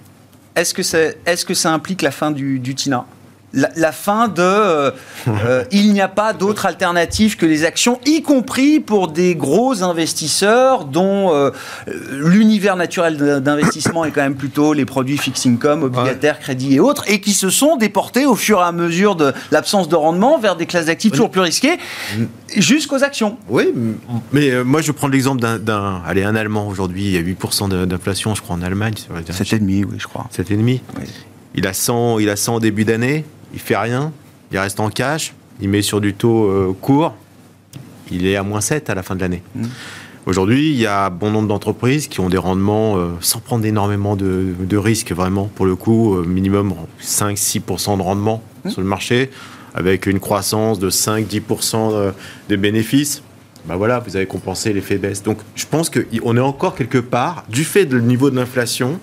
Est-ce 0.56 0.74
que, 0.74 0.82
est, 0.82 1.36
ce 1.36 1.44
que 1.44 1.54
ça 1.54 1.72
implique 1.72 2.02
la 2.02 2.10
fin 2.10 2.30
du, 2.30 2.58
du 2.58 2.74
TINA? 2.74 3.06
La, 3.54 3.92
fin 3.92 4.28
de 4.28 4.42
euh, 4.42 4.90
euh, 5.28 5.64
il 5.70 5.92
n'y 5.92 6.00
a 6.00 6.08
pas 6.08 6.32
d'autre 6.32 6.66
alternative 6.66 7.36
que 7.36 7.46
les 7.46 7.64
actions, 7.64 8.00
y 8.06 8.22
compris 8.22 8.80
pour 8.80 9.08
des 9.08 9.34
gros 9.34 9.82
investisseurs 9.82 10.84
dont 10.84 11.32
euh, 11.32 11.50
l'univers 12.10 12.76
naturel 12.76 13.42
d'investissement 13.42 14.04
est 14.04 14.10
quand 14.10 14.22
même 14.22 14.34
plutôt 14.34 14.72
les 14.72 14.84
produits 14.84 15.18
fixed 15.18 15.50
income, 15.50 15.84
obligataires, 15.84 16.40
crédits 16.40 16.74
et 16.74 16.80
autres, 16.80 17.04
et 17.08 17.20
qui 17.20 17.32
se 17.32 17.50
sont 17.50 17.76
déportés 17.76 18.26
au 18.26 18.34
fur 18.34 18.60
et 18.60 18.64
à 18.64 18.72
mesure 18.72 19.16
de 19.16 19.32
l'absence 19.50 19.88
de 19.88 19.96
rendement 19.96 20.38
vers 20.38 20.56
des 20.56 20.66
classes 20.66 20.86
d'actifs 20.86 21.12
toujours 21.12 21.30
plus 21.30 21.40
risquées, 21.40 21.78
jusqu'aux 22.56 23.02
actions. 23.04 23.36
Oui, 23.48 23.72
mais 24.32 24.64
moi 24.64 24.80
je 24.80 24.92
prends 24.92 25.08
l'exemple 25.08 25.40
d'un, 25.40 26.02
allez, 26.06 26.24
un 26.24 26.34
Allemand 26.34 26.66
aujourd'hui, 26.66 27.04
il 27.04 27.12
y 27.12 27.18
a 27.18 27.22
8% 27.22 27.86
d'inflation, 27.86 28.34
je 28.34 28.42
crois, 28.42 28.56
en 28.56 28.62
Allemagne. 28.62 28.94
7,5, 29.30 29.60
oui, 29.62 29.86
je 29.98 30.06
crois. 30.06 30.26
7,5 30.36 30.58
oui. 30.58 30.80
Il 31.54 31.66
a 31.66 31.72
100, 31.72 32.18
il 32.18 32.28
a 32.28 32.36
100 32.36 32.56
au 32.56 32.60
début 32.60 32.84
d'année 32.84 33.24
il 33.54 33.60
fait 33.60 33.76
rien, 33.76 34.12
il 34.52 34.58
reste 34.58 34.80
en 34.80 34.90
cash, 34.90 35.32
il 35.60 35.68
met 35.68 35.80
sur 35.80 36.00
du 36.00 36.12
taux 36.12 36.46
euh, 36.46 36.76
court, 36.78 37.14
il 38.10 38.26
est 38.26 38.36
à 38.36 38.42
moins 38.42 38.60
7 38.60 38.90
à 38.90 38.94
la 38.94 39.02
fin 39.02 39.14
de 39.14 39.20
l'année. 39.20 39.42
Mmh. 39.54 39.64
Aujourd'hui, 40.26 40.70
il 40.70 40.76
y 40.76 40.86
a 40.86 41.10
bon 41.10 41.30
nombre 41.30 41.48
d'entreprises 41.48 42.08
qui 42.08 42.20
ont 42.20 42.28
des 42.28 42.38
rendements 42.38 42.96
euh, 42.96 43.10
sans 43.20 43.40
prendre 43.40 43.64
énormément 43.64 44.16
de, 44.16 44.76
risques, 44.76 45.12
vraiment, 45.12 45.50
pour 45.54 45.66
le 45.66 45.76
coup, 45.76 46.16
euh, 46.16 46.24
minimum 46.24 46.74
5-6% 47.02 47.98
de 47.98 48.02
rendement 48.02 48.42
mmh. 48.64 48.70
sur 48.70 48.80
le 48.80 48.86
marché, 48.86 49.30
avec 49.74 50.06
une 50.06 50.20
croissance 50.20 50.78
de 50.78 50.90
5-10% 50.90 52.12
des 52.48 52.56
bénéfices. 52.56 53.22
Ben 53.66 53.76
voilà, 53.76 53.98
vous 53.98 54.14
avez 54.16 54.26
compensé 54.26 54.72
l'effet 54.72 54.98
baisse. 54.98 55.22
Donc 55.22 55.38
je 55.54 55.64
pense 55.66 55.90
qu'on 55.90 56.36
est 56.36 56.40
encore 56.40 56.74
quelque 56.74 56.98
part, 56.98 57.44
du 57.48 57.64
fait 57.64 57.86
du 57.86 58.00
niveau 58.00 58.30
de 58.30 58.36
l'inflation, 58.36 59.00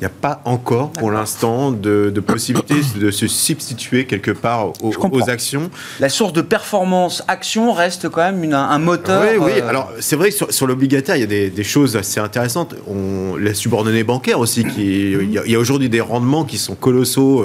il 0.00 0.04
n'y 0.04 0.06
a 0.06 0.10
pas 0.10 0.40
encore 0.44 0.92
pour 0.92 1.10
l'instant 1.10 1.72
de, 1.72 2.12
possibilité 2.24 2.74
de 3.00 3.10
se 3.10 3.26
substituer 3.26 4.06
quelque 4.06 4.30
part 4.30 4.72
aux, 4.80 5.28
actions. 5.28 5.70
La 5.98 6.08
source 6.08 6.32
de 6.32 6.40
performance 6.40 7.24
action 7.26 7.72
reste 7.72 8.08
quand 8.08 8.30
même 8.30 8.52
un 8.52 8.78
moteur. 8.78 9.22
Oui, 9.22 9.38
oui. 9.40 9.52
Euh, 9.60 9.68
Alors 9.68 9.90
c'est 9.98 10.14
vrai 10.14 10.30
que 10.30 10.52
sur, 10.52 10.66
l'obligataire, 10.68 11.16
il 11.16 11.20
y 11.20 11.22
a 11.24 11.50
des, 11.50 11.64
choses 11.64 11.96
assez 11.96 12.20
intéressantes. 12.20 12.76
On, 12.86 13.36
les 13.36 13.54
subordonnés 13.54 14.04
bancaires 14.04 14.38
aussi, 14.38 14.64
qui, 14.64 15.12
il 15.12 15.32
y 15.32 15.56
a, 15.56 15.58
aujourd'hui 15.58 15.88
des 15.88 16.00
rendements 16.00 16.44
qui 16.44 16.58
sont 16.58 16.76
colossaux 16.76 17.40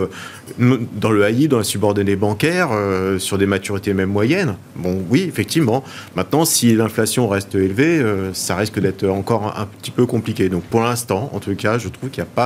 euh, 0.59 0.79
dans 0.93 1.09
le 1.09 1.27
AI, 1.27 1.47
dans 1.47 1.57
la 1.57 1.63
subordonnée 1.63 2.15
bancaire, 2.15 2.69
euh, 2.71 3.17
sur 3.17 3.39
des 3.39 3.47
maturités 3.47 3.95
même 3.95 4.11
moyennes. 4.11 4.57
Bon, 4.75 5.03
oui, 5.09 5.25
effectivement. 5.27 5.83
Maintenant, 6.15 6.45
si 6.45 6.75
l'inflation 6.75 7.27
reste 7.27 7.55
élevée, 7.55 8.03
ça 8.33 8.55
risque 8.55 8.79
d'être 8.79 9.07
encore 9.07 9.55
un, 9.57 9.65
petit 9.65 9.91
peu 9.91 10.05
compliqué. 10.05 10.49
Donc 10.49 10.63
pour 10.65 10.81
l'instant, 10.81 11.31
en 11.33 11.39
tout 11.39 11.55
cas, 11.55 11.79
je 11.79 11.87
trouve 11.87 12.09
qu'il 12.09 12.21
n'y 12.23 12.29
a 12.29 12.31
pas 12.33 12.42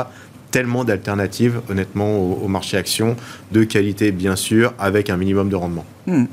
tellement 0.51 0.83
d'alternatives, 0.83 1.61
honnêtement, 1.69 2.17
au, 2.17 2.47
marché 2.47 2.77
action, 2.77 3.15
de 3.51 3.63
qualité, 3.63 4.11
bien 4.11 4.35
sûr, 4.35 4.73
avec 4.79 5.09
un 5.09 5.17
minimum 5.17 5.49
de 5.49 5.55
rendement. 5.55 5.85
Hmm. 6.05 6.25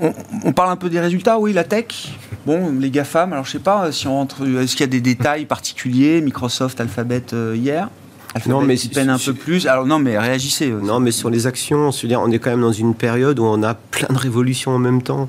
Euh, 0.00 0.12
on, 0.44 0.52
parle 0.52 0.70
un 0.70 0.76
peu 0.76 0.90
des 0.90 1.00
résultats, 1.00 1.38
oui, 1.38 1.52
la 1.52 1.64
tech. 1.64 2.12
Bon, 2.46 2.72
les 2.78 2.90
GAFAM, 2.90 3.32
alors 3.32 3.44
je 3.44 3.52
sais 3.52 3.58
pas 3.58 3.90
si 3.92 4.06
on 4.06 4.12
rentre. 4.12 4.46
Est-ce 4.46 4.72
qu'il 4.72 4.80
y 4.80 4.84
a 4.84 4.86
des 4.86 5.00
détails 5.00 5.44
particuliers? 5.44 6.20
Microsoft, 6.20 6.80
Alphabet 6.80 7.24
euh, 7.32 7.56
hier? 7.56 7.88
Alphabet 8.34 8.54
non, 8.54 8.62
mais 8.62 8.76
peine 8.92 9.10
un 9.10 9.18
peu 9.18 9.34
plus. 9.34 9.66
Alors 9.66 9.86
non, 9.86 9.98
mais 9.98 10.18
réagissez. 10.18 10.70
Euh, 10.70 10.80
non, 10.80 11.00
mais 11.00 11.10
sur 11.10 11.30
les 11.30 11.46
actions, 11.46 11.90
on 11.90 12.30
est 12.30 12.38
quand 12.38 12.50
même 12.50 12.60
dans 12.60 12.72
une 12.72 12.94
période 12.94 13.38
où 13.38 13.44
on 13.44 13.62
a 13.62 13.74
plein 13.74 14.08
de 14.12 14.18
révolutions 14.18 14.72
en 14.72 14.78
même 14.78 15.02
temps. 15.02 15.28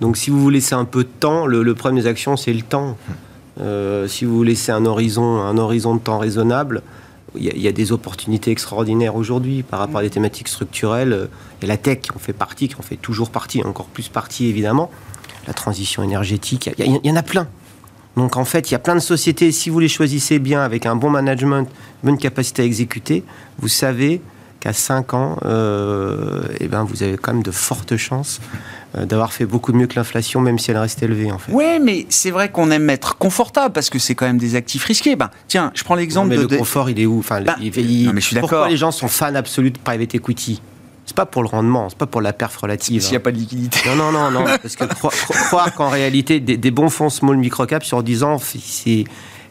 Donc 0.00 0.16
si 0.16 0.30
vous 0.30 0.40
vous 0.40 0.50
laissez 0.50 0.74
un 0.74 0.84
peu 0.84 1.04
de 1.04 1.08
temps, 1.08 1.46
le, 1.46 1.62
le 1.62 1.74
problème 1.74 2.00
des 2.00 2.08
actions, 2.08 2.36
c'est 2.36 2.52
le 2.52 2.62
temps. 2.62 2.96
Euh, 3.60 4.08
si 4.08 4.24
vous 4.24 4.42
laissez 4.42 4.72
un 4.72 4.86
horizon, 4.86 5.40
un 5.40 5.58
horizon 5.58 5.94
de 5.94 6.00
temps 6.00 6.18
raisonnable, 6.18 6.82
il 7.36 7.62
y, 7.62 7.68
a 7.68 7.72
des 7.72 7.92
opportunités 7.92 8.50
extraordinaires 8.50 9.14
aujourd'hui 9.14 9.62
par 9.62 9.78
rapport 9.78 9.98
à 9.98 10.02
des 10.02 10.10
thématiques 10.10 10.48
structurelles. 10.48 11.28
Et 11.62 11.66
la 11.66 11.76
tech 11.76 12.00
qui 12.00 12.10
en 12.12 12.18
fait 12.18 12.32
partie, 12.32 12.66
qui 12.66 12.74
en 12.74 12.82
fait 12.82 12.96
toujours 12.96 13.30
partie, 13.30 13.62
encore 13.62 13.86
plus 13.86 14.08
partie 14.08 14.46
évidemment. 14.46 14.90
La 15.46 15.54
transition 15.54 16.02
énergétique, 16.02 16.70
il 16.76 17.00
y, 17.04 17.10
en 17.10 17.16
a 17.16 17.22
plein. 17.22 17.46
Donc 18.16 18.36
en 18.36 18.44
fait, 18.44 18.70
il 18.70 18.72
y 18.72 18.74
a 18.74 18.80
plein 18.80 18.96
de 18.96 19.00
sociétés, 19.00 19.52
si 19.52 19.70
vous 19.70 19.78
les 19.78 19.88
choisissez 19.88 20.40
bien, 20.40 20.60
avec 20.60 20.86
un 20.86 20.96
bon 20.96 21.10
management, 21.10 21.68
bonne 22.02 22.18
capacité 22.18 22.62
à 22.62 22.64
exécuter, 22.64 23.22
vous 23.58 23.68
savez 23.68 24.20
qu'à 24.60 24.74
5 24.74 25.14
ans, 25.14 25.38
euh, 25.44 26.42
eh 26.60 26.68
ben, 26.68 26.84
vous 26.84 27.02
avez 27.02 27.16
quand 27.16 27.32
même 27.32 27.42
de 27.42 27.50
fortes 27.50 27.96
chances 27.96 28.40
euh, 28.96 29.06
d'avoir 29.06 29.32
fait 29.32 29.46
beaucoup 29.46 29.72
mieux 29.72 29.86
que 29.86 29.96
l'inflation, 29.96 30.40
même 30.40 30.58
si 30.58 30.70
elle 30.70 30.76
reste 30.76 31.02
élevée 31.02 31.32
en 31.32 31.38
fait. 31.38 31.50
Oui, 31.50 31.80
mais 31.82 32.06
c'est 32.10 32.30
vrai 32.30 32.50
qu'on 32.50 32.70
aime 32.70 32.88
être 32.90 33.16
confortable 33.16 33.72
parce 33.72 33.88
que 33.90 33.98
c'est 33.98 34.14
quand 34.14 34.26
même 34.26 34.38
des 34.38 34.54
actifs 34.54 34.84
risqués. 34.84 35.16
Ben, 35.16 35.30
tiens, 35.48 35.72
je 35.74 35.82
prends 35.82 35.94
l'exemple 35.94 36.36
de. 36.36 36.42
Le 36.42 36.58
confort, 36.58 36.90
il 36.90 37.00
est 37.00 37.06
où? 37.06 37.18
Enfin, 37.18 37.40
ben, 37.40 37.56
mais 37.58 37.70
je 37.70 38.20
suis 38.20 38.36
Pourquoi 38.38 38.68
les 38.68 38.76
gens 38.76 38.90
sont 38.90 39.08
fans 39.08 39.34
absolus 39.34 39.70
de 39.70 39.78
private 39.78 40.14
equity? 40.14 40.60
C'est 41.06 41.16
pas 41.16 41.26
pour 41.26 41.42
le 41.42 41.48
rendement, 41.48 41.88
c'est 41.88 41.98
pas 41.98 42.06
pour 42.06 42.20
la 42.20 42.32
perf 42.32 42.56
relative. 42.56 43.02
S'il 43.02 43.12
n'y 43.12 43.16
a 43.16 43.20
pas 43.20 43.32
de 43.32 43.36
liquidité. 43.36 43.80
Non, 43.88 43.96
non, 43.96 44.12
non, 44.12 44.30
non. 44.30 44.44
parce 44.62 44.76
que 44.76 44.84
croire 45.48 45.74
qu'en 45.74 45.88
réalité, 45.88 46.38
des, 46.38 46.56
des, 46.56 46.70
bons 46.70 46.88
fonds 46.88 47.08
small 47.08 47.36
microcap 47.36 47.82
sur 47.82 48.04
10 48.04 48.22
ans, 48.22 48.38
c'est 48.38 49.04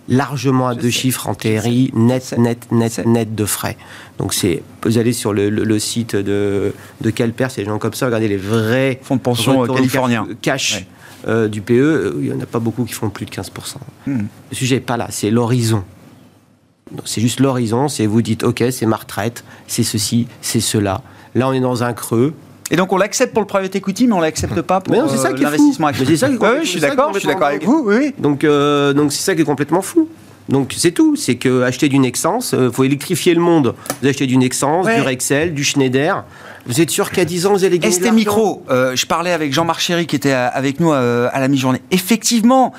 largement 0.09 0.67
à 0.67 0.75
deux 0.75 0.89
chiffres 0.89 1.27
en 1.27 1.35
TRI, 1.35 1.91
net, 1.93 2.35
net, 2.37 2.71
net, 2.71 3.05
net 3.05 3.35
de 3.35 3.45
frais. 3.45 3.77
Donc 4.17 4.33
c'est, 4.33 4.63
vous 4.83 4.97
allez 4.97 5.13
sur 5.13 5.33
le, 5.33 5.79
site 5.79 6.15
de, 6.15 6.73
de 6.99 7.09
Calper, 7.09 7.47
c'est 7.49 7.61
des 7.61 7.67
gens 7.67 7.77
comme 7.77 7.93
ça, 7.93 8.07
regardez 8.07 8.27
les 8.27 8.37
vrais 8.37 8.99
fonds 9.01 9.15
de 9.15 9.21
pension 9.21 9.65
californiens. 9.65 10.27
Cash. 10.41 10.85
Euh, 11.27 11.49
du 11.49 11.59
PE, 11.59 11.73
euh, 11.73 12.13
il 12.21 12.27
n'y 12.27 12.33
en 12.33 12.39
a 12.39 12.45
pas 12.45 12.59
beaucoup 12.59 12.85
qui 12.85 12.93
font 12.93 13.09
plus 13.09 13.25
de 13.25 13.31
15%. 13.31 13.49
Hmm. 14.07 14.21
Le 14.51 14.55
sujet 14.55 14.75
n'est 14.75 14.81
pas 14.81 14.95
là, 14.95 15.07
c'est 15.09 15.29
l'horizon. 15.29 15.83
C'est 17.03 17.19
juste 17.19 17.41
l'horizon, 17.41 17.89
c'est 17.89 18.05
vous 18.05 18.21
dites, 18.21 18.43
ok, 18.43 18.63
c'est 18.71 18.85
ma 18.85 18.95
retraite, 18.95 19.43
c'est 19.67 19.83
ceci, 19.83 20.27
c'est 20.41 20.61
cela. 20.61 21.01
Là, 21.35 21.49
on 21.49 21.53
est 21.53 21.59
dans 21.59 21.83
un 21.83 21.93
creux, 21.93 22.33
et 22.71 22.75
donc 22.75 22.93
on 22.93 22.97
l'accepte 22.97 23.33
pour 23.33 23.41
le 23.41 23.47
private 23.47 23.75
equity, 23.75 24.07
mais 24.07 24.13
on 24.13 24.19
l'accepte 24.19 24.61
pas 24.61 24.81
pour 24.81 24.95
l'investissement 24.95 25.87
actif. 25.87 26.07
C'est 26.07 26.17
ça 26.17 26.29
qui 26.29 26.35
je 26.61 26.65
suis 26.65 26.79
d'accord, 26.79 27.13
je 27.13 27.19
suis 27.19 27.27
d'accord 27.27 27.47
avec 27.47 27.63
vous. 27.63 27.83
Oui. 27.85 28.13
Donc 28.17 28.43
euh, 28.43 28.93
donc 28.93 29.11
c'est 29.11 29.21
ça 29.21 29.35
qui 29.35 29.41
est 29.41 29.45
complètement 29.45 29.81
fou. 29.81 30.07
Donc 30.49 30.73
c'est 30.75 30.91
tout, 30.91 31.15
c'est 31.15 31.35
que 31.35 31.61
acheter 31.61 31.89
du 31.89 31.99
Nexence, 31.99 32.53
il 32.53 32.59
euh, 32.59 32.71
faut 32.71 32.83
électrifier 32.83 33.35
le 33.35 33.41
monde. 33.41 33.75
Vous 34.01 34.07
achetez 34.07 34.25
du 34.25 34.35
Nexence, 34.37 34.87
du 34.87 35.01
Rexel, 35.01 35.53
du 35.53 35.63
Schneider. 35.63 36.23
Vous 36.65 36.81
êtes 36.81 36.89
sûr 36.89 37.11
qu'à 37.11 37.23
10 37.23 37.45
ans, 37.45 37.53
vous 37.53 37.65
allez 37.65 37.79
gagner 37.79 37.93
ST 37.93 38.11
Micro, 38.11 38.63
euh, 38.69 38.95
je 38.95 39.05
parlais 39.05 39.31
avec 39.31 39.53
Jean-Marc 39.53 39.79
Chéry 39.79 40.07
qui 40.07 40.15
était 40.15 40.31
avec 40.31 40.79
nous 40.79 40.91
à 40.91 41.39
la 41.39 41.47
mi-journée. 41.47 41.81
Effectivement, 41.91 42.73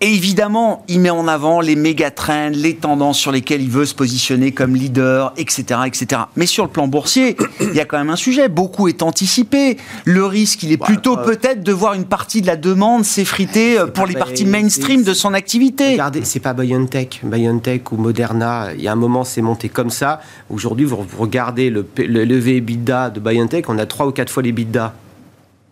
et 0.00 0.14
évidemment, 0.14 0.84
il 0.86 1.00
met 1.00 1.10
en 1.10 1.26
avant 1.26 1.60
les 1.60 1.74
méga 1.74 2.12
trends, 2.12 2.50
les 2.52 2.76
tendances 2.76 3.18
sur 3.18 3.32
lesquelles 3.32 3.62
il 3.62 3.68
veut 3.70 3.84
se 3.84 3.96
positionner 3.96 4.52
comme 4.52 4.76
leader, 4.76 5.32
etc., 5.36 5.80
etc. 5.86 6.22
Mais 6.36 6.46
sur 6.46 6.64
le 6.64 6.70
plan 6.70 6.86
boursier, 6.86 7.36
il 7.60 7.74
y 7.74 7.80
a 7.80 7.84
quand 7.84 7.98
même 7.98 8.10
un 8.10 8.16
sujet. 8.16 8.48
Beaucoup 8.48 8.86
est 8.86 9.02
anticipé. 9.02 9.76
Le 10.04 10.24
risque, 10.24 10.62
il 10.62 10.70
est 10.70 10.76
plutôt 10.76 11.18
euh, 11.18 11.24
peut-être 11.24 11.64
de 11.64 11.72
voir 11.72 11.94
une 11.94 12.04
partie 12.04 12.42
de 12.42 12.46
la 12.46 12.54
demande 12.54 13.04
s'effriter 13.04 13.76
euh, 13.76 13.86
pour 13.88 14.06
les 14.06 14.14
parties 14.14 14.44
mainstream 14.44 15.02
de 15.02 15.12
son 15.12 15.34
activité. 15.34 15.92
Regardez, 15.92 16.20
c'est 16.22 16.38
pas 16.38 16.52
BioNTech, 16.52 17.22
BioNTech 17.24 17.90
ou 17.90 17.96
Moderna. 17.96 18.68
Il 18.74 18.82
y 18.82 18.86
a 18.86 18.92
un 18.92 18.96
moment, 18.96 19.24
c'est 19.24 19.42
monté 19.42 19.68
comme 19.68 19.90
ça. 19.90 20.20
Aujourd'hui, 20.48 20.84
vous 20.86 21.04
regardez 21.18 21.70
le, 21.70 21.84
le 21.96 22.24
levé 22.24 22.58
EBITDA 22.58 23.10
de 23.10 23.18
BioNTech, 23.18 23.68
on 23.68 23.78
a 23.78 23.86
trois 23.86 24.06
ou 24.06 24.12
quatre 24.12 24.30
fois 24.30 24.44
les 24.44 24.50
EBITDA. 24.50 24.94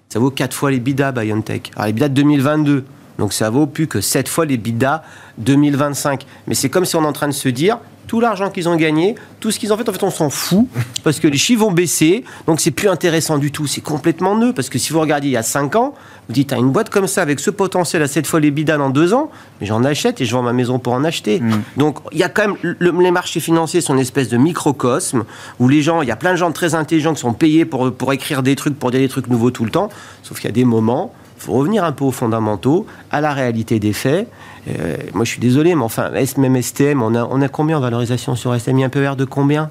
Ça 0.09 0.19
vaut 0.19 0.31
quatre 0.31 0.55
fois 0.55 0.73
les 0.73 0.79
EBITDA 0.79 1.13
BioNTech. 1.13 1.71
Alors 1.77 1.87
les 1.87 1.91
EBITDA 1.91 2.09
de 2.09 2.15
2022. 2.15 2.85
Donc 3.19 3.33
ça 3.33 3.51
vaut 3.51 3.67
plus 3.67 3.87
que 3.87 4.01
7 4.01 4.29
fois 4.29 4.47
les 4.47 4.57
bidas 4.57 5.03
2025. 5.39 6.27
Mais 6.47 6.55
c'est 6.55 6.69
comme 6.69 6.85
si 6.85 6.97
on 6.97 7.03
est 7.03 7.07
en 7.07 7.13
train 7.13 7.29
de 7.29 7.33
se 7.33 7.49
dire, 7.49 7.79
tout 8.07 8.21
l'argent 8.21 8.51
qu'ils 8.51 8.69
ont 8.69 8.77
gagné, 8.77 9.15
tout 9.41 9.51
ce 9.51 9.59
qu'ils 9.59 9.73
ont 9.73 9.77
fait, 9.77 9.89
en 9.89 9.93
fait, 9.93 10.03
on 10.03 10.11
s'en 10.11 10.31
fout, 10.31 10.67
parce 11.05 11.21
que 11.21 11.29
les 11.29 11.39
chiffres 11.39 11.65
vont 11.65 11.73
baisser, 11.73 12.25
donc 12.47 12.61
c'est 12.61 12.71
plus 12.71 12.89
intéressant 12.89 13.39
du 13.39 13.51
tout, 13.51 13.67
c'est 13.67 13.81
complètement 13.81 14.37
nœud, 14.37 14.53
parce 14.53 14.69
que 14.69 14.79
si 14.79 14.93
vous 14.93 15.01
regardez 15.01 15.29
il 15.29 15.33
y 15.33 15.37
a 15.37 15.43
5 15.43 15.77
ans, 15.77 15.95
vous 16.29 16.35
dites, 16.35 16.53
une 16.53 16.71
boîte 16.71 16.91
comme 16.91 17.07
ça, 17.07 17.23
avec 17.23 17.41
ce 17.41 17.51
potentiel 17.51 18.03
à 18.03 18.09
cette 18.09 18.27
fois 18.27 18.41
les 18.41 18.51
bidas 18.51 18.79
dans 18.79 18.91
2 18.91 19.13
ans, 19.13 19.31
mais 19.61 19.67
j'en 19.67 19.85
achète 19.85 20.21
et 20.21 20.25
je 20.25 20.33
vends 20.33 20.43
ma 20.43 20.53
maison 20.53 20.79
pour 20.79 20.93
en 20.93 21.05
acheter. 21.05 21.41
Mm. 21.41 21.63
Donc 21.77 21.99
il 22.13 22.19
y 22.19 22.23
a 22.23 22.29
quand 22.29 22.49
même, 22.49 22.77
les 22.81 23.11
marchés 23.11 23.41
financiers 23.41 23.81
sont 23.81 23.95
une 23.95 24.01
espèce 24.01 24.29
de 24.29 24.37
microcosme, 24.37 25.25
où 25.59 25.69
les 25.69 25.83
gens, 25.83 26.03
il 26.03 26.09
y 26.09 26.13
a 26.13 26.17
plein 26.17 26.33
de 26.33 26.37
gens 26.37 26.53
très 26.53 26.75
intelligents 26.75 27.15
qui 27.15 27.21
sont 27.21 27.35
payés 27.35 27.65
pour, 27.65 27.93
pour 27.93 28.13
écrire 28.13 28.43
des 28.43 28.57
trucs, 28.57 28.79
pour 28.79 28.91
dire 28.91 29.01
des 29.01 29.09
trucs 29.09 29.29
nouveaux 29.29 29.51
tout 29.51 29.65
le 29.65 29.71
temps, 29.71 29.89
sauf 30.23 30.39
qu'il 30.39 30.49
y 30.49 30.53
a 30.53 30.55
des 30.55 30.65
moments, 30.65 31.13
faut 31.47 31.53
revenir 31.53 31.85
un 31.85 31.93
peu 31.93 32.05
aux 32.05 32.11
fondamentaux, 32.11 32.87
à 33.11 33.21
la 33.21 33.33
réalité 33.33 33.79
des 33.79 33.93
faits. 33.93 34.29
Euh, 34.69 34.97
moi, 35.15 35.25
je 35.25 35.31
suis 35.31 35.41
désolé, 35.41 35.75
mais 35.75 35.85
enfin, 35.85 36.11
même 36.39 36.61
STM, 36.61 37.03
on 37.03 37.15
a, 37.15 37.25
on 37.25 37.41
a 37.41 37.49
combien 37.49 37.79
en 37.79 37.81
valorisation 37.81 38.35
sur 38.35 38.59
STM 38.59 38.79
Il 38.79 38.81
y 38.81 38.85
a 38.85 38.87
un 38.87 38.91
PER 38.91 39.13
de 39.17 39.25
combien? 39.25 39.71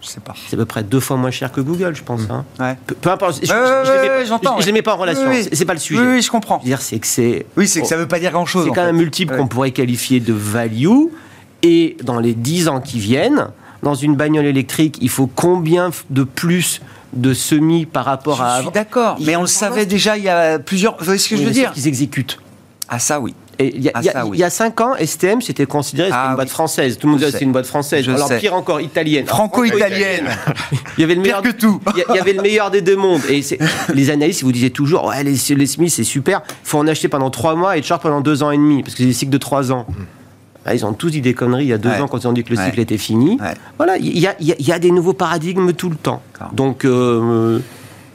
Je 0.00 0.08
sais 0.08 0.20
pas. 0.20 0.34
C'est 0.48 0.56
à 0.56 0.58
peu 0.58 0.64
près 0.64 0.82
deux 0.82 1.00
fois 1.00 1.18
moins 1.18 1.30
cher 1.30 1.52
que 1.52 1.60
Google, 1.60 1.94
je 1.94 2.02
pense. 2.02 2.22
Hein. 2.30 2.44
Ouais. 2.58 2.74
Peu, 3.02 3.10
importe. 3.10 3.40
Je, 3.44 3.52
ne 3.52 4.64
les 4.64 4.72
mets 4.72 4.80
pas 4.80 4.94
en 4.94 4.96
relation. 4.96 5.30
c'est 5.52 5.66
pas 5.66 5.74
le 5.74 5.78
sujet. 5.78 6.00
Oui, 6.00 6.22
je 6.22 6.30
comprends. 6.30 6.58
Dire, 6.64 6.80
c'est 6.80 6.98
que 6.98 7.06
c'est. 7.06 7.44
Oui, 7.58 7.68
c'est 7.68 7.82
que 7.82 7.86
ça 7.86 7.98
veut 7.98 8.08
pas 8.08 8.18
dire 8.18 8.32
grand 8.32 8.46
chose. 8.46 8.64
C'est 8.64 8.74
quand 8.74 8.86
même 8.86 8.94
un 8.94 8.98
multiple 8.98 9.36
qu'on 9.36 9.46
pourrait 9.46 9.72
qualifier 9.72 10.20
de 10.20 10.32
value. 10.32 10.88
Et 11.62 11.98
dans 12.02 12.18
les 12.18 12.32
dix 12.32 12.68
ans 12.68 12.80
qui 12.80 12.98
viennent, 12.98 13.48
dans 13.82 13.94
une 13.94 14.16
bagnole 14.16 14.46
électrique, 14.46 14.96
il 15.02 15.10
faut 15.10 15.26
combien 15.26 15.90
de 16.08 16.24
plus 16.24 16.80
de 17.12 17.34
semis 17.34 17.86
par 17.86 18.04
rapport 18.04 18.42
à. 18.42 18.58
Je 18.58 18.62
suis 18.62 18.72
d'accord, 18.72 19.16
mais 19.20 19.36
on 19.36 19.42
le 19.42 19.46
savait 19.46 19.86
déjà 19.86 20.16
il 20.16 20.24
y 20.24 20.28
a 20.28 20.58
plusieurs. 20.58 20.96
Vous 20.98 21.04
voyez 21.04 21.18
ce 21.18 21.28
que 21.28 21.36
je 21.36 21.42
veux 21.42 21.50
dire 21.50 21.72
Qu'ils 21.72 21.88
exécutent. 21.88 22.38
Ah 22.88 22.98
ça 22.98 23.20
oui. 23.20 23.34
Il 23.62 23.82
y, 23.82 23.90
a, 23.90 23.92
ah, 23.94 24.50
cinq 24.50 24.80
ans, 24.80 24.94
STM 24.98 25.42
c'était 25.42 25.66
considéré 25.66 26.08
comme 26.08 26.18
une 26.18 26.24
ah 26.30 26.34
boîte 26.34 26.48
française. 26.48 26.96
Tout 26.96 27.06
le 27.06 27.10
monde 27.12 27.20
disait 27.20 27.32
c'est 27.32 27.44
une 27.44 27.52
boîte 27.52 27.66
française. 27.66 28.08
Alors 28.08 28.30
pire 28.38 28.54
encore, 28.54 28.80
italienne. 28.80 29.26
Franco-italienne. 29.26 30.30
il 30.96 31.02
y 31.02 31.04
avait 31.04 31.14
le 31.14 31.20
meilleur 31.20 31.42
que 31.42 31.50
tout. 31.50 31.78
il 31.94 32.16
y 32.16 32.18
avait 32.18 32.32
le 32.32 32.40
meilleur 32.40 32.70
des 32.70 32.80
deux 32.80 32.96
mondes. 32.96 33.20
Et 33.28 33.42
les 33.92 34.10
analystes 34.10 34.42
vous 34.42 34.52
disaient 34.52 34.70
toujours 34.70 35.04
ouais 35.04 35.22
les, 35.22 35.36
les 35.54 35.66
Smiths 35.66 35.92
c'est 35.92 36.04
super. 36.04 36.40
Il 36.48 36.68
faut 36.68 36.78
en 36.78 36.86
acheter 36.86 37.08
pendant 37.08 37.28
trois 37.28 37.54
mois 37.54 37.76
et 37.76 37.82
Sharp 37.82 38.02
pendant 38.02 38.22
deux 38.22 38.42
ans 38.42 38.50
et 38.50 38.56
demi 38.56 38.82
parce 38.82 38.94
que 38.94 39.02
c'est 39.02 39.06
des 39.06 39.12
cycles 39.12 39.32
de 39.32 39.38
trois 39.38 39.72
ans. 39.72 39.86
Bah, 40.64 40.74
ils 40.74 40.84
ont 40.84 40.92
tous 40.92 41.10
dit 41.10 41.20
des 41.20 41.32
conneries 41.32 41.64
il 41.64 41.68
y 41.68 41.72
a 41.72 41.78
deux 41.78 41.90
ans 41.90 42.06
quand 42.06 42.18
ils 42.18 42.28
ont 42.28 42.32
dit 42.32 42.44
que 42.44 42.50
le 42.50 42.56
cycle 42.56 42.80
était 42.80 42.98
fini. 42.98 43.38
Voilà, 43.78 43.96
il 43.96 44.18
y 44.18 44.26
a, 44.26 44.34
y 44.38 44.72
a, 44.72 44.78
des 44.78 44.90
nouveaux 44.90 45.14
paradigmes 45.14 45.72
tout 45.72 45.88
le 45.88 45.96
temps. 45.96 46.22
Donc, 46.52 46.84
euh, 46.84 47.58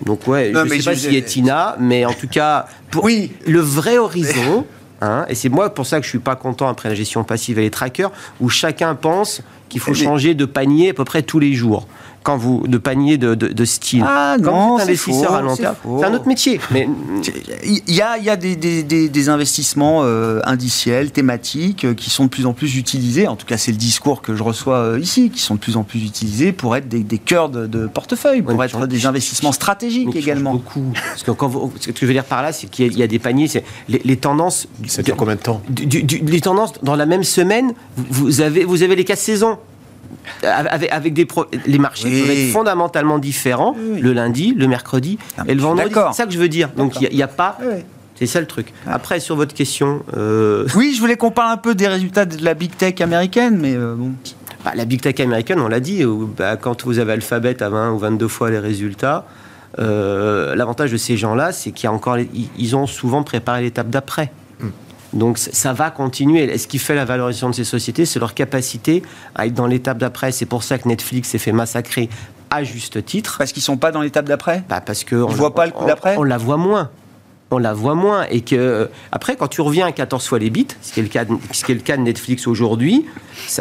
donc 0.05 0.27
ouais, 0.27 0.51
je 0.53 0.59
ne 0.59 0.69
sais 0.69 0.91
pas 0.91 0.95
si 0.95 1.15
est 1.15 1.23
Tina, 1.23 1.75
mais 1.79 2.05
en 2.05 2.13
tout 2.13 2.27
cas, 2.27 2.67
pour 2.91 3.05
oui. 3.05 3.31
le 3.47 3.59
vrai 3.59 3.97
horizon. 3.97 4.65
Hein, 5.01 5.25
et 5.27 5.35
c'est 5.35 5.49
moi 5.49 5.73
pour 5.73 5.85
ça 5.85 5.99
que 5.99 6.05
je 6.05 6.09
suis 6.09 6.19
pas 6.19 6.35
content 6.35 6.69
après 6.69 6.87
la 6.87 6.95
gestion 6.95 7.23
passive 7.25 7.59
et 7.59 7.63
les 7.63 7.69
trackers, 7.69 8.11
où 8.39 8.47
chacun 8.47 8.95
pense 8.95 9.41
qu'il 9.67 9.81
faut 9.81 9.93
changer 9.93 10.35
de 10.35 10.45
panier 10.45 10.91
à 10.91 10.93
peu 10.93 11.03
près 11.03 11.21
tous 11.21 11.39
les 11.39 11.53
jours 11.53 11.87
quand 12.25 12.37
vous 12.37 12.67
de 12.67 12.79
panier 12.79 13.19
de, 13.19 13.35
de, 13.35 13.65
style. 13.65 14.03
Ah 14.05 14.35
quand 14.43 14.51
non, 14.51 14.75
vous 14.75 14.81
êtes 14.81 14.89
investisseur 14.89 15.35
à 15.35 15.41
long 15.43 15.55
terme, 15.55 15.75
c'est 15.99 16.05
un 16.05 16.13
autre 16.15 16.27
métier. 16.27 16.59
Mais 16.71 16.89
il 17.63 17.93
y 17.93 18.01
a, 18.01 18.17
il 18.17 18.23
y 18.23 18.31
a 18.31 18.35
des, 18.35 18.55
des, 18.55 18.81
des, 18.83 19.29
investissements 19.29 20.01
euh, 20.03 20.39
indiciels, 20.43 21.11
thématiques, 21.11 21.85
euh, 21.85 21.93
qui 21.93 22.09
sont 22.09 22.23
de 22.25 22.29
plus 22.29 22.47
en 22.47 22.53
plus 22.53 22.77
utilisés. 22.77 23.27
En 23.27 23.35
tout 23.35 23.45
cas, 23.45 23.57
c'est 23.57 23.71
le 23.71 23.77
discours 23.77 24.23
que 24.23 24.35
je 24.35 24.41
reçois 24.41 24.77
euh, 24.77 24.99
ici, 24.99 25.29
qui 25.29 25.39
sont 25.39 25.53
de 25.53 25.59
plus 25.59 25.77
en 25.77 25.83
plus 25.83 26.03
utilisés 26.03 26.51
pour 26.51 26.75
être 26.75 26.89
des, 26.89 27.03
des 27.03 27.19
cœurs 27.19 27.49
de, 27.49 27.85
portefeuille, 27.85 28.41
pour 28.41 28.63
être 28.63 28.87
des 28.87 29.05
investissements 29.05 29.51
stratégiques 29.51 30.15
également. 30.15 30.53
Beaucoup. 30.53 30.93
Parce 30.93 31.21
que 31.21 31.29
quand 31.29 31.47
vous, 31.47 31.71
ce 31.79 31.91
que 31.91 31.99
je 31.99 32.05
veux 32.07 32.13
dire 32.13 32.25
par 32.25 32.41
là, 32.41 32.51
c'est 32.51 32.67
qu'il 32.67 32.97
y, 32.97 33.03
a 33.03 33.07
des 33.07 33.19
paniers. 33.19 33.47
C'est 33.47 33.63
les, 33.87 34.01
les, 34.03 34.17
tendances. 34.17 34.67
Ça 34.87 35.03
dure 35.03 35.15
combien 35.15 35.35
de 35.35 35.41
temps? 35.41 35.61
Les 35.69 36.41
tendances 36.41 36.73
dans 36.81 36.95
la 36.95 37.05
même 37.05 37.23
semaine, 37.23 37.75
vous 37.97 38.41
avez 38.41 38.65
vous 38.65 38.81
avez 38.81 38.95
les 38.95 39.05
quatre 39.05 39.19
saisons 39.19 39.59
avec, 40.43 40.91
avec 40.91 41.13
des 41.13 41.27
les 41.65 41.77
marchés 41.77 42.09
peuvent 42.09 42.29
être 42.29 42.51
fondamentalement 42.51 43.19
différents 43.19 43.75
le 43.77 44.13
lundi, 44.13 44.53
le 44.55 44.67
mercredi 44.67 45.17
et 45.47 45.53
le 45.53 45.61
vendredi. 45.61 45.93
C'est 45.93 46.13
ça 46.13 46.25
que 46.25 46.31
je 46.31 46.39
veux 46.39 46.49
dire. 46.49 46.69
Donc 46.75 46.99
il 47.01 47.15
n'y 47.15 47.23
a, 47.23 47.27
pas. 47.27 47.57
C'est 48.15 48.25
ça 48.27 48.39
le 48.39 48.47
truc. 48.47 48.73
Après, 48.87 49.19
sur 49.19 49.35
votre 49.35 49.53
question. 49.53 50.03
Euh, 50.15 50.67
oui, 50.75 50.93
je 50.95 51.01
voulais 51.01 51.17
qu'on 51.17 51.31
parle 51.31 51.51
un 51.51 51.57
peu 51.57 51.75
des 51.75 51.87
résultats 51.87 52.25
de 52.25 52.43
la 52.43 52.53
big 52.53 52.75
tech 52.75 53.01
américaine, 53.01 53.57
mais 53.59 53.75
euh, 53.75 53.95
bon. 53.95 54.11
Bah, 54.63 54.71
la 54.73 54.85
big 54.85 55.01
tech 55.01 55.19
américaine, 55.19 55.59
on 55.59 55.67
l'a 55.67 55.79
dit, 55.79 56.03
bah, 56.37 56.55
quand 56.55 56.85
vous 56.85 56.97
avez 56.99 57.13
Alphabet 57.13 57.61
à 57.61 57.69
20 57.69 57.91
ou 57.91 57.97
22 57.99 58.27
fois 58.27 58.49
les 58.49 58.59
résultats, 58.59 59.25
euh, 59.79 60.55
l'avantage 60.55 60.91
de 60.91 60.97
ces 60.97 61.17
gens-là, 61.17 61.51
c'est 61.51 61.71
qu'ils 61.71 61.89
ils 62.57 62.75
ont 62.75 62.87
souvent 62.87 63.23
préparé 63.23 63.61
l'étape 63.61 63.89
d'après. 63.89 64.31
Donc 65.15 65.37
ça 65.37 65.73
va 65.73 65.91
continuer. 65.91 66.43
Et 66.43 66.57
ce 66.57 66.67
qui 66.67 66.77
fait 66.77 66.95
la 66.95 67.05
valorisation 67.05 67.49
de 67.49 67.55
ces 67.55 67.63
sociétés, 67.63 68.05
c'est 68.05 68.19
leur 68.19 68.33
capacité 68.33 69.01
à 69.33 69.47
être 69.47 69.53
dans 69.53 69.67
l'étape 69.67 69.97
d'après. 69.97 70.31
C'est 70.31 70.45
pour 70.45 70.63
ça 70.63 70.77
que 70.77 70.87
Netflix 70.87 71.29
s'est 71.29 71.37
fait 71.37 71.51
massacrer 71.51 72.09
à 72.49 72.63
juste 72.63 73.03
titre. 73.05 73.37
Parce 73.37 73.51
qu'ils 73.51 73.63
sont 73.63 73.77
pas 73.77 73.91
dans 73.91 74.01
l'étape 74.01 74.25
d'après? 74.25 74.63
Bah 74.69 74.81
Parce 74.81 75.03
que 75.03 75.15
on 75.15 75.29
ne 75.29 75.35
voit 75.35 75.55
pas 75.55 75.65
le 75.65 75.71
coup 75.71 75.85
d'après 75.85 76.17
on, 76.17 76.23
la 76.23 76.37
voit 76.37 76.57
moins 76.57 76.89
on 77.51 77.57
la 77.57 77.73
voit 77.73 77.95
moins. 77.95 78.25
Et 78.29 78.41
que, 78.41 78.89
après, 79.11 79.35
quand 79.35 79.47
tu 79.47 79.61
reviens 79.61 79.87
à 79.87 79.91
14 79.91 80.25
fois 80.27 80.39
les 80.39 80.49
bits, 80.49 80.67
ce 80.81 80.93
qui 80.93 80.99
est 80.99 81.03
le 81.03 81.09
cas 81.09 81.25
de, 81.25 81.35
ce 81.51 81.63
qui 81.63 81.71
est 81.71 81.75
le 81.75 81.81
cas 81.81 81.97
de 81.97 82.01
Netflix 82.01 82.47
aujourd'hui, 82.47 83.05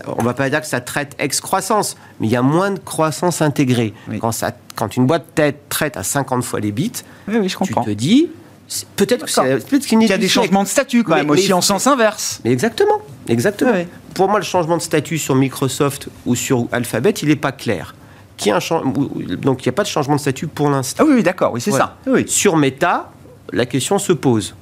on 0.06 0.22
va 0.22 0.34
pas 0.34 0.50
dire 0.50 0.60
que 0.60 0.66
ça 0.66 0.80
traite 0.80 1.14
ex-croissance, 1.18 1.96
mais 2.20 2.26
il 2.26 2.30
y 2.30 2.36
a 2.36 2.42
moins 2.42 2.70
de 2.70 2.78
croissance 2.78 3.42
intégrée. 3.42 3.92
Quand, 4.20 4.32
ça, 4.32 4.52
quand 4.74 4.96
une 4.96 5.06
boîte 5.06 5.40
traite 5.68 5.96
à 5.96 6.02
50 6.02 6.42
fois 6.44 6.60
les 6.60 6.72
bits, 6.72 6.92
oui, 7.28 7.48
je 7.48 7.56
tu 7.58 7.74
te 7.74 7.90
dis, 7.90 8.30
Peut-être 8.96 9.26
qu'il 9.26 10.02
y 10.02 10.12
a 10.12 10.18
des 10.18 10.28
changements 10.28 10.62
de 10.62 10.68
statut 10.68 11.04
quand 11.04 11.16
même 11.16 11.30
aussi 11.30 11.52
en 11.52 11.60
sens 11.60 11.86
inverse. 11.86 12.40
Mais 12.44 12.52
exactement, 12.52 13.00
exactement. 13.28 13.72
Pour 14.14 14.28
moi, 14.28 14.38
le 14.38 14.44
changement 14.44 14.76
de 14.76 14.82
statut 14.82 15.18
sur 15.18 15.34
Microsoft 15.34 16.08
ou 16.24 16.34
sur 16.34 16.68
Alphabet, 16.72 17.10
il 17.10 17.28
n'est 17.28 17.36
pas 17.36 17.52
clair. 17.52 17.94
Qui 18.36 18.50
un 18.50 18.58
Donc 19.38 19.64
il 19.64 19.68
n'y 19.68 19.68
a 19.68 19.72
pas 19.72 19.82
de 19.84 19.88
changement 19.88 20.16
de 20.16 20.20
statut 20.20 20.46
pour 20.46 20.68
l'instant. 20.70 21.04
Ah 21.06 21.12
oui, 21.12 21.22
d'accord, 21.22 21.52
oui, 21.52 21.60
c'est 21.60 21.70
ça. 21.70 21.96
Oui. 22.06 22.24
Sur 22.26 22.56
Meta, 22.56 23.10
la 23.52 23.66
question 23.66 23.98
se 23.98 24.12
pose. 24.12 24.54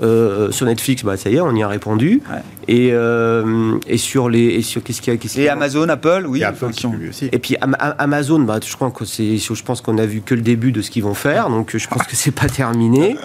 Euh, 0.00 0.52
sur 0.52 0.66
Netflix, 0.66 1.02
bah, 1.02 1.16
ça 1.16 1.30
y 1.30 1.36
est, 1.36 1.40
on 1.40 1.54
y 1.54 1.62
a 1.62 1.68
répondu. 1.68 2.22
Et, 2.68 2.90
euh, 2.92 3.78
et 3.86 3.98
sur 3.98 4.28
les. 4.28 4.44
Et 4.44 4.62
sur 4.62 4.82
qu'est-ce 4.82 5.02
qu'il 5.02 5.14
y 5.14 5.16
a 5.16 5.42
Et 5.42 5.48
Amazon, 5.48 5.88
Apple, 5.88 6.24
oui. 6.28 6.40
Et, 6.40 6.44
Apple 6.44 6.66
aussi. 7.08 7.28
et 7.32 7.38
puis 7.38 7.56
Amazon, 7.80 8.40
bah, 8.40 8.60
je, 8.64 8.74
crois 8.76 8.90
que 8.90 9.04
je 9.04 9.62
pense 9.62 9.80
qu'on 9.80 9.98
a 9.98 10.06
vu 10.06 10.20
que 10.20 10.34
le 10.34 10.42
début 10.42 10.72
de 10.72 10.82
ce 10.82 10.90
qu'ils 10.90 11.02
vont 11.02 11.14
faire, 11.14 11.50
donc 11.50 11.76
je 11.76 11.88
pense 11.88 12.04
que 12.04 12.14
c'est 12.16 12.30
pas 12.30 12.48
terminé. 12.48 13.16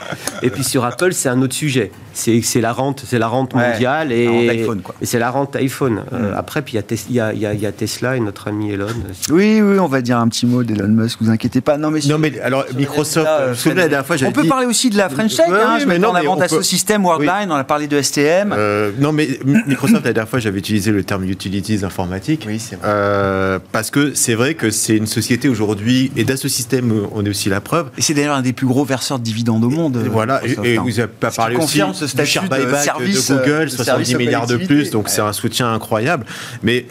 et 0.41 0.49
puis 0.49 0.63
sur 0.63 0.83
Apple, 0.83 1.13
c'est 1.13 1.29
un 1.29 1.41
autre 1.41 1.55
sujet. 1.55 1.91
C'est 2.13 2.61
la 2.61 2.73
rente, 2.73 3.03
c'est 3.07 3.19
la 3.19 3.27
rente 3.27 3.53
mondiale 3.53 4.11
et, 4.11 4.67
et 5.01 5.05
c'est 5.05 5.19
la 5.19 5.31
rente 5.31 5.55
iPhone. 5.55 6.03
Euh, 6.13 6.31
mm. 6.31 6.35
après, 6.37 6.61
puis 6.61 6.77
il 6.77 7.15
y, 7.15 7.19
a, 7.19 7.33
y, 7.33 7.45
a, 7.45 7.53
y, 7.53 7.65
a 7.65 7.71
Tesla 7.71 8.15
et 8.15 8.19
notre 8.19 8.47
ami 8.47 8.71
Elon. 8.71 8.87
Oui, 9.29 9.61
oui, 9.61 9.79
on 9.79 9.87
va 9.87 10.01
dire 10.01 10.17
un 10.17 10.27
petit 10.27 10.45
mot 10.45 10.63
d'Elon 10.63 10.87
Musk, 10.87 11.19
vous 11.21 11.29
inquiétez 11.29 11.61
pas. 11.61 11.77
Non, 11.77 11.91
mais, 11.91 11.99
non, 12.07 12.17
mais 12.17 12.39
alors 12.39 12.65
Microsoft, 12.75 13.27
la 13.65 13.73
dernière 13.73 14.05
fois, 14.05 14.15
On 14.25 14.31
peut 14.31 14.47
parler 14.47 14.67
aussi 14.67 14.89
de 14.89 14.97
la 14.97 15.09
French 15.09 15.35
Tech, 15.35 15.47
hein, 15.49 15.77
je 15.79 15.85
mais 15.85 15.99
non, 15.99 16.13
système 16.61 17.05
Worldline, 17.05 17.51
on 17.51 17.55
a 17.55 17.63
parlé 17.63 17.87
de 17.87 18.01
STM. 18.01 18.53
Euh, 18.55 18.91
non, 18.99 19.11
mais 19.11 19.27
Microsoft, 19.43 20.05
la 20.05 20.13
dernière 20.13 20.29
fois, 20.29 20.39
j'avais 20.39 20.59
utilisé 20.59 20.91
le 20.91 21.03
terme 21.03 21.23
utilities 21.23 21.83
informatiques. 21.83 22.45
Oui, 22.47 22.59
c'est 22.59 22.75
vrai. 22.75 22.87
Euh, 22.87 23.59
parce 23.71 23.89
que 23.89 24.13
c'est 24.13 24.35
vrai 24.35 24.55
que 24.55 24.69
c'est 24.69 24.97
une 24.97 25.07
société 25.07 25.49
aujourd'hui, 25.49 26.11
et 26.15 26.23
dans 26.23 26.37
ce 26.37 26.47
système, 26.47 26.93
on 27.13 27.25
est 27.25 27.29
aussi 27.29 27.49
la 27.49 27.61
preuve. 27.61 27.89
Et 27.97 28.01
c'est 28.01 28.13
d'ailleurs 28.13 28.35
un 28.35 28.41
des 28.41 28.53
plus 28.53 28.67
gros 28.67 28.85
verseurs 28.85 29.19
de 29.19 29.23
dividendes 29.23 29.63
au 29.63 29.69
monde. 29.69 30.01
Et 30.05 30.09
voilà, 30.09 30.41
et, 30.45 30.77
vous 30.77 30.99
avez 30.99 31.07
pas 31.07 31.31
parlé 31.31 31.55
aussi 31.55 31.81
ce 32.07 32.25
share 32.25 32.49
buyback 32.49 32.83
service, 32.83 33.31
de 33.31 33.35
Google, 33.37 33.69
70 33.69 34.15
milliards 34.15 34.47
de 34.47 34.57
plus, 34.57 34.91
donc 34.91 35.09
c'est 35.09 35.21
un 35.21 35.33
soutien 35.33 35.73
incroyable. 35.73 36.25
Mais 36.61 36.85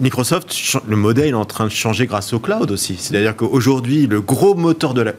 Microsoft, 0.00 0.54
le 0.88 0.96
modèle 0.96 1.28
est 1.28 1.34
en 1.34 1.44
train 1.44 1.66
de 1.66 1.70
changer 1.70 2.06
grâce 2.06 2.32
au 2.32 2.40
cloud 2.40 2.70
aussi. 2.70 2.96
C'est-à-dire 2.98 3.36
qu'aujourd'hui, 3.36 4.06
le 4.06 4.20
gros 4.20 4.54
moteur 4.54 4.94
de 4.94 5.02
la, 5.02 5.12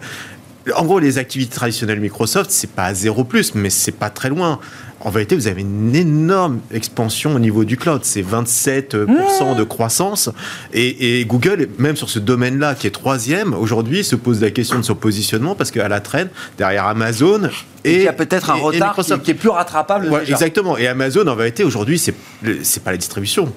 en 0.76 0.86
gros, 0.86 1.00
les 1.00 1.17
activités 1.17 1.56
traditionnelles 1.56 2.00
Microsoft, 2.00 2.50
c'est 2.52 2.72
pas 2.72 2.86
à 2.86 2.93
zéro 2.93 3.24
plus, 3.24 3.56
mais 3.56 3.69
c'est 3.69 3.91
pas 3.91 4.10
très 4.10 4.30
loin. 4.30 4.60
En 5.04 5.10
vérité, 5.10 5.36
vous 5.36 5.48
avez 5.48 5.62
une 5.62 5.94
énorme 5.96 6.62
expansion 6.72 7.36
au 7.36 7.39
niveau 7.39 7.66
du 7.66 7.76
cloud. 7.76 8.02
C'est 8.04 8.22
27% 8.22 9.58
de 9.58 9.63
croissance. 9.63 10.30
Et, 10.74 11.26
Google, 11.26 11.68
même 11.78 11.98
sur 11.98 12.10
ce 12.10 12.20
domaine-là, 12.20 12.76
qui 12.76 12.88
est 12.88 12.92
troisième, 12.92 13.54
aujourd'hui, 13.54 14.04
se 14.04 14.16
pose 14.16 14.42
la 14.42 14.52
question 14.52 14.78
de 14.78 14.84
son 14.84 14.96
positionnement 14.96 15.56
parce 15.56 15.72
qu'à 15.72 15.89
la 15.89 16.00
traîne, 16.00 16.30
derrière 16.58 16.88
Amazon, 16.88 17.50
et, 17.86 17.96
il 17.96 18.02
y 18.04 18.08
a 18.08 18.13
peut-être 18.13 18.50
un 18.50 18.56
retard 18.56 18.96
qui, 19.24 19.32
est 19.32 19.34
plus 19.34 19.50
rattrapable. 19.50 20.10
exactement. 20.28 20.78
Et 20.78 20.88
Amazon, 20.88 21.28
en 21.28 21.36
vérité, 21.36 21.63
aujourd'hui, 21.63 22.00
c'est 22.00 22.13
c'est 22.62 22.84
pas 22.84 22.92
la 22.92 22.98
distribution. 22.98 23.52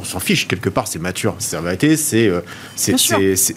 On, 0.00 0.04
s'en 0.04 0.20
fiche 0.20 0.46
quelque 0.48 0.68
part, 0.68 0.86
c'est 0.86 0.98
mature. 0.98 1.36
En 1.56 1.62
vérité, 1.62 1.96
c'est 1.96 2.28
euh, 2.28 2.40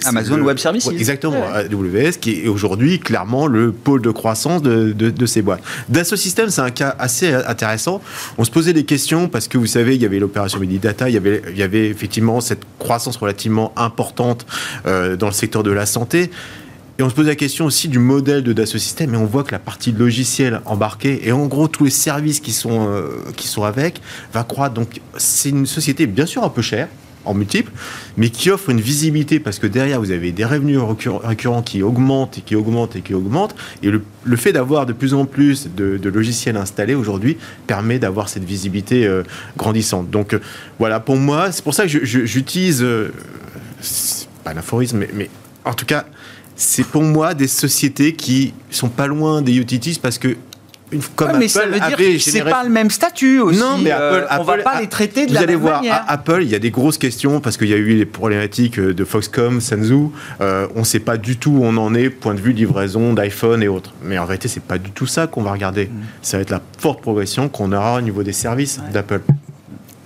Amazon 0.06 0.40
Web 0.42 0.58
Services. 0.58 0.88
exactement. 0.88 1.44
AWS 1.54 2.18
qui 2.20 2.44
est 2.44 2.48
aujourd'hui 2.48 3.00
clairement 3.00 3.48
le 3.48 3.72
pôle 3.72 4.02
de 4.02 4.12
croissance 4.12 4.62
de, 4.62 4.92
de, 4.92 5.26
ces 5.26 5.42
boîtes. 5.42 5.62
Dassault 5.90 6.16
Systèmes, 6.16 6.50
c'est 6.50 6.62
un 6.62 6.72
cas 6.72 6.96
assez 7.00 7.19
intéressant. 7.28 8.02
On 8.38 8.44
se 8.44 8.52
posait 8.52 8.74
des 8.74 8.86
questions 8.86 9.28
parce 9.28 9.48
que 9.48 9.58
vous 9.58 9.68
savez, 9.68 9.96
il 9.96 10.02
y 10.02 10.06
avait 10.06 10.20
l'opération 10.20 10.60
Medidata, 10.60 11.10
il 11.10 11.14
y 11.14 11.18
avait 11.18 11.42
il 11.50 11.58
y 11.58 11.64
avait 11.64 11.88
effectivement 11.88 12.42
cette 12.42 12.64
croissance 12.80 13.18
relativement 13.18 13.72
importante 13.76 14.46
euh, 14.86 15.16
dans 15.16 15.28
le 15.28 15.34
secteur 15.34 15.64
de 15.64 15.72
la 15.72 15.86
santé. 15.86 16.32
Et 16.98 17.04
on 17.04 17.10
se 17.10 17.16
pose 17.16 17.28
la 17.28 17.36
question 17.36 17.66
aussi 17.66 17.88
du 17.88 17.98
modèle 17.98 18.44
de 18.44 18.52
Dassault 18.52 18.78
Systèmes, 18.78 19.14
et 19.14 19.18
on 19.18 19.26
voit 19.26 19.46
que 19.46 19.54
la 19.54 19.60
partie 19.60 19.94
logicielle 19.94 20.60
embarquée, 20.66 21.26
et 21.26 21.32
en 21.32 21.46
gros 21.46 21.70
tous 21.70 21.86
les 21.86 21.90
services 21.90 22.42
qui 22.42 22.52
sont, 22.52 22.90
euh, 22.90 23.10
qui 23.38 23.48
sont 23.48 23.64
avec, 23.64 24.02
va 24.34 24.44
croître. 24.44 24.74
Donc 24.74 25.00
c'est 25.16 25.50
une 25.50 25.66
société 25.66 26.08
bien 26.08 26.26
sûr 26.26 26.44
un 26.44 26.50
peu 26.50 26.62
chère, 26.62 26.90
en 27.30 27.34
multiple, 27.34 27.72
mais 28.18 28.30
qui 28.30 28.50
offre 28.50 28.70
une 28.70 28.82
visibilité 28.82 29.40
parce 29.40 29.60
que 29.60 29.68
derrière, 29.68 30.00
vous 30.00 30.12
avez 30.12 30.32
des 30.32 30.46
revenus 30.46 30.80
récurrents 31.24 31.62
qui 31.62 31.84
augmentent 31.84 32.38
et 32.40 32.42
qui 32.42 32.56
augmentent 32.56 32.96
et 32.96 33.02
qui 33.02 33.14
augmentent. 33.14 33.56
Et 33.84 33.92
le, 33.92 34.02
fait 34.36 34.52
d'avoir 34.52 34.86
de 34.86 34.94
plus 34.94 35.14
en 35.14 35.26
plus 35.26 35.68
de, 35.76 36.10
logiciels 36.10 36.58
installés 36.58 36.96
aujourd'hui 36.96 37.38
permet 37.68 38.00
d'avoir 38.00 38.30
cette 38.30 38.44
visibilité 38.44 39.06
euh, 39.06 39.24
grandissante. 39.58 40.10
Donc 40.10 40.34
euh, 40.34 40.40
voilà, 40.80 41.00
pour 41.00 41.18
moi, 41.18 41.52
c'est 41.52 41.64
pour 41.64 41.74
ça 41.74 41.88
que 41.88 42.04
j'utilise, 42.04 42.82
euh, 42.82 43.14
pas 44.44 44.54
l'aphorisme, 44.54 44.98
mais, 44.98 45.10
mais 45.14 45.30
en 45.66 45.74
tout 45.74 45.86
cas, 45.86 46.06
c'est 46.56 46.86
pour 46.86 47.04
moi 47.04 47.34
des 47.34 47.48
sociétés 47.48 48.14
qui 48.14 48.54
sont 48.72 48.90
pas 48.90 49.08
loin 49.08 49.42
des 49.42 49.56
utilities 49.56 50.00
parce 50.02 50.18
que 50.18 50.36
comme 51.16 51.38
mais 51.38 51.48
ça 51.48 51.66
veut 51.66 51.80
dire 51.80 51.96
que 51.96 52.18
c'est 52.20 52.44
pas 52.44 52.64
le 52.64 52.70
même 52.70 52.90
statut 52.90 53.40
aussi. 53.40 53.60
Non, 53.60 53.78
mais 53.78 53.92
euh, 53.92 54.26
Apple, 54.28 54.42
on 54.42 54.44
va 54.44 54.58
pas 54.58 54.82
les 54.82 54.88
traiter 54.88 55.26
de 55.26 55.30
vous 55.30 55.36
la 55.36 55.42
allez 55.42 55.54
même 55.54 55.62
voir, 55.62 55.82
manière. 55.82 56.04
Apple, 56.08 56.40
il 56.42 56.50
y 56.50 56.56
a 56.56 56.60
des 56.60 56.72
grosses 56.72 56.98
questions 56.98 57.40
parce 57.40 57.58
qu'il 57.58 57.68
y 57.68 57.74
a 57.74 57.78
eu 57.78 57.96
les 57.96 58.06
problématiques 58.06 58.80
euh, 58.80 58.94
de 58.94 59.04
Foxcom, 59.04 59.62
Senzu. 59.62 60.10
Euh, 60.42 60.68
on 60.76 60.80
ne 60.80 60.86
sait 60.86 61.00
pas 61.00 61.18
du 61.18 61.38
tout 61.38 61.52
où 61.52 61.64
on 61.64 61.78
en 61.78 61.94
est, 61.94 62.10
point 62.10 62.34
de 62.34 62.40
vue 62.40 62.54
livraison 62.54 63.14
d'iPhone 63.14 63.62
et 63.62 63.68
autres. 63.68 63.94
Mais 64.04 64.18
en 64.18 64.26
réalité, 64.26 64.48
c'est 64.48 64.64
pas 64.64 64.78
du 64.78 64.92
tout 64.92 65.08
ça 65.08 65.28
qu'on 65.28 65.44
va 65.44 65.52
regarder. 65.52 65.86
Mm. 65.86 66.02
Ça 66.22 66.38
va 66.38 66.42
être 66.42 66.50
la 66.50 66.62
forte 66.78 67.02
progression 67.02 67.50
qu'on 67.50 67.72
aura 67.72 67.98
au 67.98 68.02
niveau 68.02 68.24
des 68.24 68.34
services 68.34 68.80
d'Apple. 68.92 69.22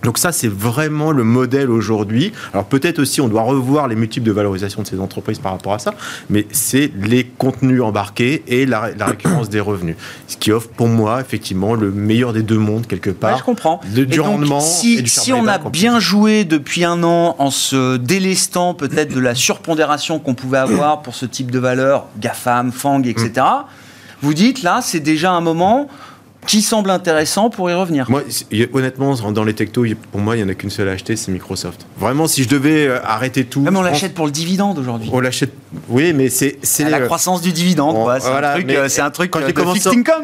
Donc 0.04 0.18
ça, 0.18 0.32
c'est 0.32 0.48
vraiment 0.48 1.12
le 1.12 1.24
modèle 1.24 1.70
aujourd'hui. 1.70 2.32
Alors 2.54 2.66
peut-être 2.66 3.00
aussi, 3.00 3.22
on 3.22 3.28
doit 3.28 3.44
revoir 3.44 3.88
les 3.88 3.96
multiples 3.96 4.28
de 4.28 4.32
valorisation 4.32 4.82
de 4.82 4.88
ces 4.88 5.00
entreprises 5.00 5.40
par 5.40 5.54
rapport 5.54 5.74
à 5.74 5.80
ça, 5.80 5.94
mais 6.30 6.46
c'est 6.52 6.92
les 6.96 7.26
contenus 7.26 7.82
embarqués 7.82 8.44
et 8.48 8.66
la, 8.66 8.92
récurrence 9.00 9.50
des 9.50 9.60
revenus. 9.60 9.96
Ce 10.28 10.38
qui 10.38 10.52
offre 10.52 10.70
pour 10.70 10.88
moi, 10.88 11.22
effectivement, 11.22 11.74
le 11.74 11.92
meilleur 11.92 12.34
des 12.34 12.44
deux 12.44 12.58
mondes, 12.58 12.88
quelque 12.88 13.10
part. 13.10 13.38
je 13.38 13.44
comprends. 13.44 13.80
Le, 13.96 14.06
du 14.06 14.20
rendement. 14.20 14.60
Si, 14.60 14.98
et 15.00 15.02
du 15.02 15.10
si 15.10 15.34
on 15.34 15.48
a 15.48 15.58
bien 15.58 16.00
joué 16.00 16.44
depuis 16.44 16.84
un 16.84 17.04
an 17.04 17.36
en 17.40 17.52
se 17.52 17.98
délestant 17.98 18.74
peut-être 18.74 19.14
de 19.14 19.20
la 19.20 19.36
surpondération 19.36 20.20
qu'on 20.20 20.34
pouvait 20.34 20.58
avoir 20.58 21.02
pour 21.02 21.16
ce 21.16 21.26
type 21.26 21.52
de 21.52 21.60
valeur, 21.60 22.08
GAFAM, 22.20 22.72
FANG, 22.72 23.08
etc., 23.08 23.32
mm. 23.36 23.42
vous 24.22 24.34
dites 24.34 24.64
là, 24.64 24.80
c'est 24.82 25.00
déjà 25.00 25.32
un 25.32 25.42
moment 25.42 25.88
qui 26.48 26.62
semble 26.62 26.90
intéressant 26.90 27.50
pour 27.50 27.70
y 27.70 27.74
revenir. 27.74 28.10
Moi, 28.10 28.24
honnêtement, 28.74 29.14
dans 29.32 29.44
les 29.44 29.54
techtos, 29.54 29.86
pour 30.12 30.22
moi, 30.22 30.36
il 30.36 30.44
n'y 30.44 30.46
en 30.46 30.50
a 30.50 30.56
qu'une 30.56 30.70
seule 30.70 30.90
à 30.90 30.94
acheter, 30.94 31.16
c'est 31.16 31.32
Microsoft. 31.32 31.86
Vraiment, 31.98 32.28
si 32.28 32.44
je 32.44 32.50
devais 32.50 32.88
euh, 32.88 33.00
arrêter 33.04 33.46
tout. 33.46 33.62
Même 33.62 33.78
on 33.78 33.82
l'achète 33.82 34.14
pour 34.14 34.26
le 34.26 34.32
dividende 34.32 34.78
aujourd'hui. 34.78 35.10
On 35.12 35.20
l'achète, 35.20 35.52
oui, 35.90 36.14
mais 36.14 36.30
c'est. 36.30 36.58
c'est 36.62 36.90
la 36.90 37.02
croissance 37.02 37.42
du 37.42 37.52
dividende, 37.52 37.96
c'est 38.20 38.30
un 38.30 38.54
truc, 38.54 38.70
euh, 38.70 38.88
c'est 38.90 39.02
un 39.02 39.12
truc 39.12 39.32
quand 39.32 39.42
j'ai 39.46 39.54
commencé 39.54 39.90
income, 39.90 40.24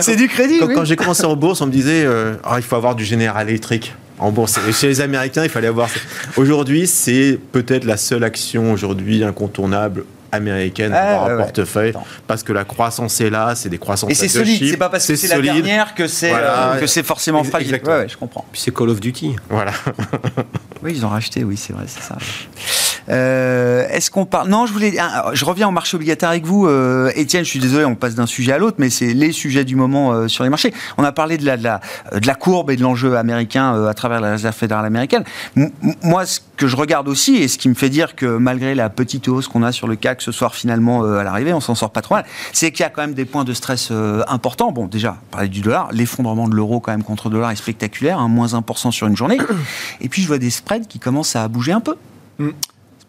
C'est 0.00 0.16
du 0.16 0.28
crédit. 0.28 0.60
Quand, 0.74 0.84
j'ai 0.84 0.96
commencé 0.96 1.24
en 1.24 1.36
bourse, 1.36 1.60
on 1.60 1.66
me 1.66 1.72
disait, 1.72 2.04
euh, 2.04 2.34
ah, 2.44 2.54
il 2.56 2.62
faut 2.62 2.76
avoir 2.76 2.94
du 2.94 3.04
général 3.04 3.48
électrique 3.48 3.94
en 4.18 4.30
bourse. 4.30 4.58
Et 4.68 4.72
chez 4.72 4.88
les 4.88 5.00
Américains, 5.00 5.44
il 5.44 5.50
fallait 5.50 5.68
avoir. 5.68 5.88
Aujourd'hui, 6.36 6.86
c'est 6.86 7.38
peut-être 7.52 7.84
la 7.84 7.96
seule 7.96 8.24
action 8.24 8.72
aujourd'hui 8.72 9.24
incontournable 9.24 10.04
américaine 10.32 10.92
dans 10.92 11.26
un 11.26 11.36
portefeuille 11.36 11.92
parce 12.26 12.42
que 12.42 12.52
la 12.52 12.64
croissance 12.64 13.20
est 13.20 13.30
là, 13.30 13.54
c'est 13.54 13.68
des 13.68 13.78
croissances 13.78 14.10
Et 14.10 14.14
c'est 14.14 14.28
solide, 14.28 14.70
c'est 14.70 14.76
pas 14.76 14.88
parce 14.88 15.06
que 15.06 15.16
c'est 15.16 15.28
la 15.28 15.40
dernière 15.40 15.94
que 15.94 16.06
c'est 16.06 16.32
euh, 16.32 16.76
que 16.78 16.86
c'est 16.86 17.02
forcément 17.02 17.44
fragile. 17.44 17.80
Ouais, 17.84 18.08
je 18.08 18.16
comprends. 18.16 18.44
Puis 18.52 18.60
c'est 18.60 18.74
Call 18.74 18.90
of 18.90 19.00
Duty. 19.00 19.36
Voilà. 19.48 19.72
oui, 20.82 20.92
ils 20.94 21.04
ont 21.04 21.08
racheté, 21.08 21.44
oui, 21.44 21.56
c'est 21.56 21.72
vrai, 21.72 21.84
c'est 21.86 22.02
ça. 22.02 22.16
Euh, 23.10 23.88
Est-ce 23.88 24.10
qu'on 24.10 24.26
parle 24.26 24.48
Non, 24.48 24.66
je 24.66 24.72
voulais. 24.72 24.94
Ah, 24.98 25.30
je 25.32 25.44
reviens 25.44 25.68
au 25.68 25.72
marché 25.72 25.96
obligataire 25.96 26.28
avec 26.28 26.44
vous, 26.44 26.66
euh, 26.66 27.10
Étienne. 27.16 27.44
Je 27.44 27.50
suis 27.50 27.58
désolé, 27.58 27.84
on 27.84 27.94
passe 27.94 28.14
d'un 28.14 28.26
sujet 28.26 28.52
à 28.52 28.58
l'autre, 28.58 28.76
mais 28.78 28.90
c'est 28.90 29.12
les 29.14 29.32
sujets 29.32 29.64
du 29.64 29.76
moment 29.76 30.12
euh, 30.12 30.28
sur 30.28 30.44
les 30.44 30.50
marchés. 30.50 30.72
On 30.96 31.04
a 31.04 31.12
parlé 31.12 31.36
de 31.36 31.44
la, 31.44 31.80
courbe 32.34 32.70
et 32.70 32.76
de 32.76 32.82
l'enjeu 32.82 33.16
américain 33.16 33.86
à 33.86 33.94
travers 33.94 34.20
la 34.20 34.32
Réserve 34.32 34.54
fédérale 34.54 34.86
américaine. 34.86 35.24
moi, 36.02 36.24
ce 36.24 36.40
que 36.56 36.66
je 36.66 36.76
regarde 36.76 37.08
aussi, 37.08 37.36
et 37.36 37.48
ce 37.48 37.58
qui 37.58 37.68
me 37.68 37.74
fait 37.74 37.88
dire 37.88 38.14
que 38.14 38.26
malgré 38.26 38.74
la 38.74 38.88
petite 38.88 39.28
hausse 39.28 39.48
qu'on 39.48 39.62
a 39.62 39.72
sur 39.72 39.88
le 39.88 39.96
CAC 39.96 40.22
ce 40.22 40.32
soir, 40.32 40.54
finalement 40.54 41.02
à 41.02 41.24
l'arrivée, 41.24 41.52
on 41.52 41.60
s'en 41.60 41.74
sort 41.74 41.90
pas 41.90 42.02
trop 42.02 42.14
mal. 42.14 42.24
C'est 42.52 42.70
qu'il 42.70 42.82
y 42.82 42.86
a 42.86 42.90
quand 42.90 43.02
même 43.02 43.14
des 43.14 43.24
points 43.24 43.44
de 43.44 43.52
stress 43.52 43.92
importants. 44.28 44.72
Bon, 44.72 44.86
déjà, 44.86 45.16
parler 45.30 45.48
du 45.48 45.60
dollar, 45.60 45.88
l'effondrement 45.92 46.48
de 46.48 46.54
l'euro 46.54 46.80
quand 46.80 46.92
même 46.92 47.02
contre 47.02 47.28
le 47.28 47.34
dollar 47.34 47.50
est 47.50 47.56
spectaculaire, 47.56 48.18
hein, 48.18 48.28
moins 48.28 48.48
1% 48.48 48.90
sur 48.90 49.06
une 49.06 49.16
journée. 49.16 49.38
Et 50.00 50.08
puis 50.08 50.22
je 50.22 50.28
vois 50.28 50.38
des 50.38 50.50
spreads 50.50 50.86
qui 50.86 50.98
commencent 50.98 51.36
à 51.36 51.46
bouger 51.48 51.72
un 51.72 51.80
peu. 51.80 51.96
Mm 52.38 52.50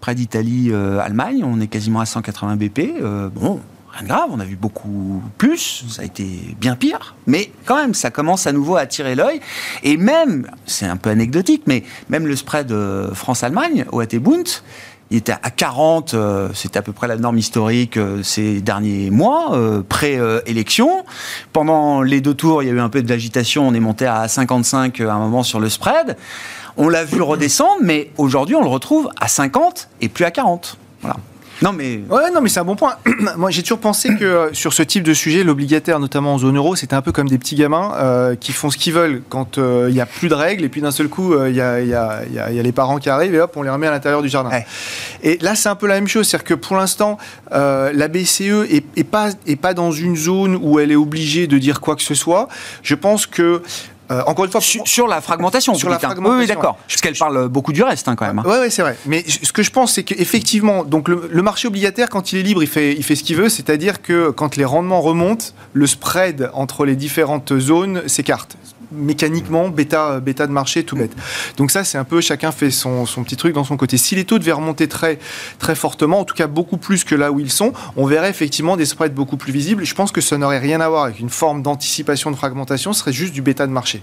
près 0.02 0.16
d'Italie-Allemagne, 0.16 1.44
on 1.46 1.62
est 1.62 1.68
quasiment 1.68 2.02
à 2.02 2.06
180 2.06 2.58
BP. 2.58 2.80
Euh, 3.02 3.30
bon, 3.30 3.62
rien 3.94 4.04
de 4.04 4.08
grave, 4.08 4.30
on 4.32 4.40
a 4.40 4.46
vu 4.46 4.56
beaucoup 4.56 5.22
plus, 5.38 5.86
ça 5.90 6.02
a 6.02 6.06
été 6.06 6.56
bien 6.60 6.76
pire, 6.76 7.16
mais 7.28 7.52
quand 7.66 7.76
même, 7.76 7.94
ça 7.94 8.10
commence 8.10 8.48
à 8.48 8.52
nouveau 8.52 8.76
à 8.76 8.82
attirer 8.82 9.16
l'œil. 9.16 9.40
Et 9.84 9.98
même, 9.98 10.48
c'est 10.66 10.86
un 10.86 10.98
peu 10.98 11.10
anecdotique, 11.10 11.64
mais 11.68 11.84
même 12.10 12.28
le 12.28 12.36
spread 12.36 12.72
euh, 12.72 13.14
France-Allemagne, 13.14 13.86
au 13.92 14.02
Bund, 14.02 14.48
il 15.12 15.18
était 15.18 15.34
à 15.34 15.52
40, 15.52 16.14
euh, 16.14 16.50
c'était 16.54 16.80
à 16.80 16.82
peu 16.82 16.94
près 16.94 17.08
la 17.08 17.18
norme 17.18 17.38
historique 17.38 18.00
ces 18.24 18.62
derniers 18.62 19.12
mois, 19.12 19.58
pré-élection. 19.88 21.06
Pendant 21.54 22.02
les 22.02 22.22
deux 22.22 22.34
tours, 22.34 22.64
il 22.64 22.68
y 22.68 22.70
a 22.70 22.74
eu 22.74 22.80
un 22.80 22.90
peu 22.90 23.04
d'agitation, 23.04 23.68
on 23.68 23.74
est 23.74 23.80
monté 23.80 24.06
à 24.06 24.28
55 24.28 25.02
à 25.02 25.14
un 25.14 25.20
moment 25.20 25.44
sur 25.44 25.60
le 25.60 25.70
spread. 25.70 26.18
On 26.78 26.90
l'a 26.90 27.04
vu 27.04 27.22
redescendre, 27.22 27.82
mais 27.82 28.10
aujourd'hui, 28.18 28.56
on 28.56 28.62
le 28.62 28.70
retrouve 28.70 29.10
à 29.20 29.28
50 29.28 29.90
et 30.00 30.10
plus 30.10 30.26
à 30.26 30.32
40. 30.32 30.78
Voilà. 31.02 31.18
Non 31.62 31.74
mais 31.74 32.02
ouais 32.10 32.32
non 32.34 32.42
mais 32.42 32.50
c'est 32.50 32.60
un 32.60 32.66
bon 32.66 32.76
point. 32.76 32.96
Moi 33.38 33.52
j'ai 33.52 33.62
toujours 33.62 33.80
pensé 33.80 34.16
que 34.16 34.26
euh, 34.26 34.54
sur 34.54 34.74
ce 34.74 34.82
type 34.82 35.04
de 35.04 35.14
sujet, 35.14 35.44
l'obligataire 35.44 36.00
notamment 36.00 36.34
en 36.34 36.40
zone 36.40 36.58
euro, 36.58 36.76
c'était 36.76 36.96
un 36.96 37.04
peu 37.04 37.12
comme 37.12 37.30
des 37.30 37.38
petits 37.38 37.56
gamins 37.56 37.94
euh, 37.98 38.36
qui 38.36 38.52
font 38.52 38.72
ce 38.72 38.78
qu'ils 38.78 38.94
veulent 38.94 39.22
quand 39.30 39.60
euh, 39.60 39.86
il 39.90 39.94
n'y 39.94 40.02
a 40.02 40.08
plus 40.08 40.28
de 40.28 40.34
règles 40.34 40.64
et 40.64 40.70
puis 40.70 40.82
d'un 40.82 40.90
seul 40.90 41.08
coup 41.08 41.36
il 41.46 41.56
y, 41.56 41.62
a, 41.62 42.22
les 42.50 42.72
parents 42.72 42.98
qui 42.98 43.10
arrivent 43.10 43.36
et 43.36 43.40
hop 43.40 43.54
on 43.56 43.62
les 43.62 43.70
remet 43.70 43.88
à 43.88 43.92
l'intérieur 43.92 44.24
du 44.24 44.30
jardin. 44.30 44.50
Et 45.22 45.38
là 45.42 45.54
c'est 45.56 45.70
un 45.70 45.76
peu 45.76 45.86
la 45.86 45.96
même 45.96 46.08
chose, 46.08 46.28
c'est-à-dire 46.28 46.46
que 46.46 46.54
pour 46.56 46.78
l'instant 46.78 47.20
la 47.52 48.08
BCE 48.08 48.66
est, 48.70 48.84
est, 48.96 49.04
pas 49.04 49.30
est 49.46 49.56
pas 49.56 49.76
dans 49.76 49.92
une 49.92 50.16
zone 50.16 50.58
où 50.60 50.80
elle 50.80 50.92
est 50.92 50.96
obligée 50.96 51.46
de 51.46 51.60
dire 51.60 51.80
quoi 51.80 51.96
que 51.96 52.04
ce 52.04 52.16
soit. 52.16 52.48
Je 52.82 52.96
pense 52.96 53.28
que 53.28 53.62
euh, 54.12 54.22
encore 54.26 54.46
une 54.46 54.52
fois, 54.52 54.62
sur, 54.62 55.08
la 55.08 55.22
fragmentation. 55.22 55.74
Sur 55.74 55.90
la 55.90 56.00
fragmentation. 56.00 56.40
Oui, 56.40 56.48
d'accord. 56.48 56.78
Parce 56.88 57.02
qu'elle 57.02 57.18
parle 57.18 57.48
beaucoup 57.48 57.72
du 57.72 57.82
reste, 57.82 58.08
hein, 58.08 58.16
quand 58.16 58.26
même. 58.26 58.40
Hein. 58.40 58.44
Oui, 58.46 58.58
ouais, 58.60 58.70
c'est 58.70 58.82
vrai. 58.82 58.98
Mais 59.06 59.24
ce 59.28 59.52
que 59.54 59.64
je 59.64 59.72
pense, 59.72 59.94
c'est 59.94 60.04
qu'effectivement, 60.04 60.84
donc 60.84 61.08
le, 61.08 61.42
marché 61.42 61.68
obligataire, 61.68 62.10
quand 62.10 62.34
il 62.34 62.40
est 62.40 62.44
libre, 62.44 62.62
il 62.62 62.70
fait, 62.70 62.94
il 62.94 63.04
fait 63.04 63.16
ce 63.16 63.24
qu'il 63.24 63.38
veut. 63.38 63.50
C'est-à-dire 63.50 64.02
que 64.02 64.30
quand 64.30 64.58
les 64.58 64.66
rendements 64.66 65.02
remontent, 65.02 65.46
le 65.74 65.88
spread 65.88 66.52
entre 66.54 66.86
les 66.86 66.96
différentes 66.96 67.58
zones 67.58 68.08
s'écarte 68.08 68.58
mécaniquement 68.92 69.70
bêta, 69.70 70.20
bêta 70.20 70.48
de 70.48 70.52
marché 70.52 70.84
tout 70.84 70.96
bête. 70.96 71.12
Donc 71.58 71.72
ça, 71.72 71.84
c'est 71.84 71.98
un 71.98 72.04
peu 72.04 72.22
chacun 72.22 72.52
fait 72.52 72.72
son, 72.72 73.06
son, 73.06 73.24
petit 73.24 73.38
truc 73.38 73.54
dans 73.54 73.64
son 73.64 73.78
côté. 73.78 73.98
Si 73.98 74.16
les 74.16 74.26
taux 74.26 74.40
devaient 74.40 74.52
remonter 74.52 74.88
très, 74.88 75.20
très 75.60 75.76
fortement, 75.76 76.20
en 76.20 76.26
tout 76.26 76.36
cas 76.36 76.48
beaucoup 76.48 76.78
plus 76.78 77.04
que 77.04 77.16
là 77.16 77.32
où 77.32 77.40
ils 77.40 77.52
sont, 77.52 77.74
on 77.96 78.06
verrait 78.06 78.30
effectivement 78.30 78.78
des 78.78 78.86
spreads 78.86 79.14
beaucoup 79.14 79.38
plus 79.38 79.52
visibles. 79.52 79.86
Je 79.86 79.96
pense 79.96 80.12
que 80.12 80.22
ça 80.22 80.38
n'aurait 80.38 80.60
rien 80.60 80.82
à 80.82 80.90
voir 80.90 81.06
avec 81.06 81.20
une 81.20 81.30
forme 81.30 81.62
d'anticipation 81.62 82.32
de 82.32 82.36
fragmentation, 82.36 82.94
ce 82.94 83.00
serait 83.00 83.14
juste 83.14 83.34
du 83.34 83.42
bêta 83.42 83.68
de 83.68 83.72
marché. 83.72 84.02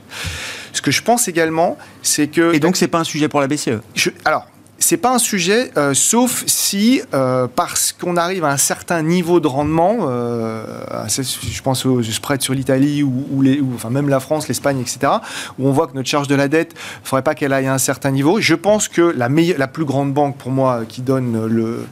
Ce 0.72 0.82
que 0.82 0.91
je 0.91 1.03
pense 1.03 1.28
également, 1.28 1.78
c'est 2.03 2.28
que... 2.28 2.55
Et 2.55 2.61
donc, 2.61 2.76
c'est 2.76 2.89
pas 2.89 2.99
un 2.99 3.05
sujet 3.05 3.28
pour 3.28 3.41
la 3.41 3.47
BCE? 3.47 3.80
Alors, 4.24 4.47
c'est 4.79 4.97
pas 4.97 5.12
un 5.12 5.18
sujet, 5.18 5.72
euh, 5.76 5.93
sauf 5.93 6.45
si, 6.47 7.03
euh, 7.12 7.49
parce 7.53 7.93
qu'on 7.93 8.16
arrive 8.16 8.45
à 8.45 8.51
un 8.51 8.57
certain 8.57 9.03
niveau 9.03 9.41
de 9.41 9.49
rendement, 9.49 9.99
euh, 10.03 10.64
je 11.09 11.62
pense 11.62 11.85
au 11.85 12.03
spread 12.03 12.43
sur 12.43 12.55
l'Italie 12.55 13.03
ou, 13.03 13.43
les, 13.43 13.61
enfin 13.74 13.91
même 13.91 14.09
la 14.09 14.20
France, 14.20 14.47
l'Espagne, 14.47 14.81
etc., 14.81 15.12
où 15.59 15.66
on 15.66 15.72
voit 15.72 15.89
que 15.89 15.95
notre 15.95 16.09
charge 16.09 16.29
de 16.29 16.37
la 16.37 16.47
dette, 16.47 16.72
il 16.74 17.03
ne 17.03 17.09
faudrait 17.09 17.22
pas 17.22 17.35
qu'elle 17.35 17.53
aille 17.53 17.66
à 17.66 17.74
un 17.74 17.79
certain 17.79 18.12
niveau. 18.12 18.41
Je 18.41 18.55
pense 18.55 18.87
que 18.89 19.03
la, 19.03 19.29
meilleure, 19.29 19.59
la 19.59 19.66
plus 19.66 19.85
grande 19.85 20.14
banque 20.14 20.37
pour 20.37 20.53
moi 20.53 20.83
qui 20.89 21.03
donne 21.03 21.47
le, 21.47 21.85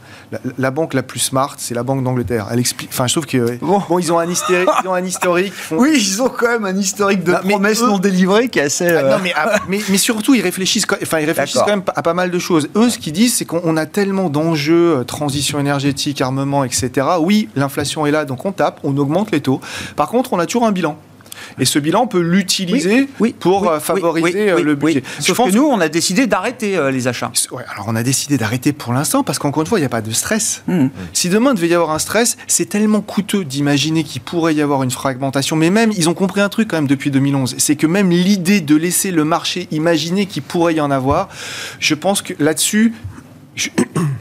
la, 0.57 0.71
banque 0.71 0.93
la 0.93 1.03
plus 1.03 1.19
smart, 1.19 1.55
c'est 1.57 1.73
la 1.73 1.83
Banque 1.83 2.03
d'Angleterre. 2.03 2.47
Elle 2.51 2.59
explique, 2.59 2.89
enfin 2.91 3.07
je 3.07 3.13
trouve 3.13 3.25
que 3.25 3.57
bon, 3.57 3.81
ils 3.99 4.13
ont 4.13 4.19
un 4.19 4.29
historique, 4.29 4.69
ils 4.83 4.87
ont 4.87 4.93
un 4.93 5.05
historique. 5.05 5.53
Oui, 5.71 5.93
ils 5.95 6.21
ont 6.21 6.29
quand 6.29 6.47
même 6.47 6.65
un 6.65 6.77
historique 6.77 7.23
de 7.23 7.33
promesses 7.33 7.81
non 7.81 7.99
délivrées 7.99 8.47
qui 8.47 8.59
est 8.59 8.63
assez. 8.63 8.87
Ah, 8.87 9.03
non, 9.03 9.17
ah, 9.35 9.55
mais, 9.67 9.79
mais, 9.89 9.97
surtout 9.97 10.35
ils 10.35 10.41
réfléchissent, 10.41 10.85
enfin 11.01 11.19
ils 11.19 11.25
réfléchissent 11.25 11.61
quand 11.61 11.67
même 11.67 11.83
à 11.95 12.01
pas 12.01 12.13
mal 12.13 12.31
de 12.31 12.39
choses 12.39 12.69
eux, 12.77 12.89
ce 12.89 12.97
qu'ils 12.97 13.13
disent, 13.13 13.35
c'est 13.35 13.45
qu'on 13.45 13.77
a 13.77 13.85
tellement 13.85 14.29
d'enjeux, 14.29 14.97
euh, 14.99 15.03
transition 15.03 15.59
énergétique, 15.59 16.21
armement, 16.21 16.63
etc. 16.63 17.07
Oui, 17.19 17.49
l'inflation 17.55 18.05
est 18.05 18.11
là, 18.11 18.25
donc 18.25 18.45
on 18.45 18.51
tape, 18.51 18.79
on 18.83 18.95
augmente 18.97 19.31
les 19.31 19.41
taux. 19.41 19.59
Par 19.95 20.09
contre, 20.09 20.33
on 20.33 20.39
a 20.39 20.45
toujours 20.45 20.65
un 20.65 20.71
bilan. 20.71 20.97
Et 21.59 21.65
ce 21.65 21.79
bilan, 21.79 22.03
on 22.03 22.07
peut 22.07 22.21
l'utiliser 22.21 23.07
pour 23.39 23.69
euh, 23.69 23.79
favoriser 23.79 24.51
euh, 24.51 24.63
le 24.63 24.75
budget. 24.75 25.03
Sauf 25.19 25.37
que 25.37 25.51
nous, 25.51 25.65
on 25.65 25.79
a 25.79 25.89
décidé 25.89 26.27
d'arrêter 26.27 26.79
les 26.91 27.07
achats. 27.07 27.31
alors 27.73 27.85
on 27.87 27.95
a 27.95 28.03
décidé 28.03 28.37
d'arrêter 28.37 28.73
pour 28.73 28.93
l'instant 28.93 29.23
parce 29.23 29.39
qu'encore 29.39 29.61
une 29.61 29.67
fois, 29.67 29.79
il 29.79 29.81
n'y 29.81 29.85
a 29.85 29.89
pas 29.89 30.01
de 30.01 30.11
stress. 30.11 30.63
Mmh. 30.67 30.87
Si 31.13 31.29
demain 31.29 31.51
il 31.51 31.55
devait 31.55 31.69
y 31.69 31.73
avoir 31.73 31.91
un 31.91 31.99
stress, 31.99 32.37
c'est 32.47 32.67
tellement 32.67 33.01
coûteux 33.01 33.43
d'imaginer 33.43 34.03
qu'il 34.03 34.21
pourrait 34.21 34.55
y 34.55 34.61
avoir 34.61 34.83
une 34.83 34.91
fragmentation. 34.91 35.55
Mais 35.55 35.69
même, 35.69 35.91
ils 35.95 36.09
ont 36.09 36.13
compris 36.13 36.41
un 36.41 36.49
truc 36.49 36.69
quand 36.69 36.77
même 36.77 36.87
depuis 36.87 37.11
2011. 37.11 37.55
C'est 37.57 37.75
que 37.75 37.87
même 37.87 38.09
l'idée 38.09 38.61
de 38.61 38.75
laisser 38.75 39.11
le 39.11 39.23
marché 39.23 39.67
imaginer 39.71 40.25
qu'il 40.25 40.43
pourrait 40.43 40.75
y 40.75 40.81
en 40.81 40.91
avoir, 40.91 41.29
je 41.79 41.95
pense 41.95 42.21
que 42.21 42.33
là-dessus, 42.39 42.93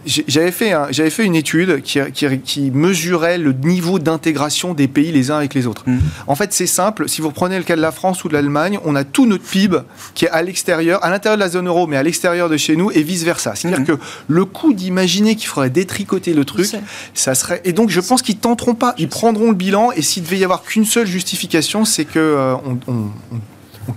J'avais 0.07 0.53
fait, 0.53 0.73
j'avais 0.91 1.11
fait 1.11 1.25
une 1.25 1.35
étude 1.35 1.83
qui, 1.83 2.01
qui, 2.45 2.71
mesurait 2.71 3.39
le 3.39 3.53
niveau 3.53 3.99
d'intégration 3.99 4.73
des 4.73 4.87
pays 4.87 5.11
les 5.11 5.31
uns 5.31 5.37
avec 5.37 5.53
les 5.53 5.67
autres. 5.67 5.83
Mmh. 5.87 5.99
En 6.29 6.37
fait, 6.37 6.53
c'est 6.53 6.67
simple. 6.67 7.09
Si 7.09 7.21
vous 7.21 7.29
reprenez 7.29 7.59
le 7.59 7.65
cas 7.65 7.77
de 7.77 7.81
la 7.81 7.91
France 7.91 8.23
ou 8.25 8.29
de 8.29 8.33
l'Allemagne, 8.33 8.79
on 8.85 8.95
a 8.95 9.05
tout 9.05 9.27
notre 9.27 9.45
PIB 9.45 9.79
qui 10.15 10.25
est 10.27 10.31
à 10.31 10.43
l'extérieur, 10.43 11.05
à 11.05 11.11
l'intérieur 11.11 11.37
de 11.37 11.43
la 11.43 11.49
zone 11.49 11.67
euro, 11.67 11.87
mais 11.87 11.97
à 11.97 12.03
l'extérieur 12.03 12.49
de 12.49 12.57
chez 12.57 12.77
nous, 12.77 12.91
et 12.93 13.03
vice 13.03 13.25
versa. 13.25 13.55
C'est-à-dire 13.57 13.81
mmh. 13.81 13.85
que 13.85 13.99
le 14.29 14.45
coût 14.45 14.73
d'imaginer 14.73 15.35
qu'il 15.35 15.49
faudrait 15.49 15.71
détricoter 15.71 16.33
le 16.35 16.45
truc, 16.45 16.69
ça 17.13 17.35
serait. 17.35 17.61
Et 17.65 17.73
donc, 17.73 17.91
je 17.91 18.01
pense 18.01 18.23
qu'ils 18.23 18.39
tenteront 18.39 18.75
pas. 18.75 18.95
Ils 18.97 19.09
prendront 19.09 19.49
le 19.49 19.57
bilan, 19.57 19.91
et 19.93 20.03
s'il 20.03 20.23
devait 20.23 20.39
y 20.39 20.45
avoir 20.45 20.63
qu'une 20.63 20.85
seule 20.85 21.07
justification, 21.07 21.85
c'est 21.85 22.05
que 22.05 22.19
euh, 22.19 22.55
on, 22.87 23.11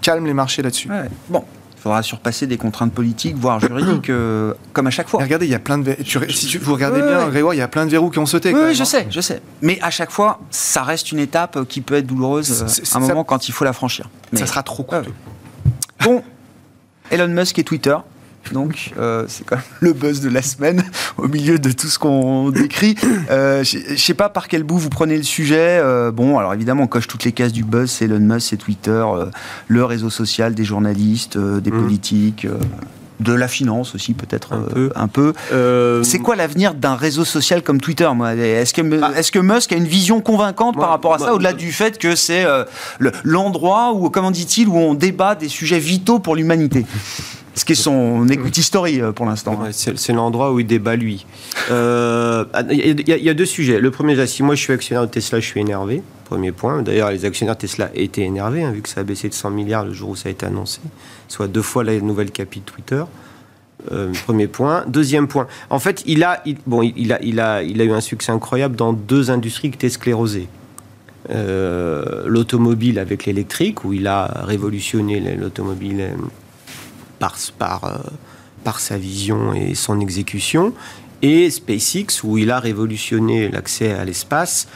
calme 0.01 0.25
les 0.25 0.33
marchés 0.33 0.61
là-dessus. 0.61 0.89
Bon, 1.29 1.43
il 1.79 1.83
faudra 1.83 2.03
surpasser 2.03 2.45
des 2.45 2.57
contraintes 2.57 2.91
politiques, 2.91 3.37
voire 3.37 3.61
juridiques, 3.61 4.09
euh, 4.09 4.53
comme 4.73 4.87
à 4.87 4.89
chaque 4.89 5.07
fois. 5.07 5.23
regardez, 5.23 5.45
il 5.45 5.51
y 5.51 5.55
a 5.55 5.59
plein 5.59 5.77
de 5.77 5.95
si 6.29 6.57
vous 6.57 6.73
regardez 6.73 7.01
bien, 7.01 7.29
Grégoire, 7.29 7.53
il 7.53 7.57
y 7.57 7.61
a 7.61 7.69
plein 7.69 7.85
de 7.85 7.91
verrous 7.91 8.09
qui 8.09 8.19
ont 8.19 8.25
sauté. 8.25 8.53
Oui, 8.53 8.75
je 8.75 8.81
hein. 8.81 8.85
sais, 8.85 9.07
je 9.09 9.21
sais. 9.21 9.41
Mais 9.61 9.79
à 9.81 9.89
chaque 9.89 10.11
fois, 10.11 10.41
ça 10.51 10.83
reste 10.83 11.13
une 11.13 11.19
étape 11.19 11.65
qui 11.69 11.79
peut 11.79 11.95
être 11.95 12.05
douloureuse 12.05 12.65
à 12.93 12.97
un 12.97 12.99
moment 12.99 13.23
quand 13.23 13.47
il 13.47 13.53
faut 13.53 13.63
la 13.63 13.71
franchir. 13.71 14.09
Mais... 14.33 14.39
Ça 14.39 14.45
sera 14.45 14.61
trop 14.61 14.83
coûteux. 14.83 15.13
Bon, 16.03 16.21
Elon 17.11 17.29
Musk 17.29 17.57
et 17.59 17.63
Twitter. 17.63 17.95
Donc, 18.51 18.93
euh, 18.97 19.25
c'est 19.27 19.45
quand 19.45 19.57
même 19.57 19.65
le 19.79 19.93
buzz 19.93 20.21
de 20.21 20.29
la 20.29 20.41
semaine 20.41 20.83
au 21.17 21.27
milieu 21.27 21.59
de 21.59 21.71
tout 21.71 21.87
ce 21.87 21.99
qu'on 21.99 22.49
décrit. 22.49 22.95
Euh, 23.29 23.63
je 23.63 23.91
ne 23.91 23.97
sais 23.97 24.13
pas 24.13 24.29
par 24.29 24.47
quel 24.47 24.63
bout 24.63 24.77
vous 24.77 24.89
prenez 24.89 25.17
le 25.17 25.23
sujet. 25.23 25.79
Euh, 25.81 26.11
bon, 26.11 26.37
alors 26.37 26.53
évidemment, 26.53 26.83
on 26.83 26.87
coche 26.87 27.07
toutes 27.07 27.23
les 27.23 27.31
cases 27.31 27.53
du 27.53 27.63
buzz. 27.63 27.91
C'est 27.91 28.05
Elon 28.05 28.19
Musk, 28.19 28.49
c'est 28.49 28.57
Twitter, 28.57 29.05
le 29.67 29.85
réseau 29.85 30.09
social 30.09 30.53
des 30.53 30.63
journalistes, 30.63 31.37
des 31.37 31.71
mmh. 31.71 31.81
politiques 31.81 32.47
de 33.19 33.33
la 33.33 33.49
finance 33.49 33.95
aussi 33.95 34.13
peut-être 34.13 34.53
un 34.95 35.07
peu. 35.07 35.33
C'est 36.03 36.19
quoi 36.19 36.35
l'avenir 36.35 36.73
d'un 36.73 36.95
réseau 36.95 37.25
social 37.25 37.61
comme 37.61 37.81
Twitter 37.81 38.09
Est-ce 38.37 38.73
que, 38.73 38.81
ah. 39.03 39.11
est 39.15 39.29
que 39.29 39.39
Musk 39.39 39.73
a 39.73 39.75
une 39.75 39.87
vision 39.87 40.21
convangante 40.21 40.75
par 40.77 40.89
rapport 40.89 41.13
à 41.13 41.19
ça, 41.19 41.33
au-delà 41.33 41.53
du 41.53 41.71
fait 41.71 41.97
que 41.97 42.15
c'est 42.15 42.45
l'endroit 43.23 43.93
où, 43.93 44.09
comment 44.09 44.31
dit-il, 44.31 44.67
où 44.67 44.77
on 44.77 44.93
débat 44.93 45.35
des 45.35 45.49
sujets 45.49 45.79
vitaux 45.79 46.19
pour 46.19 46.35
l'humanité? 46.35 46.85
Ce 47.59 47.65
qui 47.65 47.73
est 47.73 47.75
son 47.75 48.25
equity 48.29 48.63
story 48.63 49.01
euh, 49.01 49.11
pour 49.11 49.25
l'instant. 49.25 49.59
c'est 49.71 50.13
l'endroit 50.13 50.53
où 50.53 50.61
il 50.61 50.65
débat 50.65 50.95
lui. 50.95 51.25
Il 51.67 51.73
euh, 51.73 52.45
y, 52.63 53.29
a 53.29 53.33
deux 53.33 53.45
sujets. 53.45 53.81
Le 53.81 53.91
premier, 53.91 54.25
si 54.27 54.43
moi 54.43 54.55
je 54.55 54.61
suis 54.61 54.71
actionnaire 54.71 55.05
de 55.05 55.11
Tesla, 55.11 55.41
je 55.41 55.45
suis 55.45 55.59
énervé. 55.59 56.01
Premier 56.23 56.53
point. 56.53 56.81
D'ailleurs, 56.81 57.11
les 57.11 57.25
actionnaires 57.25 57.55
de 57.55 57.61
Tesla 57.61 57.89
étaient 57.95 58.21
énervés, 58.21 58.63
hein, 58.63 58.71
vu 58.71 58.81
que 58.81 58.87
ça 58.87 59.01
a 59.01 59.03
baissé 59.03 59.27
de 59.27 59.33
100 59.33 59.49
milliards 59.49 59.83
le 59.83 59.91
jour 59.91 60.11
où 60.11 60.15
ça 60.15 60.29
a 60.29 60.31
été 60.31 60.45
annoncé, 60.45 60.79
soit 61.27 61.47
deux 61.47 61.61
fois 61.61 61.83
la 61.83 61.99
nouvelle 61.99 62.31
capi 62.31 62.61
de 62.61 62.65
Twitter. 62.65 63.03
Euh, 63.91 64.13
premier 64.25 64.47
point. 64.47 64.85
Deuxième 64.87 65.27
point. 65.27 65.47
En 65.69 65.79
fait, 65.79 66.03
il 66.05 66.23
a, 66.23 66.41
bon, 66.65 66.81
il 66.81 67.11
a, 67.11 67.21
il 67.21 67.41
a, 67.41 67.61
il 67.63 67.81
a 67.81 67.83
eu 67.83 67.91
un 67.91 68.01
succès 68.01 68.31
incroyable 68.31 68.77
dans 68.77 68.93
deux 68.93 69.31
industries 69.31 69.69
qui 69.69 69.75
étaient 69.75 69.89
sclérosées. 69.89 70.47
l'automobile 71.29 72.99
avec 72.99 73.25
l'électrique, 73.25 73.83
où 73.83 73.91
il 73.91 74.07
a 74.07 74.43
révolutionné 74.45 75.35
l'automobile 75.35 76.11
par, 77.19 77.37
par, 77.57 77.83
euh, 77.83 77.97
par 78.63 78.79
sa 78.79 78.97
vision 78.97 79.53
et 79.53 79.75
son 79.75 79.99
exécution, 79.99 80.73
et 81.21 81.49
SpaceX, 81.49 82.23
où 82.23 82.37
il 82.37 82.49
a 82.49 82.59
révolutionné 82.59 83.49
l'accès 83.49 83.91
à 83.91 84.05
l'espace 84.05 84.67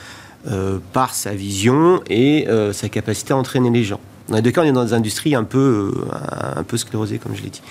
euh, 0.48 0.80
par 0.92 1.16
sa 1.16 1.34
vision 1.34 2.02
et 2.10 2.48
euh, 2.50 2.74
sa 2.74 2.90
capacité 2.90 3.34
à 3.34 3.38
entraîner 3.38 3.70
les 3.70 3.84
gens. 3.84 4.00
Dans 4.28 4.36
les 4.36 4.42
deux 4.42 4.52
cas, 4.52 4.62
on 4.62 4.66
est 4.66 4.72
dans 4.72 4.86
des 4.86 4.94
industries 4.94 5.36
un 5.36 5.44
peu, 5.44 5.94
un 6.56 6.64
peu 6.64 6.78
sclérosées, 6.78 7.18
comme 7.18 7.36
je 7.36 7.42
l'ai 7.42 7.50
dit. 7.50 7.62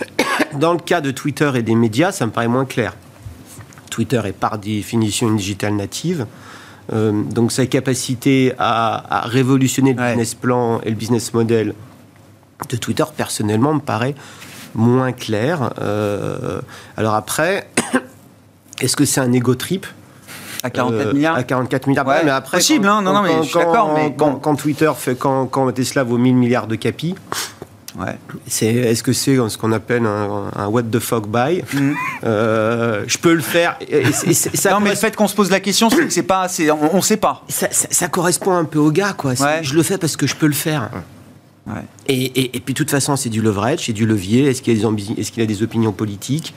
Dans 0.58 0.72
le 0.72 0.78
cas 0.78 1.00
de 1.00 1.10
Twitter 1.10 1.50
et 1.54 1.62
des 1.62 1.74
médias, 1.74 2.10
ça 2.10 2.26
me 2.26 2.32
paraît 2.32 2.48
moins 2.48 2.64
clair. 2.64 2.96
Twitter 3.90 4.20
est 4.24 4.32
par 4.32 4.58
définition 4.58 5.28
une 5.28 5.36
digitale 5.36 5.76
native. 5.76 6.26
donc 6.90 7.52
sa 7.52 7.66
capacité 7.66 8.54
à, 8.58 9.22
révolutionner 9.26 9.92
le 9.92 10.02
business 10.02 10.34
plan 10.34 10.80
et 10.80 10.88
le 10.88 10.96
business 10.96 11.34
model 11.34 11.74
de 12.68 12.76
Twitter, 12.76 13.04
personnellement, 13.16 13.74
me 13.74 13.80
paraît 13.80 14.14
moins 14.74 15.12
clair. 15.12 15.72
Euh, 15.80 16.60
alors 16.96 17.14
après, 17.14 17.68
est-ce 18.80 18.96
que 18.96 19.04
c'est 19.04 19.20
un 19.20 19.32
ego 19.32 19.54
trip 19.54 19.86
à 20.62 20.70
44 20.70 21.06
euh, 21.06 21.12
milliards 21.12 21.36
À 21.36 21.42
44 21.42 21.86
milliards. 21.86 22.06
mais 22.06 22.30
après, 22.30 22.58
possible, 22.58 22.86
hein, 22.86 23.02
non, 23.02 23.12
non, 23.12 23.22
mais 23.22 23.36
je 23.42 23.48
suis 23.48 23.58
d'accord. 23.58 23.92
Mais 23.94 24.14
quand, 24.16 24.56
Twitter 24.56 24.90
fait, 24.96 25.14
quand, 25.14 25.46
quand 25.46 25.70
Tesla 25.72 26.04
vaut 26.04 26.18
1000 26.18 26.34
milliards 26.34 26.66
de 26.66 26.76
capi, 26.76 27.14
Ouais. 27.98 28.16
C'est, 28.46 28.66
est-ce 28.66 29.02
que 29.02 29.12
c'est 29.12 29.36
ce 29.48 29.58
qu'on 29.58 29.72
appelle 29.72 30.06
un, 30.06 30.66
what 30.68 30.84
the 30.84 31.00
fuck 31.00 31.26
buy 31.26 31.62
mm. 31.72 31.92
euh, 32.24 33.04
Je 33.06 33.18
peux 33.18 33.34
le 33.34 33.40
faire. 33.40 33.78
ça 34.54 34.70
non, 34.70 34.80
mais 34.80 34.90
le 34.90 34.96
fait 34.96 35.14
qu'on 35.16 35.26
se 35.26 35.34
pose 35.34 35.50
la 35.50 35.60
question, 35.60 35.90
c'est 35.90 36.04
que 36.04 36.10
c'est 36.10 36.22
pas, 36.22 36.48
c'est, 36.48 36.70
on, 36.70 36.96
ne 36.96 37.00
sait 37.00 37.16
pas. 37.16 37.44
Ça, 37.48 38.08
correspond 38.08 38.54
un 38.54 38.64
peu 38.64 38.78
au 38.78 38.90
gars, 38.90 39.12
quoi. 39.12 39.32
Je 39.62 39.74
le 39.74 39.82
fais 39.82 39.98
parce 39.98 40.16
que 40.16 40.26
je 40.26 40.36
peux 40.36 40.46
le 40.46 40.52
faire. 40.52 40.88
Et, 42.08 42.60
puis, 42.64 42.74
de 42.74 42.78
toute 42.78 42.90
façon, 42.90 43.16
c'est 43.16 43.28
du 43.28 43.42
leverage, 43.42 43.86
c'est 43.86 43.92
du 43.92 44.06
levier. 44.06 44.46
Est-ce 44.46 44.62
qu'il, 44.62 45.42
a 45.42 45.46
des 45.46 45.62
opinions 45.62 45.92
politiques? 45.92 46.54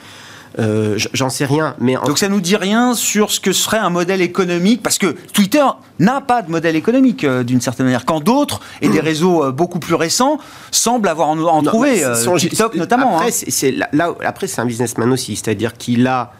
Euh, 0.58 0.98
J'en 1.12 1.30
sais 1.30 1.44
rien. 1.44 1.74
Mais 1.80 1.94
Donc 2.06 2.18
ça 2.18 2.28
nous 2.28 2.40
dit 2.40 2.56
rien 2.56 2.94
sur 2.94 3.32
ce 3.32 3.40
que 3.40 3.52
serait 3.52 3.78
un 3.78 3.90
modèle 3.90 4.20
économique, 4.20 4.82
parce 4.82 4.98
que 4.98 5.16
Twitter 5.32 5.64
n'a 5.98 6.20
pas 6.20 6.42
de 6.42 6.50
modèle 6.50 6.76
économique 6.76 7.24
euh, 7.24 7.42
d'une 7.42 7.60
certaine 7.60 7.86
manière, 7.86 8.04
quand 8.04 8.20
d'autres, 8.20 8.60
et 8.80 8.88
des 8.88 9.00
réseaux 9.10 9.44
euh, 9.44 9.50
beaucoup 9.50 9.80
plus 9.80 9.94
récents, 9.94 10.38
semblent 10.70 11.08
avoir 11.08 11.28
en, 11.28 11.62
trouvé, 11.62 12.02
TikTok 12.38 12.76
notamment. 12.76 13.16
Après, 13.16 13.30
hein. 13.30 13.46
c'est, 13.48 13.72
là, 13.92 14.14
après, 14.24 14.46
c'est 14.46 14.60
un 14.60 14.66
businessman 14.66 15.12
aussi, 15.12 15.34
c'est-à-dire 15.34 15.74
qu'il 15.76 16.06
a, 16.06 16.32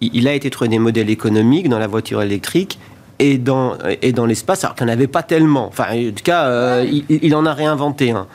il 0.00 0.28
a 0.28 0.34
été 0.34 0.48
trouvé 0.50 0.68
des 0.68 0.78
modèles 0.78 1.10
économiques 1.10 1.68
dans 1.68 1.78
la 1.78 1.88
voiture 1.88 2.22
électrique 2.22 2.78
et 3.20 3.36
dans, 3.38 3.76
et 4.00 4.12
dans 4.12 4.26
l'espace, 4.26 4.64
alors 4.64 4.74
qu'il 4.74 4.86
n'y 4.86 4.92
en 4.92 4.94
avait 4.94 5.06
pas 5.06 5.22
tellement. 5.22 5.66
Enfin, 5.66 5.84
en 5.92 6.10
tout 6.10 6.24
cas, 6.24 6.46
euh, 6.46 7.00
il, 7.08 7.36
en 7.36 7.46
a 7.46 7.52
réinventé 7.52 8.10
un. 8.10 8.26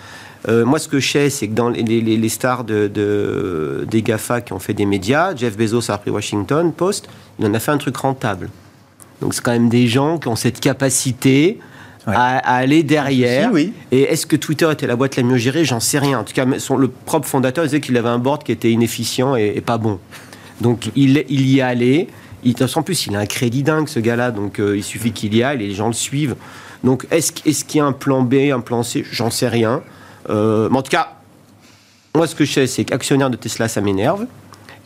Euh, 0.48 0.64
moi, 0.64 0.78
ce 0.78 0.88
que 0.88 1.00
je 1.00 1.12
sais, 1.12 1.30
c'est 1.32 1.48
que 1.48 1.54
dans 1.54 1.70
les, 1.70 1.84
les, 1.84 2.30
stars 2.30 2.64
de, 2.64 2.88
de, 2.88 3.88
des 3.90 4.04
GAFA 4.04 4.42
qui 4.42 4.54
ont 4.54 4.60
fait 4.60 4.76
des 4.76 4.86
médias, 4.86 5.36
Jeff 5.36 5.58
Bezos 5.58 5.90
a 5.90 5.98
pris 5.98 6.12
Washington 6.12 6.72
Post, 6.72 7.10
il 7.40 7.48
en 7.48 7.54
a 7.56 7.60
fait 7.60 7.72
un 7.72 7.80
truc 7.80 7.98
rentable. 7.98 8.50
Donc, 9.22 9.34
c'est 9.34 9.42
quand 9.44 9.54
même 9.54 9.70
des 9.70 9.88
gens 9.88 10.20
qui 10.20 10.28
ont 10.28 10.36
cette 10.36 10.60
capacité 10.60 11.58
à, 12.06 12.38
aller 12.58 12.84
derrière. 12.84 13.52
oui. 13.52 13.74
Et 13.92 14.04
est-ce 14.04 14.28
que 14.28 14.36
Twitter 14.36 14.70
était 14.72 14.86
la 14.86 14.96
boîte 14.96 15.16
la 15.16 15.24
mieux 15.24 15.38
gérée? 15.38 15.66
J'en 15.66 15.80
sais 15.80 15.98
rien. 15.98 16.20
En 16.20 16.24
tout 16.24 16.34
cas, 16.34 16.46
son, 16.60 16.78
le 16.78 16.90
propre 16.90 17.28
fondateur 17.28 17.64
disait 17.64 17.82
qu'il 17.82 17.98
avait 17.98 18.10
un 18.10 18.20
board 18.20 18.44
qui 18.44 18.52
était 18.52 18.72
inefficient 18.72 19.36
et, 19.36 19.54
et 19.56 19.62
pas 19.62 19.80
bon. 19.80 19.98
Donc, 20.62 20.92
il, 20.96 21.26
il 21.28 21.48
y 21.48 21.58
est 21.58 21.64
allé. 21.64 22.08
Il, 22.46 22.56
en 22.76 22.84
plus, 22.84 23.08
il 23.08 23.16
a 23.16 23.20
un 23.20 23.26
crédit 23.26 23.64
dingue, 23.64 23.88
ce 23.88 24.00
gars-là, 24.00 24.32
donc 24.32 24.60
euh, 24.60 24.78
il 24.78 24.84
suffit 24.84 25.12
qu'il 25.12 25.36
y 25.36 25.44
aille 25.44 25.64
et 25.64 25.68
les 25.68 25.74
gens 25.74 25.88
le 25.88 25.94
suivent. 25.94 26.36
Donc, 26.84 27.08
est-ce 27.12 27.32
qu'il 27.32 27.80
y 27.80 27.82
a 27.82 27.86
un 27.86 27.92
plan 27.92 28.22
B, 28.22 28.36
un 28.54 28.60
plan 28.60 28.84
C? 28.84 29.04
J'en 29.12 29.32
sais 29.32 29.48
rien. 29.48 29.82
Euh, 30.30 30.70
mais 30.72 30.78
en 30.78 30.82
tout 30.84 30.92
cas, 30.92 31.14
moi, 32.16 32.28
ce 32.28 32.36
que 32.36 32.46
je 32.46 32.54
sais, 32.54 32.68
c'est 32.68 32.86
qu'actionnaire 32.86 33.30
de 33.30 33.36
Tesla, 33.36 33.68
ça 33.68 33.82
m'énerve. 33.82 34.26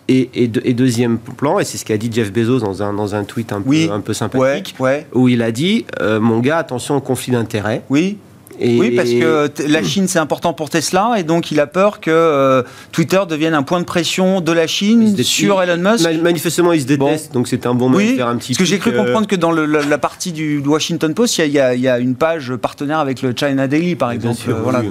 Et, 0.08 0.48
deuxième 0.48 1.20
plan, 1.20 1.60
et 1.60 1.66
c'est 1.66 1.78
ce 1.78 1.86
qu'a 1.86 1.98
dit 1.98 2.10
Jeff 2.12 2.34
Bezos 2.34 2.62
dans 2.62 2.82
un, 2.82 2.94
dans 2.94 3.14
un 3.14 3.24
tweet 3.26 3.54
un, 3.54 3.62
peu, 3.62 3.92
un 3.92 4.00
peu 4.00 4.14
sympathique, 4.14 4.76
où 5.14 5.30
il 5.30 5.44
a 5.44 5.52
dit 5.52 5.86
euh, 6.02 6.20
Mon 6.20 6.40
gars, 6.40 6.58
attention 6.58 6.96
au 6.96 7.02
conflit 7.02 7.32
d'intérêts. 7.32 7.84
Oui 7.92 8.18
oui, 8.62 8.92
parce 8.92 9.10
que 9.10 9.50
la 9.68 9.84
Chine, 9.84 10.08
c'est 10.08 10.20
important 10.20 10.54
pour 10.54 10.70
Tesla, 10.70 11.16
et 11.18 11.24
donc 11.24 11.52
il 11.52 11.60
a 11.60 11.68
peur 11.68 12.00
que 12.00 12.12
euh, 12.12 12.64
Twitter 12.92 13.22
devienne 13.28 13.54
un 13.54 13.64
point 13.64 13.80
de 13.80 13.86
pression 13.86 14.42
de 14.42 14.52
la 14.52 14.68
Chine 14.68 15.16
sur 15.24 15.62
Elon 15.62 15.78
Musk. 15.78 16.10
Manifestement, 16.22 16.74
il 16.74 16.82
se 16.82 16.86
déteste, 16.86 17.34
donc 17.34 17.48
c'est 17.48 17.66
un 17.66 17.74
bon 17.74 17.90
moment 17.90 18.04
de 18.04 18.16
faire 18.16 18.28
un 18.28 18.38
petit. 18.38 18.54
Parce 18.54 18.60
que 18.60 18.66
j'ai 18.66 18.80
cru 18.80 18.92
euh, 18.92 19.04
comprendre 19.04 19.28
que 19.28 19.36
dans 19.36 19.52
la, 19.52 19.98
partie 19.98 20.32
du 20.32 20.60
Washington 20.60 21.14
Post, 21.14 21.38
il 21.40 21.52
y, 21.52 21.60
a 21.60 22.00
une 22.00 22.16
page 22.16 22.56
partenaire 22.56 23.00
avec 23.00 23.22
le 23.22 23.34
China 23.36 23.68
Daily, 23.68 23.96
par 23.96 24.12
exemple. 24.12 24.52
voilà, 24.52 24.84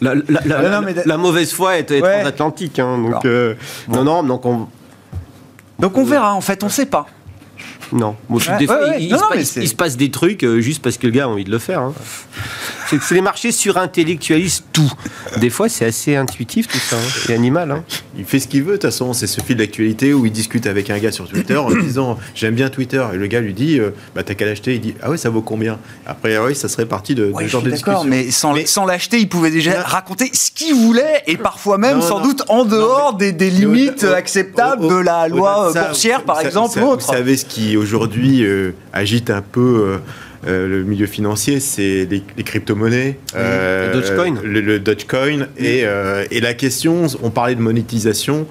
la, 0.00 1.16
mauvaise 1.16 1.52
foi 1.52 1.78
est, 1.78 1.90
est 1.90 2.00
transatlantique, 2.00 2.78
hein, 2.78 2.98
donc 2.98 3.24
euh, 3.24 3.54
non, 3.88 4.04
non, 4.04 4.22
donc 4.22 4.46
on. 4.46 4.68
Donc 5.78 5.96
on 5.96 6.04
verra, 6.04 6.34
en 6.34 6.42
fait, 6.42 6.62
on 6.62 6.66
ne 6.66 6.72
sait 6.72 6.86
pas. 6.86 7.06
Non. 7.92 8.16
des 8.58 8.66
fois, 8.66 8.96
il, 8.98 9.10
se 9.68 9.74
passe, 9.74 9.96
des 9.96 10.10
trucs 10.10 10.46
juste 10.58 10.82
parce 10.82 10.96
que 10.98 11.06
le 11.06 11.12
gars 11.12 11.24
a 11.24 11.28
envie 11.28 11.44
de 11.44 11.50
le 11.50 11.58
faire. 11.58 11.80
Hein. 11.80 11.94
C'est 12.98 13.14
les 13.14 13.20
marchés 13.20 13.52
surintellectualisent 13.52 14.64
tout. 14.72 14.92
Des 15.36 15.50
fois, 15.50 15.68
c'est 15.68 15.84
assez 15.84 16.16
intuitif 16.16 16.66
tout 16.66 16.78
ça. 16.78 16.96
Hein. 16.96 17.08
C'est 17.26 17.34
animal. 17.34 17.70
Hein. 17.70 17.84
Il 18.18 18.24
fait 18.24 18.40
ce 18.40 18.48
qu'il 18.48 18.62
veut. 18.62 18.72
De 18.72 18.76
toute 18.76 18.90
façon, 18.90 19.12
c'est 19.12 19.26
ce 19.26 19.40
fil 19.40 19.56
d'actualité 19.56 20.12
où 20.12 20.26
il 20.26 20.32
discute 20.32 20.66
avec 20.66 20.90
un 20.90 20.98
gars 20.98 21.12
sur 21.12 21.28
Twitter 21.28 21.56
en 21.56 21.70
disant 21.70 22.18
J'aime 22.34 22.54
bien 22.54 22.68
Twitter. 22.68 23.04
Et 23.14 23.16
le 23.16 23.26
gars 23.26 23.40
lui 23.40 23.54
dit 23.54 23.78
euh, 23.78 23.90
Bah, 24.14 24.22
t'as 24.24 24.34
qu'à 24.34 24.46
l'acheter. 24.46 24.74
Il 24.74 24.80
dit 24.80 24.94
Ah 25.02 25.10
ouais, 25.10 25.16
ça 25.16 25.30
vaut 25.30 25.42
combien? 25.42 25.78
Après, 26.06 26.36
oui, 26.38 26.54
ça 26.54 26.68
serait 26.68 26.86
parti 26.86 27.14
de, 27.14 27.32
de 27.32 27.46
genre 27.46 27.62
de 27.62 27.70
discussion. 27.70 28.04
Mais 28.04 28.30
sans, 28.30 28.54
sans 28.66 28.86
l'acheter, 28.86 29.18
il 29.18 29.28
pouvait 29.28 29.50
déjà 29.50 29.82
raconter 29.82 30.30
ce 30.32 30.50
qu'il 30.50 30.74
voulait 30.74 31.22
et 31.26 31.36
parfois 31.36 31.78
même, 31.78 32.02
sans 32.02 32.20
doute, 32.20 32.42
en 32.48 32.64
dehors 32.64 33.14
des, 33.14 33.32
des, 33.32 33.50
limites 33.50 34.04
acceptables 34.04 34.88
de 34.88 34.96
la 34.96 35.28
loi 35.28 35.72
boursière, 35.72 36.24
par 36.24 36.40
exemple. 36.40 36.80
Vous 36.80 37.00
savez 37.00 37.36
ce 37.36 37.44
qui 37.44 37.69
aujourd'hui 37.76 38.44
euh, 38.44 38.72
agite 38.92 39.30
un 39.30 39.42
peu. 39.42 39.60
Euh, 39.60 39.98
euh, 40.46 40.66
le 40.66 40.84
milieu 40.84 41.04
financier, 41.04 41.60
c'est 41.60 42.08
les, 42.10 42.42
crypto-monnaies, 42.42 43.18
le 43.34 43.92
Dogecoin, 43.92 44.40
le, 44.42 44.78
Dogecoin 44.78 45.48
et, 45.58 45.84
et, 46.30 46.40
la 46.40 46.54
question, 46.54 47.08
on 47.22 47.28
parlait 47.28 47.54
de 47.54 47.60
monétisation. 47.60 48.46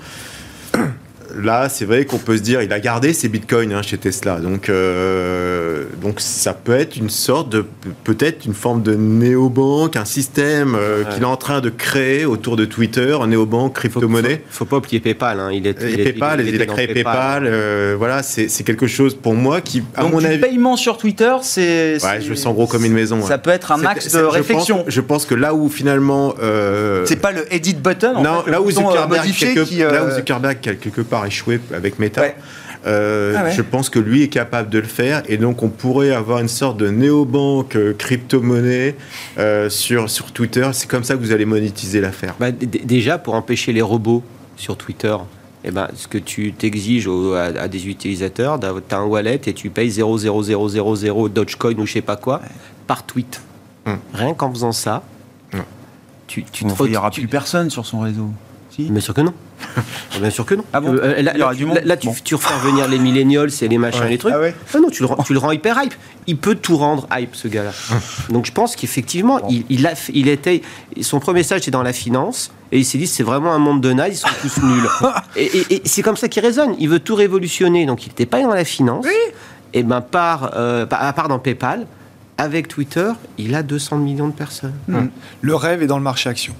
Là, 1.35 1.69
c'est 1.69 1.85
vrai 1.85 2.05
qu'on 2.05 2.17
peut 2.17 2.37
se 2.37 2.41
dire, 2.41 2.61
il 2.61 2.71
a 2.73 2.79
gardé 2.79 3.13
ses 3.13 3.29
bitcoins 3.29 3.73
hein, 3.73 3.81
chez 3.81 3.97
Tesla. 3.97 4.39
Donc, 4.39 4.69
euh, 4.69 5.85
donc 6.01 6.19
ça 6.19 6.53
peut 6.53 6.73
être 6.73 6.95
une 6.95 7.09
sorte 7.09 7.49
de, 7.49 7.65
peut-être 8.03 8.45
une 8.45 8.53
forme 8.53 8.81
de 8.81 8.95
néobanque, 8.95 9.95
un 9.95 10.05
système 10.05 10.75
euh, 10.75 11.03
qu'il 11.05 11.23
est 11.23 11.25
en 11.25 11.37
train 11.37 11.61
de 11.61 11.69
créer 11.69 12.25
autour 12.25 12.55
de 12.55 12.65
Twitter, 12.65 13.17
un 13.21 13.27
néobanque 13.27 13.75
crypto-monnaie. 13.75 14.43
Faut, 14.49 14.59
faut, 14.59 14.65
pas 14.65 14.77
oublier 14.77 14.99
PayPal. 14.99 15.39
Hein. 15.39 15.51
Il 15.51 15.67
est, 15.67 15.77
il 15.81 15.95
PayPal, 16.03 16.47
il, 16.47 16.61
a 16.61 16.65
créé 16.65 16.87
PayPal. 16.87 17.43
Euh, 17.45 17.95
voilà, 17.97 18.23
c'est 18.23 18.63
quelque 18.63 18.87
chose 18.87 19.15
pour 19.15 19.33
moi 19.33 19.61
qui, 19.61 19.83
à 19.95 20.01
donc, 20.01 20.13
mon 20.13 20.19
du 20.19 20.39
paiement 20.39 20.77
sur 20.77 20.97
Twitter, 20.97 21.33
c'est. 21.41 22.03
Ouais, 22.03 22.21
je 22.21 22.29
le 22.29 22.35
sens 22.35 22.53
gros 22.53 22.67
comme 22.67 22.85
une 22.85 22.93
maison. 22.93 23.21
Ça 23.21 23.37
peut 23.37 23.51
être 23.51 23.71
un 23.71 23.83
axe 23.85 24.13
de 24.13 24.19
réflexion. 24.21 24.85
Je 24.87 25.01
pense, 25.01 25.25
que 25.25 25.35
là 25.35 25.53
où 25.53 25.69
finalement. 25.69 26.33
c'est 27.05 27.21
pas 27.21 27.31
le 27.31 27.51
edit 27.53 27.75
button. 27.75 28.21
Non, 28.21 28.43
là 28.47 28.61
où 28.61 28.71
Zuckerberg, 28.71 29.25
là 29.91 30.05
où 30.05 30.11
Zuckerberg 30.15 30.59
quelque 30.59 31.01
part 31.01 31.18
échoué 31.25 31.59
avec 31.73 31.99
Meta. 31.99 32.23
Euh, 32.87 33.35
ah 33.37 33.49
je 33.49 33.61
pense 33.61 33.89
que 33.89 33.99
lui 33.99 34.23
est 34.23 34.29
capable 34.29 34.69
de 34.69 34.79
le 34.79 34.87
faire 34.87 35.21
et 35.27 35.35
donc 35.35 35.63
on 35.63 35.69
pourrait 35.69 36.11
avoir 36.11 36.39
une 36.39 36.47
sorte 36.47 36.77
de 36.77 36.87
néobanque 36.87 37.75
euh, 37.75 37.93
crypto-monnaie 37.93 38.95
euh, 39.37 39.69
sur, 39.69 40.09
sur 40.09 40.31
Twitter. 40.31 40.67
C'est 40.71 40.89
comme 40.89 41.03
ça 41.03 41.15
que 41.15 41.19
vous 41.19 41.33
allez 41.33 41.45
monétiser 41.45 41.99
l'affaire. 41.99 42.35
Bah, 42.39 42.51
déjà, 42.51 43.17
pour 43.17 43.33
empêcher 43.33 43.73
les 43.73 43.81
robots 43.81 44.23
sur 44.55 44.77
Twitter, 44.77 45.15
eh 45.65 45.71
ben, 45.71 45.89
ce 45.93 46.07
que 46.07 46.17
tu 46.17 46.53
t'exiges 46.53 47.09
à, 47.35 47.67
des 47.67 47.89
utilisateurs, 47.89 48.57
tu 48.59 48.95
as 48.95 48.97
un 48.97 49.05
wallet 49.05 49.41
et 49.45 49.53
tu 49.53 49.69
payes 49.69 49.89
0,0000 49.89 51.29
Dogecoin 51.29 51.77
ou 51.77 51.85
je 51.85 51.93
sais 51.93 52.01
pas 52.01 52.15
quoi 52.15 52.41
par 52.87 53.05
tweet. 53.05 53.41
Hum. 53.85 53.99
Rien 54.13 54.33
qu'en 54.33 54.51
faisant 54.51 54.71
ça, 54.71 55.03
hum. 55.53 55.63
tu, 56.27 56.43
tu 56.43 56.63
il 56.63 56.89
n'y 56.91 56.97
aura 56.97 57.11
plus 57.11 57.27
personne 57.27 57.69
sur 57.69 57.85
son 57.85 57.99
réseau. 57.99 58.29
Bien 58.77 59.01
sûr 59.01 59.13
que 59.13 59.21
non. 59.21 59.33
Bien 60.19 60.29
sûr 60.29 60.45
que 60.45 60.55
non. 60.55 60.63
Ah 60.73 60.79
bon 60.79 60.95
euh, 60.95 61.21
là, 61.21 61.33
là, 61.83 61.97
tu, 61.97 62.09
tu, 62.23 62.35
refais 62.35 62.53
venir 62.65 62.87
les 62.87 62.97
millennials, 62.97 63.51
c'est 63.51 63.67
les 63.67 63.77
machins, 63.77 64.05
les 64.05 64.17
trucs. 64.17 64.33
Ah, 64.33 64.51
ah 64.73 64.77
non, 64.79 64.89
tu 64.89 65.03
le, 65.03 65.09
tu 65.25 65.33
le, 65.33 65.39
rends 65.39 65.51
hyper 65.51 65.81
hype. 65.81 65.93
Il 66.27 66.37
peut 66.37 66.55
tout 66.55 66.77
rendre 66.77 67.07
hype, 67.11 67.35
ce 67.35 67.47
gars-là. 67.47 67.71
Donc 68.29 68.45
je 68.45 68.51
pense 68.51 68.75
qu'effectivement, 68.75 69.47
il, 69.49 69.65
il, 69.69 69.87
a, 69.87 69.93
il 70.13 70.27
était. 70.27 70.61
Son 71.01 71.19
premier 71.19 71.39
message 71.39 71.61
était 71.61 71.71
dans 71.71 71.83
la 71.83 71.93
finance. 71.93 72.51
Et 72.71 72.79
il 72.79 72.85
s'est 72.85 72.99
dit, 72.99 73.07
c'est 73.07 73.23
vraiment 73.23 73.51
un 73.51 73.57
monde 73.57 73.81
de 73.81 73.91
naze, 73.91 74.11
ils 74.13 74.17
sont 74.17 74.27
tous 74.41 74.61
nuls. 74.63 74.87
et, 75.35 75.81
c'est 75.85 76.03
comme 76.03 76.17
ça 76.17 76.27
qu'il 76.27 76.43
résonne. 76.43 76.75
Il 76.79 76.89
veut 76.89 76.99
tout 76.99 77.15
révolutionner. 77.15 77.85
Donc 77.85 78.05
il 78.05 78.09
n'était 78.09 78.27
pas 78.27 78.41
dans 78.41 78.53
la 78.53 78.65
finance. 78.65 79.05
Et 79.73 79.83
ben, 79.83 80.01
part, 80.01 80.51
euh, 80.55 80.85
à 80.89 81.13
part 81.13 81.27
dans 81.27 81.39
PayPal, 81.39 81.85
avec 82.37 82.67
Twitter, 82.67 83.11
il 83.37 83.53
a 83.53 83.63
200 83.63 83.97
millions 83.97 84.27
de 84.27 84.33
personnes. 84.33 84.73
Hmm. 84.87 85.07
Le 85.41 85.55
rêve 85.55 85.83
est 85.83 85.87
dans 85.87 85.97
le 85.97 86.03
marché 86.03 86.29
action. 86.29 86.55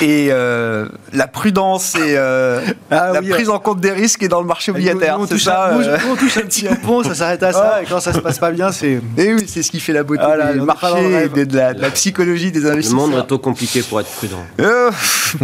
Et 0.00 0.28
euh, 0.30 0.86
la 1.12 1.26
prudence 1.26 1.94
et 1.94 2.16
euh, 2.16 2.60
ah 2.90 3.12
la 3.12 3.22
prise 3.22 3.48
en 3.48 3.58
compte 3.58 3.80
des 3.80 3.92
risques 3.92 4.22
est 4.22 4.28
dans 4.28 4.40
le 4.40 4.46
marché 4.46 4.72
obligataire. 4.72 5.18
C'est 5.28 5.38
ça. 5.38 5.68
Euh, 5.68 5.98
on, 6.10 6.16
touche 6.16 6.36
un 6.38 6.42
petit 6.42 6.64
coupon, 6.64 7.02
ça 7.02 7.14
s'arrête 7.14 7.42
à 7.42 7.52
ça. 7.52 7.82
Et 7.82 7.86
quand 7.86 8.00
ça 8.00 8.12
se 8.12 8.18
passe 8.18 8.38
pas 8.38 8.50
bien, 8.50 8.72
c'est. 8.72 9.00
Et 9.16 9.34
oui, 9.34 9.44
c'est 9.46 9.62
ce 9.62 9.70
qui 9.70 9.80
fait 9.80 9.92
la 9.92 10.02
beauté 10.02 10.22
ah 10.24 10.52
du 10.52 10.60
marché, 10.60 11.28
de, 11.28 11.44
de, 11.44 11.56
la, 11.56 11.90
psychologie 11.90 12.50
des 12.50 12.66
investisseurs. 12.66 13.06
Le 13.06 13.12
monde 13.12 13.20
est 13.20 13.26
trop 13.26 13.38
compliqué 13.38 13.82
pour 13.82 14.00
être 14.00 14.10
prudent. 14.10 14.44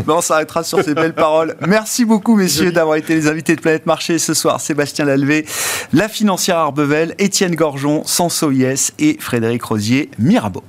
on 0.09 0.20
s'arrêtera 0.20 0.64
sur 0.64 0.82
ces 0.82 0.94
belles 0.94 1.14
paroles. 1.14 1.57
Merci 1.66 2.05
beaucoup, 2.05 2.36
messieurs, 2.36 2.72
d'avoir 2.72 2.96
été 2.96 3.14
les 3.14 3.28
invités 3.28 3.57
de 3.57 3.61
Planète 3.61 3.86
Marché 3.86 4.18
ce 4.18 4.34
soir. 4.34 4.61
Sébastien 4.61 5.05
Lalvé, 5.05 5.46
la 5.92 6.09
financière 6.09 6.57
Arbevel, 6.57 7.14
Étienne 7.18 7.55
Gorgeon, 7.55 8.03
Sanso 8.05 8.51
Yes 8.51 8.92
et 8.98 9.16
Frédéric 9.20 9.62
Rosier, 9.62 10.11
Mirabeau. 10.18 10.62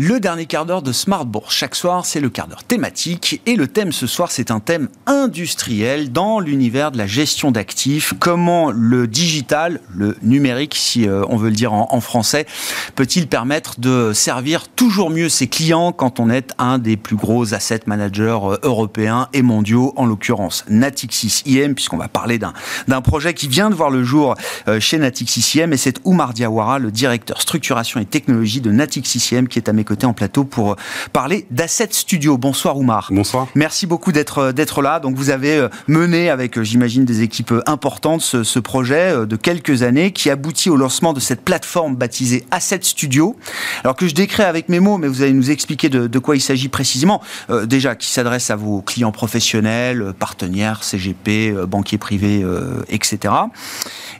Le 0.00 0.20
dernier 0.20 0.46
quart 0.46 0.64
d'heure 0.64 0.82
de 0.82 0.92
Smart 0.92 1.26
Bourse. 1.26 1.52
Chaque 1.52 1.74
soir, 1.74 2.06
c'est 2.06 2.20
le 2.20 2.30
quart 2.30 2.46
d'heure 2.46 2.62
thématique. 2.62 3.40
Et 3.46 3.56
le 3.56 3.66
thème 3.66 3.90
ce 3.90 4.06
soir, 4.06 4.30
c'est 4.30 4.52
un 4.52 4.60
thème 4.60 4.88
industriel 5.06 6.12
dans 6.12 6.38
l'univers 6.38 6.92
de 6.92 6.98
la 6.98 7.08
gestion 7.08 7.50
d'actifs. 7.50 8.14
Comment 8.20 8.70
le 8.70 9.08
digital, 9.08 9.80
le 9.92 10.16
numérique, 10.22 10.76
si 10.76 11.08
euh, 11.08 11.24
on 11.28 11.36
veut 11.36 11.48
le 11.48 11.56
dire 11.56 11.72
en, 11.72 12.00
français, 12.00 12.46
peut-il 12.94 13.26
permettre 13.26 13.80
de 13.80 14.12
servir 14.12 14.68
toujours 14.68 15.10
mieux 15.10 15.28
ses 15.28 15.48
clients 15.48 15.90
quand 15.90 16.20
on 16.20 16.30
est 16.30 16.52
un 16.58 16.78
des 16.78 16.96
plus 16.96 17.16
gros 17.16 17.52
asset 17.52 17.80
managers 17.86 18.38
euh, 18.44 18.56
européens 18.62 19.28
et 19.32 19.42
mondiaux, 19.42 19.94
en 19.96 20.06
l'occurrence 20.06 20.64
Natixis 20.68 21.42
IM, 21.44 21.74
puisqu'on 21.74 21.96
va 21.96 22.06
parler 22.06 22.38
d'un 22.38 23.00
projet 23.00 23.34
qui 23.34 23.48
vient 23.48 23.68
de 23.68 23.74
voir 23.74 23.90
le 23.90 24.04
jour 24.04 24.36
euh, 24.68 24.78
chez 24.78 24.98
Natixis 24.98 25.58
IM. 25.58 25.72
Et 25.72 25.76
c'est 25.76 25.98
Oumar 26.04 26.34
Diawara, 26.34 26.78
le 26.78 26.92
directeur 26.92 27.42
structuration 27.42 27.98
et 27.98 28.04
technologie 28.04 28.60
de 28.60 28.70
Natixis 28.70 29.34
IM, 29.34 29.48
qui 29.48 29.58
est 29.58 29.68
à 29.68 29.72
mes 29.72 29.87
côté 29.88 30.04
en 30.04 30.12
plateau 30.12 30.44
pour 30.44 30.72
euh, 30.72 30.76
parler 31.14 31.46
d'Asset 31.50 31.88
Studio. 31.92 32.36
Bonsoir 32.36 32.76
Oumar. 32.76 33.08
Bonsoir. 33.10 33.48
Merci 33.54 33.86
beaucoup 33.86 34.12
d'être 34.12 34.38
euh, 34.38 34.52
d'être 34.52 34.82
là. 34.82 35.00
Donc 35.00 35.16
vous 35.16 35.30
avez 35.30 35.56
euh, 35.56 35.68
mené 35.86 36.28
avec, 36.28 36.60
j'imagine, 36.60 37.06
des 37.06 37.22
équipes 37.22 37.54
importantes 37.66 38.20
ce, 38.20 38.58
projet 38.58 39.26
de 39.26 39.36
quelques 39.36 39.82
années 39.82 40.10
qui 40.10 40.28
aboutit 40.30 40.68
au 40.68 40.76
lancement 40.76 41.12
de 41.12 41.20
cette 41.20 41.42
plateforme 41.42 41.96
baptisée 41.96 42.44
Asset 42.50 42.80
Studio. 42.82 43.36
Alors 43.82 43.96
que 43.96 44.06
je 44.06 44.14
décris 44.14 44.42
avec 44.42 44.68
mes 44.68 44.80
mots, 44.80 44.98
mais 44.98 45.08
vous 45.08 45.22
allez 45.22 45.32
nous 45.32 45.50
expliquer 45.50 45.88
de, 45.88 46.18
quoi 46.18 46.36
il 46.36 46.40
s'agit 46.40 46.68
précisément. 46.68 47.22
déjà, 47.64 47.94
qui 47.94 48.10
s'adresse 48.10 48.50
à 48.50 48.56
vos 48.56 48.82
clients 48.82 49.12
professionnels, 49.12 50.12
partenaires, 50.18 50.82
CGP, 50.82 51.54
banquiers 51.68 51.98
privés, 51.98 52.44
etc. 52.88 53.32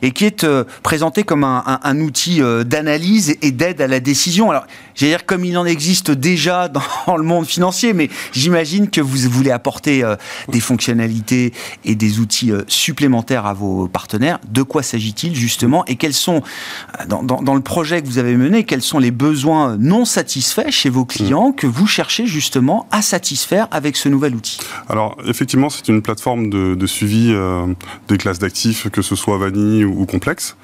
Et 0.01 0.11
qui 0.11 0.25
est 0.25 0.47
présenté 0.81 1.23
comme 1.23 1.43
un, 1.43 1.79
un 1.83 1.99
outil 1.99 2.41
d'analyse 2.65 3.35
et 3.41 3.51
d'aide 3.51 3.81
à 3.81 3.87
la 3.87 3.99
décision. 3.99 4.49
Alors, 4.49 4.65
j'allais 4.99 5.13
dire 5.13 5.25
comme 5.25 5.45
il 5.45 5.57
en 5.57 5.65
existe 5.65 6.11
déjà 6.11 6.67
dans 7.07 7.17
le 7.17 7.23
monde 7.23 7.45
financier, 7.45 7.93
mais 7.93 8.09
j'imagine 8.33 8.89
que 8.89 9.01
vous 9.01 9.29
voulez 9.29 9.51
apporter 9.51 10.03
euh, 10.03 10.15
des 10.49 10.59
fonctionnalités 10.59 11.53
et 11.85 11.95
des 11.95 12.19
outils 12.19 12.51
euh, 12.51 12.63
supplémentaires 12.67 13.45
à 13.45 13.53
vos 13.53 13.87
partenaires. 13.87 14.39
De 14.49 14.61
quoi 14.61 14.83
s'agit-il 14.83 15.35
justement 15.35 15.85
et 15.85 15.95
quels 15.95 16.13
sont, 16.13 16.41
euh, 16.99 17.05
dans, 17.05 17.55
le 17.55 17.61
projet 17.61 18.01
que 18.01 18.07
vous 18.07 18.17
avez 18.17 18.35
mené, 18.35 18.65
quels 18.65 18.81
sont 18.81 18.99
les 18.99 19.11
besoins 19.11 19.77
non 19.77 20.05
satisfaits 20.05 20.71
chez 20.71 20.89
vos 20.89 21.05
clients 21.05 21.51
que 21.51 21.67
vous 21.67 21.87
cherchez 21.87 22.25
justement 22.25 22.87
à 22.91 23.01
satisfaire 23.01 23.67
avec 23.71 23.95
ce 23.95 24.09
nouvel 24.09 24.35
outil? 24.35 24.59
Alors 24.89 25.17
effectivement, 25.25 25.69
c'est 25.69 25.87
une 25.87 26.01
plateforme 26.01 26.49
de, 26.49 26.75
de 26.75 26.87
suivi 26.87 27.33
des 28.07 28.17
classes 28.17 28.39
d'actifs, 28.39 28.89
que 28.89 29.01
ce 29.01 29.15
soit 29.15 29.37
vanille 29.37 29.85
ou, 29.85 30.05
complexe, 30.05 30.55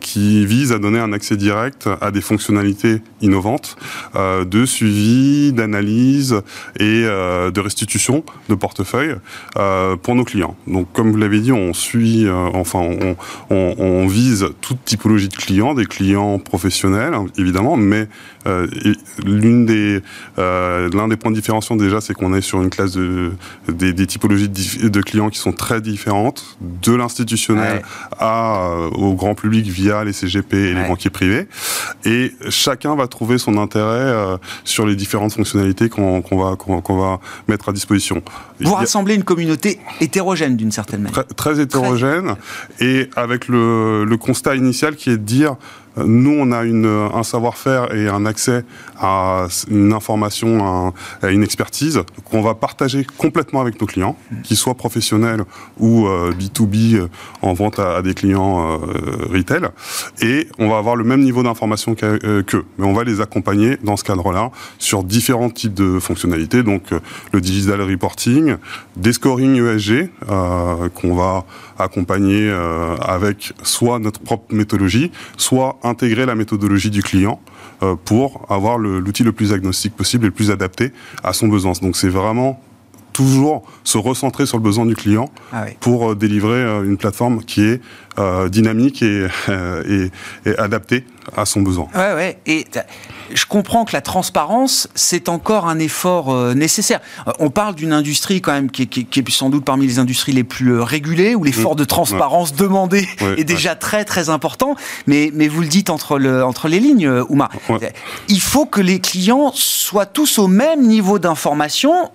qui 0.00 0.46
vise 0.46 0.72
à 0.72 0.78
donner 0.78 0.98
un 0.98 1.12
accès 1.12 1.36
direct 1.36 1.88
à 2.00 2.10
des 2.10 2.20
fonctionnalités 2.20 3.02
innovantes 3.20 3.33
euh, 4.16 4.44
de 4.44 4.64
suivi, 4.64 5.52
d'analyse 5.52 6.40
et 6.78 7.02
euh, 7.04 7.50
de 7.50 7.60
restitution 7.60 8.24
de 8.48 8.54
portefeuille 8.54 9.16
euh, 9.56 9.96
pour 9.96 10.14
nos 10.14 10.24
clients. 10.24 10.56
Donc, 10.66 10.92
comme 10.92 11.10
vous 11.10 11.16
l'avez 11.16 11.40
dit, 11.40 11.52
on 11.52 11.72
suit, 11.72 12.26
enfin, 12.30 12.80
on, 13.50 14.06
vise 14.06 14.48
toute 14.60 14.84
typologie 14.84 15.28
de 15.28 15.34
clients, 15.34 15.74
des 15.74 15.86
clients 15.86 16.38
professionnels 16.38 17.14
évidemment, 17.38 17.76
mais 17.76 18.06
l'une 19.24 19.66
des 19.66 20.02
l'un 20.36 21.08
des 21.08 21.16
points 21.16 21.30
de 21.30 21.36
différenciation 21.36 21.76
déjà, 21.76 22.00
c'est 22.00 22.14
qu'on 22.14 22.34
est 22.34 22.40
sur 22.40 22.60
une 22.62 22.70
classe 22.70 22.92
de 22.92 23.32
des, 23.68 24.06
typologies 24.06 24.48
de, 24.48 25.00
clients 25.00 25.30
qui 25.30 25.38
sont 25.38 25.52
très 25.52 25.80
différentes, 25.80 26.56
de 26.60 26.94
l'institutionnel 26.94 27.82
à 28.18 28.70
au 28.92 29.14
grand 29.14 29.34
public 29.34 29.66
via 29.66 30.04
les 30.04 30.12
CGP 30.12 30.54
et 30.54 30.74
les 30.74 30.86
banquiers 30.86 31.10
privés, 31.10 31.48
et 32.04 32.32
chacun 32.50 32.94
va 32.94 33.06
trouver 33.08 33.38
son 33.38 33.56
intérêt 33.58 33.84
euh, 33.84 34.36
sur 34.64 34.86
les 34.86 34.96
différentes 34.96 35.32
fonctionnalités 35.32 35.88
qu'on 35.88 36.20
va, 36.20 36.56
qu'on 36.56 36.96
va 36.96 37.20
mettre 37.48 37.68
à 37.68 37.72
disposition. 37.72 38.22
Vous 38.60 38.74
rassemblez 38.74 39.14
une 39.14 39.24
communauté 39.24 39.80
hétérogène 40.00 40.56
d'une 40.56 40.72
certaine 40.72 41.02
manière. 41.02 41.26
Très, 41.36 41.60
hétérogène. 41.60 42.36
Et 42.80 43.10
avec 43.16 43.48
le, 43.48 44.04
le 44.04 44.16
constat 44.16 44.56
initial 44.56 44.96
qui 44.96 45.10
est 45.10 45.16
de 45.16 45.22
dire 45.22 45.56
nous, 45.96 46.36
on 46.38 46.50
a 46.52 46.64
une, 46.64 46.86
un 46.86 47.22
savoir-faire 47.22 47.94
et 47.94 48.08
un 48.08 48.26
accès 48.26 48.64
à 48.98 49.46
une 49.68 49.92
information, 49.92 50.92
à, 51.22 51.30
une 51.30 51.42
expertise 51.42 52.02
qu'on 52.24 52.42
va 52.42 52.54
partager 52.54 53.06
complètement 53.16 53.60
avec 53.60 53.80
nos 53.80 53.86
clients, 53.86 54.16
qu'ils 54.42 54.56
soient 54.56 54.74
professionnels 54.74 55.44
ou 55.78 56.06
B2B 56.06 56.94
euh, 56.94 57.02
euh, 57.02 57.08
en 57.42 57.52
vente 57.52 57.78
à, 57.78 58.02
des 58.02 58.14
clients 58.14 58.78
euh, 58.82 59.26
retail. 59.32 59.68
Et 60.20 60.48
on 60.58 60.68
va 60.68 60.78
avoir 60.78 60.96
le 60.96 61.04
même 61.04 61.20
niveau 61.20 61.42
d'information 61.42 61.94
qu'eux. 61.94 62.64
Mais 62.78 62.86
on 62.86 62.92
va 62.92 63.04
les 63.04 63.20
accompagner 63.20 63.76
dans 63.82 63.96
ce 63.96 64.04
cadre-là 64.04 64.50
sur 64.78 65.04
différents 65.04 65.50
types 65.50 65.74
de 65.74 65.98
fonctionnalités. 65.98 66.62
Donc, 66.62 66.82
le 67.32 67.40
digital 67.40 67.80
reporting, 67.82 68.56
des 68.96 69.12
scoring 69.12 69.56
ESG 69.62 70.10
qu'on 70.26 71.14
va 71.14 71.44
accompagner 71.78 72.50
avec 73.00 73.52
soit 73.62 73.98
notre 73.98 74.20
propre 74.20 74.54
méthodologie, 74.54 75.10
soit 75.36 75.76
intégrer 75.84 76.26
la 76.26 76.34
méthodologie 76.34 76.90
du 76.90 77.02
client 77.02 77.40
euh, 77.82 77.94
pour 77.94 78.46
avoir 78.50 78.78
l'outil 78.78 79.22
le, 79.22 79.32
plus 79.32 79.52
agnostique 79.52 79.94
possible 79.94 80.24
et 80.24 80.28
le 80.28 80.34
plus 80.34 80.50
adapté 80.50 80.92
à 81.22 81.32
son 81.32 81.48
besoin. 81.48 81.72
Donc 81.82 81.96
c'est 81.96 82.08
vraiment 82.08 82.60
toujours 83.14 83.62
se 83.84 83.96
recentrer 83.96 84.44
sur 84.44 84.58
le 84.58 84.62
besoin 84.62 84.84
du 84.84 84.94
client 84.94 85.30
ah 85.52 85.64
pour 85.80 86.14
délivrer 86.14 86.62
une 86.84 86.98
plateforme 86.98 87.42
qui 87.42 87.62
est 87.62 87.80
dynamique 88.50 89.02
et, 89.02 89.26
et, 89.88 90.10
et, 90.44 90.58
adaptée 90.58 91.04
à 91.36 91.46
son 91.46 91.62
besoin. 91.62 91.88
Ouais, 91.94 92.12
ouais. 92.14 92.38
Et 92.46 92.66
je 93.32 93.46
comprends 93.46 93.84
que 93.84 93.92
la 93.92 94.00
transparence, 94.00 94.88
c'est 94.94 95.28
encore 95.28 95.66
un 95.66 95.78
effort 95.78 96.32
euh, 96.32 96.54
nécessaire. 96.54 97.00
Euh, 97.26 97.32
on 97.38 97.50
parle 97.50 97.74
d'une 97.74 97.92
industrie 97.92 98.40
quand 98.40 98.52
même 98.52 98.70
qui 98.70 98.82
est, 98.82 99.30
sans 99.30 99.50
doute 99.50 99.64
parmi 99.64 99.86
les 99.86 99.98
industries 99.98 100.32
les 100.32 100.44
plus 100.44 100.74
euh, 100.74 100.82
régulées, 100.82 101.34
où 101.34 101.44
l'effort 101.44 101.74
mmh. 101.74 101.78
de 101.78 101.84
transparence 101.84 102.54
demandé 102.54 103.08
est 103.36 103.44
déjà 103.44 103.74
très 103.74 104.04
très 104.04 104.28
important. 104.28 104.76
Mais, 105.06 105.30
mais 105.34 105.48
vous 105.48 105.60
le 105.60 105.68
dites 105.68 105.90
entre, 105.90 106.18
le, 106.18 106.44
entre 106.44 106.68
les 106.68 106.80
lignes, 106.80 107.08
Ouma. 107.28 107.50
Il 108.28 108.40
faut 108.40 108.66
que 108.66 108.80
les 108.80 109.00
clients 109.00 109.52
soient 109.54 110.06
tous 110.06 110.38
au 110.38 110.46
même 110.46 110.86
niveau 110.86 111.18
d'information 111.18 112.10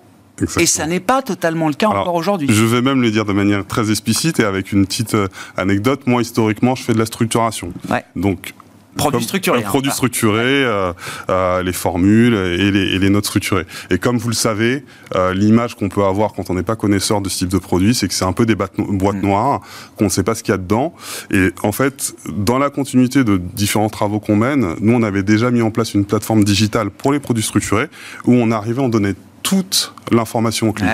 Et 0.59 0.65
ça 0.65 0.87
n'est 0.87 0.99
pas 0.99 1.21
totalement 1.21 1.67
le 1.67 1.73
cas 1.73 1.87
encore 1.87 2.15
aujourd'hui. 2.15 2.47
Je 2.51 2.65
vais 2.65 2.81
même 2.81 3.01
le 3.01 3.11
dire 3.11 3.25
de 3.25 3.33
manière 3.33 3.65
très 3.65 3.91
explicite 3.91 4.39
et 4.39 4.43
avec 4.43 4.71
une 4.71 4.85
petite 4.85 5.15
anecdote. 5.57 6.01
Moi, 6.05 6.21
historiquement, 6.21 6.75
je 6.75 6.83
fais 6.83 6.93
de 6.93 6.99
la 6.99 7.05
structuration. 7.05 7.73
Donc, 8.15 8.53
Produits 8.99 9.23
structurés. 9.23 9.59
Hein. 9.59 9.67
produits 9.67 9.91
structurés, 9.91 10.65
euh, 10.65 10.93
euh, 11.29 11.63
les 11.63 11.73
formules 11.73 12.33
et 12.33 12.71
les, 12.71 13.09
notes 13.09 13.25
structurées. 13.25 13.65
Et 13.89 13.97
comme 13.97 14.17
vous 14.17 14.29
le 14.29 14.35
savez, 14.35 14.83
euh, 15.15 15.33
l'image 15.33 15.75
qu'on 15.75 15.89
peut 15.89 16.03
avoir 16.03 16.33
quand 16.33 16.49
on 16.49 16.55
n'est 16.55 16.63
pas 16.63 16.75
connaisseur 16.75 17.21
de 17.21 17.29
ce 17.29 17.39
type 17.39 17.49
de 17.49 17.57
produit, 17.57 17.93
c'est 17.93 18.07
que 18.07 18.13
c'est 18.13 18.25
un 18.25 18.33
peu 18.33 18.45
des 18.45 18.55
boîtes 18.55 18.77
mm. 18.77 19.21
noires, 19.21 19.61
qu'on 19.97 20.05
ne 20.05 20.09
sait 20.09 20.23
pas 20.23 20.35
ce 20.35 20.43
qu'il 20.43 20.51
y 20.51 20.55
a 20.55 20.57
dedans. 20.57 20.93
Et 21.31 21.49
en 21.63 21.71
fait, 21.71 22.15
dans 22.29 22.57
la 22.57 22.69
continuité 22.69 23.23
de 23.23 23.37
différents 23.37 23.89
travaux 23.89 24.19
qu'on 24.19 24.35
mène, 24.35 24.75
nous, 24.81 24.93
on 24.93 25.03
avait 25.03 25.23
déjà 25.23 25.51
mis 25.51 25.61
en 25.61 25.71
place 25.71 25.93
une 25.93 26.05
plateforme 26.05 26.43
digitale 26.43 26.89
pour 26.89 27.13
les 27.13 27.19
produits 27.19 27.43
structurés, 27.43 27.87
où 28.25 28.33
on 28.33 28.51
arrivait 28.51 28.81
en 28.81 28.89
donner 28.89 29.13
toute 29.43 29.93
l'information 30.11 30.69
au 30.69 30.73
client. 30.73 30.91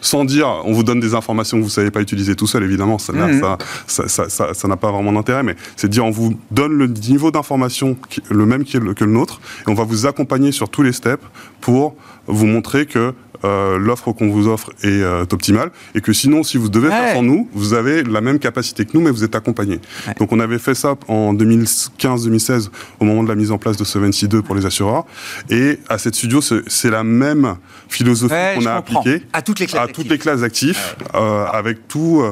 Sans 0.00 0.24
dire, 0.24 0.48
on 0.64 0.72
vous 0.72 0.82
donne 0.82 1.00
des 1.00 1.14
informations 1.14 1.56
que 1.56 1.62
vous 1.62 1.68
ne 1.68 1.72
savez 1.72 1.90
pas 1.90 2.00
utiliser 2.00 2.34
tout 2.34 2.46
seul, 2.46 2.64
évidemment, 2.64 2.98
ça 2.98 3.12
n'a 3.12 3.26
mhm. 3.26 3.42
ça, 3.86 4.76
pas 4.76 4.92
vraiment 4.92 5.12
d'intérêt, 5.12 5.42
mais 5.42 5.56
c'est 5.76 5.88
dire, 5.88 6.04
on 6.04 6.10
vous 6.10 6.38
donne 6.50 6.72
le 6.72 6.86
niveau 6.86 7.30
d'information, 7.30 7.96
le 8.30 8.46
même 8.46 8.64
que 8.64 8.78
le, 8.78 8.94
que 8.94 9.04
le 9.04 9.12
nôtre, 9.12 9.40
et 9.66 9.70
on 9.70 9.74
va 9.74 9.84
vous 9.84 10.06
accompagner 10.06 10.52
sur 10.52 10.68
tous 10.68 10.82
les 10.82 10.92
steps 10.92 11.24
pour 11.60 11.96
vous 12.26 12.46
montrer 12.46 12.86
que 12.86 13.14
euh, 13.44 13.78
l'offre 13.78 14.12
qu'on 14.12 14.28
vous 14.28 14.48
offre 14.48 14.70
est 14.82 15.02
euh, 15.02 15.24
optimale 15.30 15.70
et 15.94 16.00
que 16.00 16.12
sinon, 16.12 16.42
si 16.42 16.56
vous 16.56 16.68
devez 16.68 16.88
faire 16.88 17.14
sans 17.14 17.22
nous, 17.22 17.48
vous 17.52 17.74
avez 17.74 18.02
la 18.02 18.20
même 18.20 18.38
capacité 18.38 18.84
que 18.84 18.90
nous, 18.94 19.00
mais 19.00 19.10
vous 19.10 19.24
êtes 19.24 19.34
accompagné. 19.34 19.80
Donc 20.18 20.32
on 20.32 20.40
avait 20.40 20.58
fait 20.58 20.74
ça 20.74 20.96
en 21.08 21.34
2015-2016 21.34 22.68
au 23.00 23.04
moment 23.04 23.22
de 23.22 23.28
la 23.28 23.34
mise 23.34 23.50
en 23.50 23.58
place 23.58 23.76
de 23.76 23.84
Solvency 23.84 24.28
2 24.28 24.42
pour 24.42 24.54
les 24.54 24.66
assureurs. 24.66 25.04
Et 25.50 25.78
à 25.88 25.98
cette 25.98 26.14
studio, 26.14 26.40
c'est 26.40 26.90
la 26.90 27.04
même 27.04 27.56
philosophie 27.88 28.34
qu'on 28.56 28.66
a 28.66 28.74
appliquée 28.74 29.22
à 29.32 29.42
toutes 29.42 29.60
les 29.60 29.66
classes 29.66 29.88
à 29.88 29.92
toutes 29.92 30.08
les 30.08 30.18
classes 30.18 30.40
d'actifs, 30.40 30.96
euh, 31.14 31.44
avec 31.46 31.88
tout, 31.88 32.22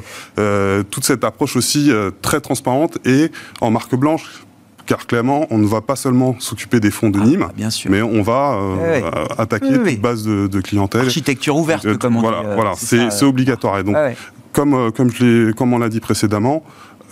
toute 0.90 1.04
cette 1.04 1.24
approche 1.24 1.56
aussi 1.56 1.90
très 2.22 2.40
transparente 2.40 2.98
et 3.04 3.30
en 3.60 3.70
marque 3.70 3.94
blanche 3.94 4.24
car 4.86 5.06
clairement, 5.06 5.46
on 5.50 5.58
ne 5.58 5.66
va 5.66 5.80
pas 5.80 5.96
seulement 5.96 6.36
s'occuper 6.38 6.80
des 6.80 6.90
fonds 6.90 7.10
de 7.10 7.18
ah, 7.20 7.24
Nîmes, 7.24 7.48
bien 7.56 7.70
sûr. 7.70 7.90
mais 7.90 8.02
on 8.02 8.22
va 8.22 8.54
euh, 8.54 9.00
attaquer 9.38 9.72
toute 9.72 10.00
base 10.00 10.24
de, 10.24 10.46
de, 10.46 10.60
clientèle. 10.60 11.02
Architecture 11.02 11.56
ouverte, 11.56 11.84
euh, 11.86 11.96
comme 11.96 12.16
on 12.16 12.20
voilà, 12.20 12.40
dit. 12.40 12.46
Euh, 12.46 12.54
voilà, 12.54 12.72
c'est 12.76 13.24
obligatoire. 13.24 13.78
Et 13.78 13.82
donc, 13.82 13.96
comme, 14.52 14.92
comme, 14.92 15.10
je 15.10 15.52
comme 15.52 15.72
on 15.72 15.78
l'a 15.78 15.88
dit 15.88 16.00
précédemment, 16.00 16.62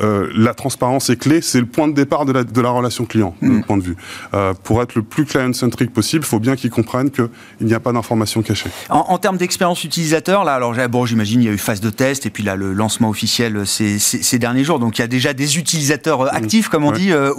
euh, 0.01 0.31
la 0.35 0.55
transparence 0.55 1.11
est 1.11 1.17
clé, 1.17 1.41
c'est 1.43 1.61
le 1.61 1.67
point 1.67 1.89
de 1.89 1.95
départ 1.95 2.25
de 2.25 2.33
la, 2.33 2.45
de 2.45 2.61
la 2.61 2.71
relation 2.71 3.05
client, 3.05 3.35
de 3.43 3.49
mon 3.49 3.55
hmm. 3.59 3.65
point 3.65 3.77
de 3.77 3.83
vue. 3.83 3.97
Euh, 4.35 4.55
pour 4.63 4.83
être 4.83 4.95
le 4.95 5.03
plus 5.03 5.25
client-centric 5.25 5.93
possible, 5.93 6.25
il 6.25 6.29
faut 6.29 6.41
bien 6.41 6.57
qu'ils 6.57 6.71
comprennent 6.71 7.11
qu'il 7.11 7.29
n'y 7.61 7.75
a 7.75 7.81
pas 7.81 7.93
d'informations 7.93 8.43
cachées. 8.43 8.71
En, 8.89 9.19
termes 9.19 9.37
d'expérience 9.37 9.85
utilisateur, 9.85 10.45
là, 10.45 10.55
alors 10.55 10.75
bon, 10.89 11.07
j'imagine 11.07 11.43
il 11.43 11.47
y 11.47 11.49
a 11.49 11.53
eu 11.53 11.59
phase 11.59 11.81
de 11.81 11.91
test 11.91 12.27
et 12.27 12.31
puis 12.31 12.43
là 12.43 12.57
le 12.57 12.73
lancement 12.73 13.09
officiel 13.09 13.67
ces, 13.67 13.99
ces, 13.99 14.39
derniers 14.39 14.65
jours, 14.65 14.79
donc 14.79 14.99
il 14.99 15.03
y 15.03 15.05
a 15.05 15.09
déjà 15.09 15.33
des 15.33 15.59
utilisateurs 15.59 16.23
euh, 16.23 16.29
actifs, 16.33 16.69
comme 16.69 16.85
on 16.85 16.93
dit. 16.93 17.13
Euh, 17.13 17.33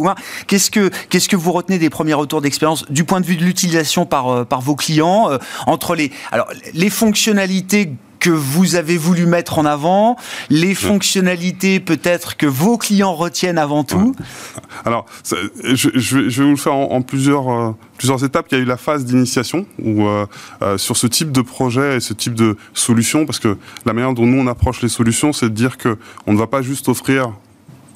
Qu'est-ce 0.47 0.69
que 0.69 0.89
qu'est-ce 1.09 1.29
que 1.29 1.35
vous 1.35 1.51
retenez 1.51 1.79
des 1.79 1.89
premiers 1.89 2.13
retours 2.13 2.41
d'expérience 2.41 2.85
du 2.89 3.03
point 3.03 3.21
de 3.21 3.25
vue 3.25 3.35
de 3.35 3.43
l'utilisation 3.43 4.05
par 4.05 4.45
par 4.45 4.61
vos 4.61 4.75
clients 4.75 5.29
entre 5.65 5.95
les 5.95 6.11
alors 6.31 6.47
les 6.73 6.89
fonctionnalités 6.89 7.93
que 8.23 8.29
vous 8.29 8.75
avez 8.75 8.97
voulu 8.97 9.25
mettre 9.25 9.59
en 9.59 9.65
avant, 9.65 10.15
les 10.49 10.75
fonctionnalités 10.75 11.81
peut-être 11.81 12.37
que 12.37 12.45
vos 12.45 12.77
clients 12.77 13.13
retiennent 13.13 13.57
avant 13.57 13.83
tout 13.83 14.15
Alors, 14.85 15.05
je, 15.25 15.89
vais 15.89 16.43
vous 16.45 16.51
le 16.51 16.55
faire 16.55 16.73
en, 16.73 17.01
plusieurs, 17.01 17.51
euh, 17.51 17.71
plusieurs 17.97 18.23
étapes. 18.23 18.47
Il 18.51 18.57
y 18.57 18.61
a 18.61 18.63
eu 18.63 18.65
la 18.65 18.77
phase 18.77 19.03
d'initiation 19.03 19.65
où 19.77 20.05
euh, 20.07 20.25
euh, 20.61 20.77
sur 20.77 20.95
ce 20.95 21.05
type 21.05 21.33
de 21.33 21.41
projet 21.41 21.97
et 21.97 21.99
ce 21.99 22.13
type 22.13 22.33
de 22.33 22.55
solution, 22.73 23.25
parce 23.25 23.39
que 23.39 23.57
la 23.85 23.91
manière 23.91 24.13
dont 24.13 24.25
nous 24.25 24.39
on 24.39 24.47
approche 24.47 24.81
les 24.81 24.89
solutions, 24.89 25.33
c'est 25.33 25.49
de 25.49 25.53
dire 25.53 25.77
que 25.77 25.97
on 26.25 26.31
ne 26.31 26.37
va 26.37 26.47
pas 26.47 26.61
juste 26.61 26.87
offrir 26.87 27.33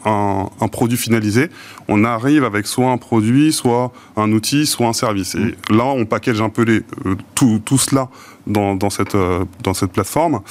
un, 0.04 0.68
produit 0.72 0.98
finalisé, 0.98 1.50
on 1.88 2.04
arrive 2.04 2.44
avec 2.44 2.68
soit 2.68 2.90
un 2.90 2.98
produit, 2.98 3.54
soit 3.54 3.92
un 4.18 4.32
outil, 4.32 4.66
soit 4.66 4.88
un 4.88 4.94
service. 4.94 5.36
Et 5.36 5.56
là, 5.70 5.86
on 5.86 6.06
package 6.06 6.42
un 6.42 6.50
peu 6.50 6.64
les, 6.64 6.84
tout, 7.36 7.62
tout 7.64 7.78
cela 7.78 8.10
dans, 8.48 8.90
cette, 8.90 9.16
euh, 9.16 9.46
dans 9.64 9.74
cette 9.74 9.92
plateforme. 9.92 10.42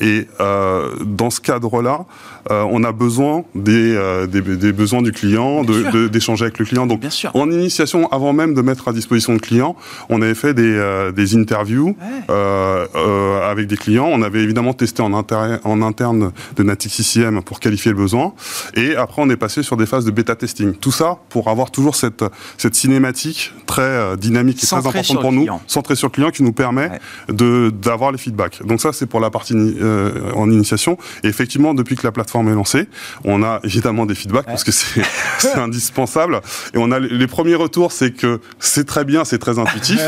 Et 0.00 0.26
euh, 0.40 0.90
dans 1.04 1.30
ce 1.30 1.40
cadre-là, 1.40 2.04
euh, 2.50 2.64
on 2.70 2.84
a 2.84 2.92
besoin 2.92 3.44
des, 3.54 4.26
des, 4.28 4.72
besoins 4.72 5.02
du 5.02 5.12
client, 5.12 5.64
d'échanger 5.64 6.44
avec 6.44 6.58
le 6.58 6.64
client. 6.64 6.86
Donc, 6.86 7.02
en 7.32 7.50
initiation, 7.50 8.10
avant 8.12 8.32
même 8.32 8.54
de 8.54 8.62
mettre 8.62 8.88
à 8.88 8.92
disposition 8.92 9.32
le 9.32 9.38
client, 9.38 9.76
on 10.08 10.20
avait 10.20 10.34
fait 10.34 10.52
des, 10.52 11.10
des 11.14 11.36
interviews 11.36 11.96
avec 12.28 13.66
des 13.66 13.76
clients. 13.76 14.08
On 14.10 14.22
avait 14.22 14.42
évidemment 14.42 14.74
testé 14.74 15.02
en, 15.02 15.12
en 15.12 15.82
interne 15.82 16.32
de 16.56 16.62
Natix 16.62 16.98
ICM 16.98 17.42
pour 17.42 17.60
qualifier 17.60 17.92
le 17.92 17.96
besoin. 17.96 18.34
Et 18.74 18.96
après, 18.96 19.22
on 19.22 19.30
est 19.30 19.36
passé 19.36 19.62
sur 19.62 19.76
des 19.76 19.86
phases 19.86 20.04
de 20.04 20.10
bêta 20.10 20.36
testing. 20.36 20.74
Tout 20.74 20.92
ça 20.92 21.18
pour 21.30 21.48
avoir 21.48 21.70
toujours 21.70 21.96
cette, 21.96 22.24
cette 22.58 22.74
cinématique 22.74 23.52
très 23.66 24.16
dynamique 24.18 24.62
et 24.62 24.66
très 24.66 24.76
importante 24.76 25.20
pour 25.20 25.32
nous, 25.32 25.46
centrée 25.66 25.96
sur 25.96 26.08
le 26.08 26.12
client, 26.12 26.30
qui 26.30 26.42
nous 26.42 26.52
permet 26.52 26.90
de 27.28 27.43
d'avoir 27.70 28.12
les 28.12 28.18
feedbacks. 28.18 28.64
Donc 28.66 28.80
ça, 28.80 28.92
c'est 28.92 29.06
pour 29.06 29.20
la 29.20 29.30
partie 29.30 29.54
euh, 29.54 30.32
en 30.34 30.50
initiation. 30.50 30.98
Et 31.22 31.28
effectivement, 31.28 31.74
depuis 31.74 31.96
que 31.96 32.06
la 32.06 32.12
plateforme 32.12 32.48
est 32.48 32.54
lancée, 32.54 32.88
on 33.24 33.42
a 33.42 33.60
évidemment 33.64 34.06
des 34.06 34.14
feedbacks 34.14 34.46
parce 34.46 34.64
que 34.64 34.72
c'est 35.38 35.54
indispensable. 35.56 36.40
Et 36.74 36.78
on 36.78 36.90
a 36.90 36.98
les 36.98 37.26
premiers 37.26 37.54
retours, 37.54 37.92
c'est 37.92 38.12
que 38.12 38.40
c'est 38.58 38.86
très 38.86 39.04
bien, 39.04 39.24
c'est 39.24 39.38
très 39.38 39.58
intuitif. 39.58 40.00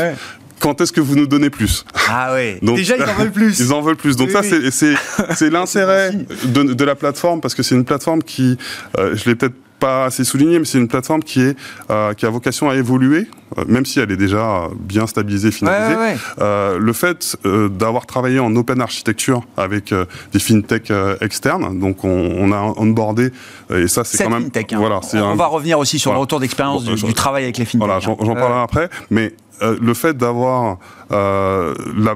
quand 0.59 0.81
est-ce 0.81 0.91
que 0.91 1.01
vous 1.01 1.15
nous 1.15 1.27
donnez 1.27 1.49
plus? 1.49 1.85
Ah 2.09 2.33
oui. 2.33 2.57
Déjà, 2.61 2.97
ils 2.97 3.03
en 3.03 3.13
veulent 3.13 3.31
plus. 3.31 3.59
Ils 3.59 3.73
en 3.73 3.81
veulent 3.81 3.95
plus. 3.95 4.15
Donc 4.15 4.31
ça, 4.31 4.41
c'est 5.35 5.49
l'intérêt 5.49 6.11
de, 6.45 6.63
de, 6.73 6.85
la 6.85 6.95
plateforme 6.95 7.41
parce 7.41 7.55
que 7.55 7.63
c'est 7.63 7.75
une 7.75 7.85
plateforme 7.85 8.23
qui, 8.23 8.57
euh, 8.97 9.15
je 9.15 9.29
l'ai 9.29 9.35
peut-être 9.35 9.55
pas 9.79 10.05
assez 10.05 10.23
souligné, 10.23 10.59
mais 10.59 10.65
c'est 10.65 10.77
une 10.77 10.87
plateforme 10.87 11.23
qui 11.23 11.41
est 11.41 11.55
euh, 11.89 12.13
qui 12.13 12.25
a 12.25 12.29
vocation 12.29 12.69
à 12.69 12.75
évoluer, 12.75 13.27
euh, 13.57 13.63
même 13.67 13.85
si 13.85 13.99
elle 13.99 14.11
est 14.11 14.17
déjà 14.17 14.67
bien 14.79 15.07
stabilisée, 15.07 15.51
finalisée. 15.51 16.19
Euh, 16.39 16.77
le 16.79 16.93
fait 16.93 17.37
d'avoir 17.45 18.05
travaillé 18.05 18.39
en 18.39 18.55
open 18.55 18.81
architecture 18.81 19.43
avec 19.55 19.93
des 20.33 20.39
fintech 20.39 20.91
externes, 21.21 21.79
donc 21.79 22.03
on, 22.03 22.09
on 22.09 22.51
a 22.51 22.73
onboardé 22.77 23.31
et 23.73 23.87
ça 23.87 24.03
c'est 24.03 24.23
quand 24.23 24.29
même 24.29 24.43
fintech, 24.43 24.73
hein. 24.73 24.77
voilà. 24.79 24.99
On, 25.13 25.35
va 25.35 25.47
revenir 25.47 25.79
aussi 25.79 25.99
sur 25.99 26.13
le 26.13 26.19
retour 26.19 26.39
d'expérience 26.39 26.83
du, 26.83 26.95
du, 26.95 27.13
travail 27.13 27.43
avec 27.43 27.57
les 27.57 27.65
fintech. 27.65 27.79
Voilà, 27.79 27.99
j'en 27.99 28.13
hein. 28.13 28.35
parlerai 28.35 28.61
après, 28.61 28.89
mais 29.09 29.33
euh, 29.61 29.77
le 29.81 29.93
fait 29.93 30.15
d'avoir 30.15 30.77
euh, 31.11 31.73
la, 31.97 32.15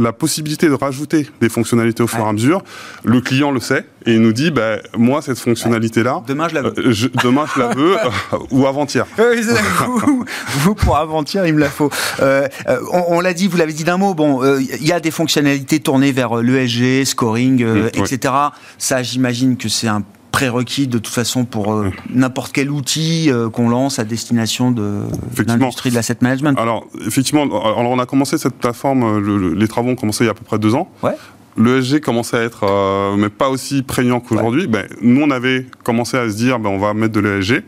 la, 0.00 0.12
possibilité 0.12 0.68
de 0.68 0.74
rajouter 0.74 1.28
des 1.40 1.48
fonctionnalités 1.48 2.02
au 2.02 2.06
fur 2.06 2.20
et 2.20 2.28
à 2.28 2.32
mesure, 2.32 2.62
le 3.04 3.20
client 3.20 3.50
le 3.50 3.60
sait 3.60 3.84
et 4.06 4.14
il 4.14 4.20
nous 4.20 4.32
dit 4.32 4.50
ben, 4.50 4.80
moi 4.96 5.22
cette 5.22 5.38
fonctionnalité 5.38 6.02
là 6.02 6.22
demain 6.26 6.48
je 6.48 6.54
la 6.54 6.62
veux. 6.62 6.74
euh, 6.78 6.92
demain 7.24 7.46
je 7.54 7.60
la 7.60 7.68
veux 7.74 7.96
ou 8.50 8.66
avant-hier. 8.66 9.06
Vous, 9.18 10.24
vous, 10.60 10.74
pour 10.74 10.96
avant-hier 10.96 11.46
il 11.46 11.54
me 11.54 11.60
la 11.60 11.68
faut. 11.70 11.90
On, 12.20 13.04
on 13.08 13.20
l'a 13.20 13.34
dit 13.34 13.48
vous 13.48 13.56
l'avez 13.56 13.72
dit 13.72 13.84
d'un 13.84 13.96
mot 13.96 14.14
bon 14.14 14.42
il 14.58 14.86
y 14.86 14.92
a 14.92 15.00
des 15.00 15.10
fonctionnalités 15.10 15.80
tournées 15.80 16.12
vers 16.12 16.36
l'ESG 16.36 17.04
scoring 17.04 17.64
mmh, 17.64 17.86
etc 17.94 18.34
ça 18.78 19.02
j'imagine 19.02 19.56
que 19.56 19.68
c'est 19.68 19.88
un 19.88 20.02
prérequis 20.38 20.86
de 20.86 20.98
toute 20.98 21.12
façon 21.12 21.44
pour 21.44 21.72
euh, 21.72 21.90
n'importe 22.10 22.52
quel 22.52 22.70
outil 22.70 23.28
euh, 23.28 23.50
qu'on 23.50 23.68
lance 23.68 23.98
à 23.98 24.04
destination 24.04 24.70
de 24.70 25.02
l'industrie 25.44 25.90
de 25.90 25.96
l'asset 25.96 26.18
management 26.20 26.56
Alors, 26.58 26.86
effectivement, 27.04 27.42
alors 27.42 27.90
on 27.90 27.98
a 27.98 28.06
commencé 28.06 28.38
cette 28.38 28.54
plateforme, 28.54 29.02
euh, 29.02 29.54
les 29.56 29.66
travaux 29.66 29.90
ont 29.90 29.96
commencé 29.96 30.22
il 30.22 30.26
y 30.26 30.28
a 30.28 30.32
à 30.32 30.34
peu 30.34 30.44
près 30.44 30.60
deux 30.60 30.76
ans. 30.76 30.88
Ouais. 31.02 31.16
Le 31.58 31.82
SG 31.82 32.00
commençait 32.00 32.36
à 32.36 32.42
être, 32.42 32.64
euh, 32.64 33.16
mais 33.16 33.28
pas 33.28 33.48
aussi 33.48 33.82
prégnant 33.82 34.20
qu'aujourd'hui, 34.20 34.68
ben, 34.68 34.86
nous, 35.02 35.22
on 35.22 35.30
avait 35.30 35.66
commencé 35.82 36.16
à 36.16 36.30
se 36.30 36.36
dire, 36.36 36.60
ben, 36.60 36.70
on 36.70 36.78
va 36.78 36.94
mettre 36.94 37.12
de 37.12 37.20
l'ESG. 37.20 37.64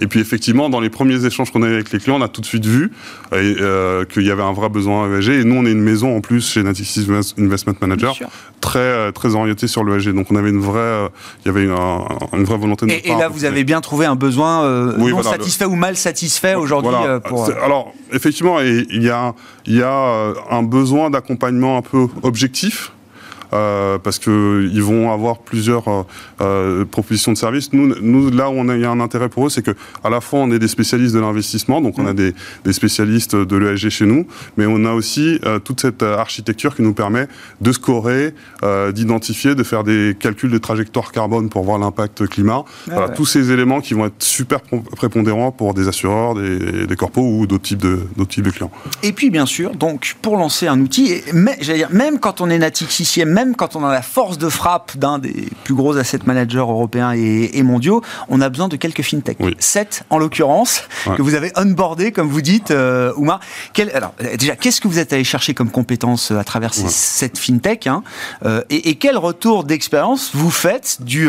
Et 0.00 0.06
puis, 0.06 0.20
effectivement, 0.20 0.70
dans 0.70 0.80
les 0.80 0.88
premiers 0.88 1.24
échanges 1.26 1.52
qu'on 1.52 1.62
avait 1.62 1.74
avec 1.74 1.92
les 1.92 1.98
clients, 1.98 2.16
on 2.16 2.22
a 2.22 2.28
tout 2.28 2.40
de 2.40 2.46
suite 2.46 2.64
vu 2.64 2.90
euh, 3.32 4.04
qu'il 4.06 4.22
y 4.22 4.30
avait 4.30 4.42
un 4.42 4.54
vrai 4.54 4.70
besoin 4.70 5.14
ESG. 5.18 5.28
Et 5.30 5.44
nous, 5.44 5.56
on 5.56 5.66
est 5.66 5.72
une 5.72 5.82
maison, 5.82 6.16
en 6.16 6.20
plus, 6.22 6.52
chez 6.52 6.62
Natixis 6.62 7.06
Investment 7.38 7.74
Manager, 7.82 8.16
très, 8.62 8.78
euh, 8.78 9.12
très 9.12 9.34
orientée 9.34 9.66
sur 9.66 9.84
l'ESG. 9.84 10.14
Donc, 10.14 10.30
on 10.30 10.36
avait 10.36 10.50
une 10.50 10.60
vraie, 10.60 11.10
il 11.44 11.48
y 11.48 11.50
avait 11.50 11.64
une, 11.64 11.76
une 12.32 12.44
vraie 12.44 12.58
volonté 12.58 12.86
de 12.86 12.92
Et, 12.92 13.08
et 13.08 13.10
là, 13.10 13.28
vous 13.28 13.44
avez 13.44 13.64
bien 13.64 13.82
trouvé 13.82 14.06
un 14.06 14.16
besoin 14.16 14.94
non 14.96 15.22
satisfait 15.22 15.66
ou 15.66 15.74
mal 15.74 15.96
satisfait 15.96 16.54
aujourd'hui 16.54 16.96
pour... 17.28 17.50
Alors, 17.62 17.92
effectivement, 18.10 18.60
il 18.60 19.02
y 19.02 19.10
a, 19.10 19.34
il 19.66 19.76
y 19.76 19.82
a 19.82 20.32
un 20.50 20.62
besoin 20.62 21.10
d'accompagnement 21.10 21.76
un 21.76 21.82
peu 21.82 22.06
objectif 22.22 22.92
euh, 23.54 23.98
parce 23.98 24.18
qu'ils 24.18 24.82
vont 24.82 25.12
avoir 25.12 25.38
plusieurs 25.38 25.88
euh, 25.88 26.02
euh, 26.40 26.84
propositions 26.84 27.32
de 27.32 27.36
services. 27.36 27.72
Nous, 27.72 27.94
nous, 28.00 28.30
là 28.30 28.50
où 28.50 28.54
on 28.54 28.68
a, 28.68 28.74
il 28.74 28.80
y 28.80 28.84
a 28.84 28.90
un 28.90 29.00
intérêt 29.00 29.28
pour 29.28 29.46
eux, 29.46 29.50
c'est 29.50 29.62
que 29.62 29.72
à 30.02 30.10
la 30.10 30.20
fois 30.20 30.40
on 30.40 30.50
est 30.50 30.58
des 30.58 30.68
spécialistes 30.68 31.14
de 31.14 31.20
l'investissement, 31.20 31.80
donc 31.80 31.98
on 31.98 32.06
a 32.06 32.12
mm. 32.12 32.16
des, 32.16 32.34
des 32.64 32.72
spécialistes 32.72 33.36
de 33.36 33.56
l'ESG 33.56 33.90
chez 33.90 34.06
nous, 34.06 34.26
mais 34.56 34.66
on 34.66 34.84
a 34.84 34.92
aussi 34.92 35.40
toute 35.64 35.80
cette 35.80 36.02
architecture 36.02 36.74
qui 36.74 36.82
nous 36.82 36.94
permet 36.94 37.28
de 37.60 37.72
scorer, 37.72 38.34
d'identifier, 38.92 39.54
de 39.54 39.62
faire 39.62 39.84
des 39.84 40.16
calculs 40.18 40.50
de 40.50 40.58
trajectoire 40.58 41.12
carbone 41.12 41.48
pour 41.48 41.64
voir 41.64 41.78
l'impact 41.78 42.26
climat. 42.26 42.64
Ah 42.90 42.94
voilà, 42.94 43.08
Tous 43.10 43.26
ces 43.26 43.52
éléments 43.52 43.80
qui 43.80 43.94
vont 43.94 44.06
être 44.06 44.22
super 44.22 44.60
prépondérants 44.96 45.52
pour 45.52 45.74
des 45.74 45.88
assureurs, 45.88 46.34
des, 46.34 46.86
des 46.86 46.96
corpos 46.96 47.22
ou 47.22 47.46
d'autres 47.46 47.62
types 47.64 47.82
de 47.82 48.00
d'autres 48.16 48.30
types 48.30 48.44
de 48.44 48.50
clients. 48.50 48.70
Et 49.02 49.12
puis 49.12 49.30
bien 49.30 49.46
sûr, 49.46 49.74
donc 49.74 50.16
pour 50.22 50.36
lancer 50.36 50.66
un 50.66 50.80
outil, 50.80 51.22
mais, 51.32 51.56
dire, 51.56 51.88
même 51.92 52.18
quand 52.18 52.40
on 52.40 52.50
est 52.50 52.58
natif 52.58 53.00
ici, 53.00 53.24
même 53.24 53.43
quand 53.52 53.76
on 53.76 53.84
a 53.84 53.92
la 53.92 54.02
force 54.02 54.38
de 54.38 54.48
frappe 54.48 54.96
d'un 54.96 55.18
des 55.18 55.48
plus 55.64 55.74
gros 55.74 55.96
asset 55.96 56.20
managers 56.26 56.58
européens 56.58 57.12
et, 57.12 57.62
mondiaux, 57.62 58.02
on 58.28 58.40
a 58.40 58.48
besoin 58.48 58.68
de 58.68 58.76
quelques 58.76 59.02
fintech. 59.02 59.38
Sept, 59.58 60.04
en 60.10 60.18
l'occurrence, 60.18 60.84
que 61.16 61.22
vous 61.22 61.34
avez 61.34 61.52
onboardé, 61.56 62.12
comme 62.12 62.28
vous 62.28 62.40
dites, 62.40 62.70
euh, 62.70 63.12
Oumar. 63.16 63.40
alors, 63.94 64.14
déjà, 64.38 64.56
qu'est-ce 64.56 64.80
que 64.80 64.88
vous 64.88 64.98
êtes 64.98 65.12
allé 65.12 65.24
chercher 65.24 65.54
comme 65.54 65.70
compétences 65.70 66.30
euh, 66.30 66.38
à 66.38 66.44
travers 66.44 66.74
ces 66.74 66.88
sept 66.88 67.38
fintech 67.38 67.86
hein, 67.86 68.02
euh, 68.44 68.62
et, 68.70 68.94
quel 68.94 69.18
retour 69.18 69.64
d'expérience 69.64 70.30
vous 70.34 70.50
faites 70.50 70.98
du, 71.00 71.28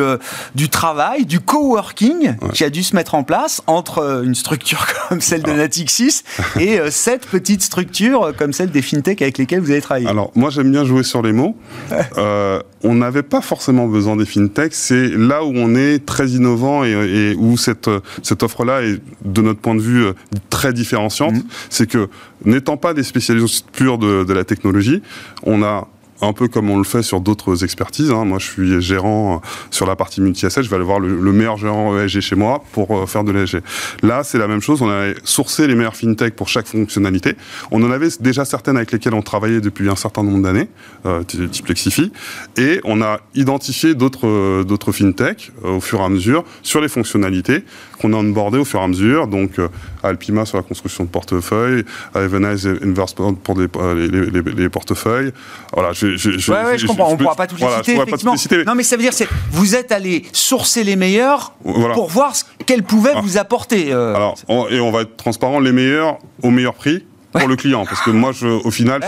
du 0.54 0.70
travail, 0.70 1.26
du 1.26 1.40
coworking 1.40 2.36
qui 2.54 2.64
a 2.64 2.70
dû 2.70 2.84
se 2.84 2.96
mettre 2.96 3.16
en 3.16 3.24
place 3.24 3.62
entre 3.68 4.24
une 4.24 4.36
structure 4.36 4.86
comme 5.10 5.22
celle 5.22 5.44
de 5.44 5.52
Natixis 5.52 6.24
et 6.60 6.80
sept 6.92 7.26
petites 7.26 7.64
structures 7.64 8.34
comme 8.38 8.54
celle 8.54 8.72
des 8.72 8.82
fintech 8.82 9.22
avec 9.22 9.38
lesquelles 9.38 9.62
vous 9.62 9.72
avez 9.72 9.82
travaillé? 9.82 10.08
Alors, 10.08 10.32
moi, 10.36 10.50
j'aime 10.50 10.72
bien 10.72 10.86
jouer 10.86 11.04
sur 11.04 11.22
les 11.22 11.34
mots. 11.34 11.56
Euh, 12.18 12.62
on 12.84 12.96
n'avait 12.96 13.24
pas 13.24 13.42
forcément 13.42 13.88
besoin 13.88 14.16
des 14.16 14.26
fintechs. 14.26 14.74
C'est 14.74 15.10
là 15.10 15.44
où 15.44 15.52
on 15.56 15.76
est 15.76 16.06
très 16.06 16.30
innovant 16.30 16.84
et, 16.84 17.36
où 17.38 17.58
cette, 17.58 17.90
cette 18.24 18.44
offre-là 18.44 18.84
est, 18.84 19.00
de 19.24 19.42
notre 19.42 19.60
point 19.60 19.76
de 19.76 19.82
vue, 19.82 20.06
très 20.50 20.74
différenciante. 20.74 21.34
Mmh. 21.36 21.44
C'est 21.70 21.88
que, 21.88 22.10
n'étant 22.44 22.78
pas 22.78 22.94
des 22.94 23.04
spécialistes 23.04 23.66
purs 23.72 23.98
de, 23.98 24.24
de 24.24 24.34
la 24.34 24.44
technologie, 24.44 25.02
on 25.44 25.64
a 25.64 25.88
un 26.22 26.34
peu 26.34 26.48
comme 26.48 26.70
on 26.70 26.78
le 26.78 26.84
fait 26.84 27.02
sur 27.02 27.22
d'autres 27.22 27.64
expertises. 27.64 28.12
Hein. 28.12 28.26
Moi, 28.26 28.40
je 28.40 28.46
suis 28.46 28.82
gérant 28.82 29.42
sur 29.72 29.86
la 29.86 29.96
partie 29.96 30.22
multi-asset. 30.22 30.64
Je 30.64 30.70
vais 30.70 30.76
aller 30.76 30.86
voir 30.86 31.00
le, 31.00 31.32
meilleur 31.32 31.58
gérant 31.58 31.98
ESG 31.98 32.22
chez 32.22 32.36
moi 32.36 32.64
pour 32.72 32.98
euh, 32.98 33.06
faire 33.06 33.24
de 33.24 33.32
l'ESG. 33.32 33.62
Là, 34.02 34.24
c'est 34.24 34.38
la 34.38 34.48
même 34.48 34.62
chose. 34.62 34.82
On 34.82 34.90
a 34.90 35.14
sourcé 35.24 35.68
les 35.68 35.76
meilleures 35.76 35.96
fintech 35.96 36.36
pour 36.36 36.48
chaque 36.48 36.68
fonctionnalité. 36.68 37.36
On 37.72 37.84
en 37.84 37.92
avait 37.92 38.10
déjà 38.20 38.46
certaines 38.46 38.78
avec 38.78 38.92
lesquelles 38.92 39.14
on 39.14 39.22
travaillait 39.22 39.62
depuis 39.62 39.90
un 39.90 39.96
certain 39.96 40.24
nombre 40.24 40.44
d'années, 40.44 40.70
euh, 41.06 41.24
type 41.24 41.68
Lexifi, 41.68 42.12
et 42.58 42.80
on 42.84 43.02
a 43.02 43.20
identifié 43.34 43.96
d'autres 43.96 44.28
euh, 44.28 44.64
d'autres 44.64 44.92
fintech 44.92 45.52
au 45.64 45.82
fur 45.82 46.00
et 46.00 46.04
à 46.04 46.10
mesure 46.10 46.44
sur 46.62 46.82
les 46.82 46.88
fonctionnalités 46.88 47.64
qu'on 47.96 48.14
a 48.14 48.18
onboardé 48.18 48.58
au 48.58 48.66
fur 48.66 48.80
et 48.80 48.84
à 48.84 48.88
mesure. 48.88 49.28
Donc, 49.28 49.60
Alpima 50.04 50.46
sur 50.46 50.58
la 50.58 50.64
construction 50.64 51.04
de 51.04 51.10
portefeuilles, 51.10 51.84
Evenize 52.16 52.68
Investment 52.68 53.34
pour 53.34 53.58
les, 53.58 53.68
les, 54.08 54.42
les, 54.42 54.70
portefeuilles. 54.70 55.32
Voilà, 55.74 55.94
je 55.94 56.16
je, 56.16 56.30
ouais, 56.52 56.78
je, 56.78 56.88
comprends. 56.88 57.10
on 57.10 57.14
ne 57.14 57.18
pourra 57.18 57.36
pas 57.36 57.48
tous 57.48 57.58
les 57.58 57.68
citer, 57.78 57.96
effectivement. 57.96 58.36
Non, 58.66 58.76
mais 58.76 58.84
ça 58.84 58.96
veut 58.96 59.02
dire 59.02 59.16
que 59.16 59.24
vous 59.52 59.76
êtes 59.76 59.92
allé 59.92 60.26
sourcer 60.32 60.84
les 60.84 60.96
meilleurs 60.96 61.54
pour 61.94 62.10
voir 62.10 62.36
ce 62.36 62.44
qu'elles 62.66 62.84
pouvaient 62.84 63.14
ah. 63.16 63.22
vous 63.22 63.38
apporter. 63.38 63.92
Euh. 63.92 64.16
Alors, 64.16 64.38
et 64.70 64.80
on 64.80 64.92
va 64.92 65.02
être 65.02 65.16
transparent, 65.18 65.60
les 65.60 65.72
meilleurs 65.72 66.18
au 66.44 66.50
meilleur 66.50 66.74
prix 66.74 67.04
pour 67.40 67.48
le 67.48 67.56
client. 67.56 67.86
Parce 67.86 68.02
que 68.02 68.12
moi, 68.12 68.32
je, 68.32 68.48
au 68.48 68.72
final, 68.72 69.02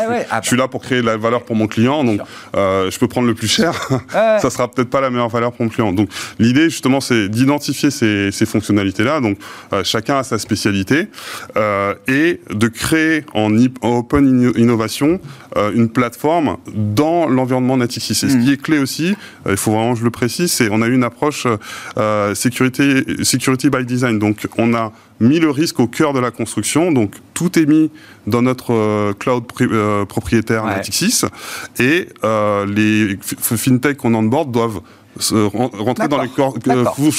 je, 0.44 0.48
suis 0.48 0.58
là 0.58 0.68
pour 0.68 0.82
créer 0.82 1.02
de 1.02 1.06
la 1.06 1.18
valeur 1.18 1.44
pour 1.44 1.56
mon 1.56 1.68
client. 1.68 2.04
Donc, 2.04 2.22
euh, 2.56 2.92
je 2.92 3.00
peux 3.00 3.08
prendre 3.08 3.28
le 3.28 3.34
plus 3.34 3.48
cher. 3.48 3.74
ça 4.12 4.50
sera 4.50 4.70
peut-être 4.70 4.90
pas 4.90 5.02
la 5.02 5.10
meilleure 5.10 5.30
valeur 5.30 5.52
pour 5.52 5.66
mon 5.66 5.70
client. 5.70 5.92
Donc, 5.92 6.10
l'idée, 6.40 6.70
justement, 6.70 7.02
c'est 7.02 7.30
d'identifier 7.30 7.92
ces, 7.92 8.32
ces 8.32 8.46
fonctionnalités-là. 8.46 9.20
Donc, 9.20 9.38
euh, 9.74 9.84
chacun 9.84 10.18
a 10.18 10.24
sa 10.24 10.38
spécialité. 10.38 11.08
Euh, 11.56 11.96
et 12.08 12.40
de 12.54 12.68
créer 12.68 13.24
en, 13.34 13.52
open 13.82 14.54
innovation 14.56 15.20
euh, 15.56 15.72
une 15.74 15.90
plateforme 15.90 16.58
dans 16.74 17.28
l'environnement 17.28 17.78
Natixis. 17.78 18.14
Et 18.14 18.30
ce 18.30 18.38
qui 18.38 18.50
mm. 18.50 18.54
est 18.54 18.62
clé 18.62 18.80
aussi, 18.80 19.16
euh, 19.46 19.52
il 19.52 19.58
faut 19.58 19.72
vraiment 19.72 19.94
que 19.94 20.00
je 20.00 20.04
le 20.04 20.12
précise, 20.12 20.52
c'est 20.52 20.70
on 20.72 20.82
a 20.82 20.88
eu 20.88 20.94
une 20.94 21.04
approche 21.04 21.48
sécurité, 22.34 23.04
security 23.24 23.70
by 23.70 23.86
design. 23.86 24.20
Donc, 24.20 24.48
on 24.58 24.74
a 24.74 24.92
mis 25.20 25.40
le 25.40 25.50
risque 25.50 25.80
au 25.80 25.88
cœur 25.88 26.14
de 26.14 26.20
la 26.20 26.32
construction. 26.32 26.92
Donc 26.92 27.16
tout 27.34 27.58
est 27.60 27.66
mis 27.66 27.92
dans 28.26 28.42
notre 28.42 28.74
euh, 28.74 29.14
cloud 29.14 29.44
euh, 29.62 30.06
propriétaire 30.06 30.64
ouais. 30.64 30.76
Natixis 30.76 31.22
et 31.80 32.08
euh, 32.24 32.66
les 32.66 33.18
fintech 33.22 33.98
qu'on 33.98 34.14
onboard 34.14 34.52
doivent 34.52 34.82
rentrer 35.54 36.08
dans 36.08 36.22
les 36.22 36.30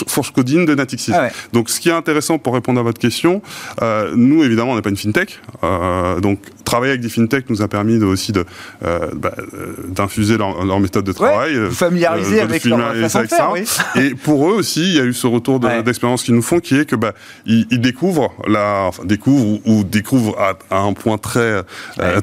fourches 0.07 0.33
codines 0.33 0.67
de 0.67 0.75
Natixis. 0.75 1.13
Ah 1.15 1.29
donc, 1.53 1.71
ce 1.71 1.81
qui 1.81 1.89
est 1.89 1.93
intéressant 1.93 2.39
pour 2.39 2.55
répondre 2.55 2.81
à 2.81 2.83
votre 2.83 3.01
question, 3.01 3.43
euh, 3.83 4.13
nous, 4.15 4.45
évidemment, 4.45 4.73
on 4.73 4.77
n'est 4.77 4.83
pas 4.83 4.91
une 4.91 4.97
fintech. 4.97 5.41
Euh, 5.65 6.21
donc, 6.21 6.41
travailler 6.65 6.93
avec 6.93 7.01
des 7.01 7.09
fintech 7.09 7.49
nous 7.49 7.63
a 7.63 7.69
permis 7.69 7.99
de, 7.99 8.05
aussi 8.05 8.33
de, 8.33 8.45
euh, 8.85 9.09
bah, 9.15 9.35
d'infuser 9.89 10.37
leur, 10.37 10.65
leur, 10.65 10.81
méthode 10.81 11.05
de 11.05 11.13
travail. 11.13 11.59
Ouais, 11.59 11.71
familiariser 11.71 12.41
avec, 12.41 12.65
leur 12.65 12.95
faire, 13.11 13.53
oui. 13.53 13.65
Et 13.97 14.15
pour 14.15 14.51
eux 14.51 14.55
aussi, 14.55 14.83
il 14.83 14.97
y 14.97 15.01
a 15.01 15.05
eu 15.05 15.15
ce 15.15 15.27
retour 15.27 15.61
d'expérience 15.61 16.23
qu'ils 16.23 16.35
nous 16.35 16.43
font, 16.43 16.61
qui 16.61 16.77
est 16.77 16.85
que 16.85 16.97
bah, 16.97 17.15
ils, 17.47 17.67
ils 17.71 17.81
découvrent, 17.81 18.33
la, 18.47 18.85
enfin, 18.89 19.05
découvrent 19.05 19.61
ou, 19.65 19.85
découvrent 19.85 20.37
à, 20.71 20.79
un 20.79 20.93
point 20.93 21.19
très, 21.19 21.63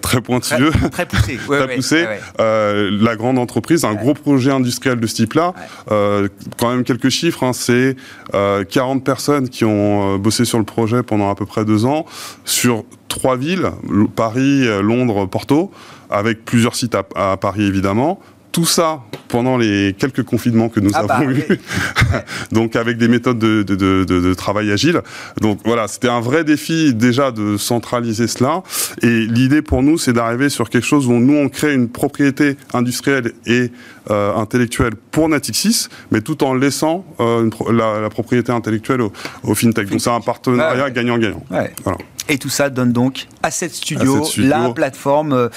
très 0.02 0.22
pointueux, 0.22 0.72
très, 0.92 1.06
très 1.06 1.34
poussé, 1.34 1.40
très 1.48 1.76
poussé 1.76 2.06
la 2.38 3.16
grande 3.16 3.38
entreprise, 3.38 3.86
un 3.86 3.94
gros 3.94 4.14
projet 4.14 4.52
industriel 4.52 5.00
de 5.00 5.08
ce 5.08 5.16
type-là. 5.16 5.54
Euh, 5.91 6.28
quand 6.57 6.70
même 6.70 6.84
quelques 6.84 7.09
chiffres, 7.09 7.43
hein, 7.43 7.53
c'est 7.53 7.95
40 8.32 8.34
euh, 8.34 9.03
personnes 9.03 9.49
qui 9.49 9.66
ont 9.66 10.16
euh, 10.16 10.18
bossé 10.18 10.45
sur 10.45 10.57
le 10.57 10.66
projet 10.66 11.03
pendant 11.03 11.30
à 11.30 11.36
peu 11.36 11.45
près 11.45 11.66
deux 11.66 11.86
ans 11.86 12.05
sur 12.43 12.84
trois 13.07 13.38
villes, 13.38 13.72
Paris, 14.16 14.66
Londres, 14.82 15.26
Porto, 15.26 15.72
avec 16.09 16.43
plusieurs 16.43 16.76
sites 16.76 16.95
à 17.16 17.38
Paris 17.38 17.63
évidemment, 17.63 18.20
tout 18.56 18.64
ça 18.64 19.01
pendant 19.28 19.58
les 19.58 19.93
quelques 19.99 20.24
confinements 20.24 20.70
que 20.70 20.80
nous 20.80 20.91
ah 20.93 20.99
avons 20.99 21.26
bah, 21.26 21.32
eus, 21.34 21.60
donc 22.53 22.78
avec 22.78 22.97
des 22.97 23.10
méthodes 23.10 23.38
de, 23.38 23.64
de, 23.64 23.76
de, 23.76 24.06
de, 24.06 24.34
travail 24.34 24.72
agile. 24.72 25.01
Donc 25.41 25.60
voilà, 25.66 25.89
c'était 25.89 26.08
un 26.08 26.22
vrai 26.22 26.45
défi 26.45 26.93
déjà 26.93 27.32
de 27.32 27.58
centraliser 27.58 28.28
cela. 28.28 28.64
Et 29.01 29.26
l'idée 29.26 29.62
pour 29.62 29.84
nous, 29.84 29.97
c'est 29.97 30.14
d'arriver 30.14 30.47
sur 30.47 30.70
quelque 30.70 30.86
chose 30.86 31.06
où 31.08 31.12
nous, 31.12 31.36
on 31.36 31.49
crée 31.49 31.74
une 31.74 31.89
propriété 31.89 32.56
industrielle 32.74 33.34
et 33.45 33.72
euh, 34.10 34.34
intellectuelle 34.36 34.93
pour 35.12 35.28
Natixis, 35.28 35.89
mais 36.12 36.22
tout 36.22 36.41
en 36.45 36.53
laissant 36.53 37.06
euh, 37.20 37.49
la, 37.70 37.99
la, 37.99 38.10
propriété 38.10 38.53
intellectuelle 38.53 39.01
au, 39.01 39.12
au 39.43 39.53
fintech. 39.53 39.89
Donc 39.89 39.99
c'est 39.99 40.10
un 40.10 40.22
partenariat 40.22 40.89
gagnant-gagnant. 40.91 41.43
Voilà. 41.84 41.97
Et 42.28 42.38
tout 42.38 42.50
ça 42.50 42.70
donne 42.70 42.92
donc 42.92 43.28
Asset 43.44 43.70
Studio, 43.70 44.24
Studio. 44.24 44.50
la 44.50 44.70
plateforme 44.70 45.34
euh, 45.34 45.50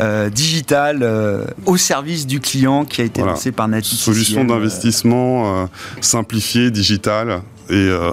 euh, 0.00 0.30
digitale 0.30 1.00
euh, 1.02 1.44
au 1.66 1.76
service 1.76 2.26
du 2.26 2.40
client 2.40 2.84
qui 2.84 3.00
a 3.00 3.04
été 3.04 3.22
lancée 3.22 3.52
par 3.52 3.68
Natixis. 3.68 3.96
Solution 3.96 4.44
d'investissement 4.44 5.68
simplifiée, 6.00 6.70
digitale, 6.70 7.42
et 7.70 7.74
euh, 7.74 8.12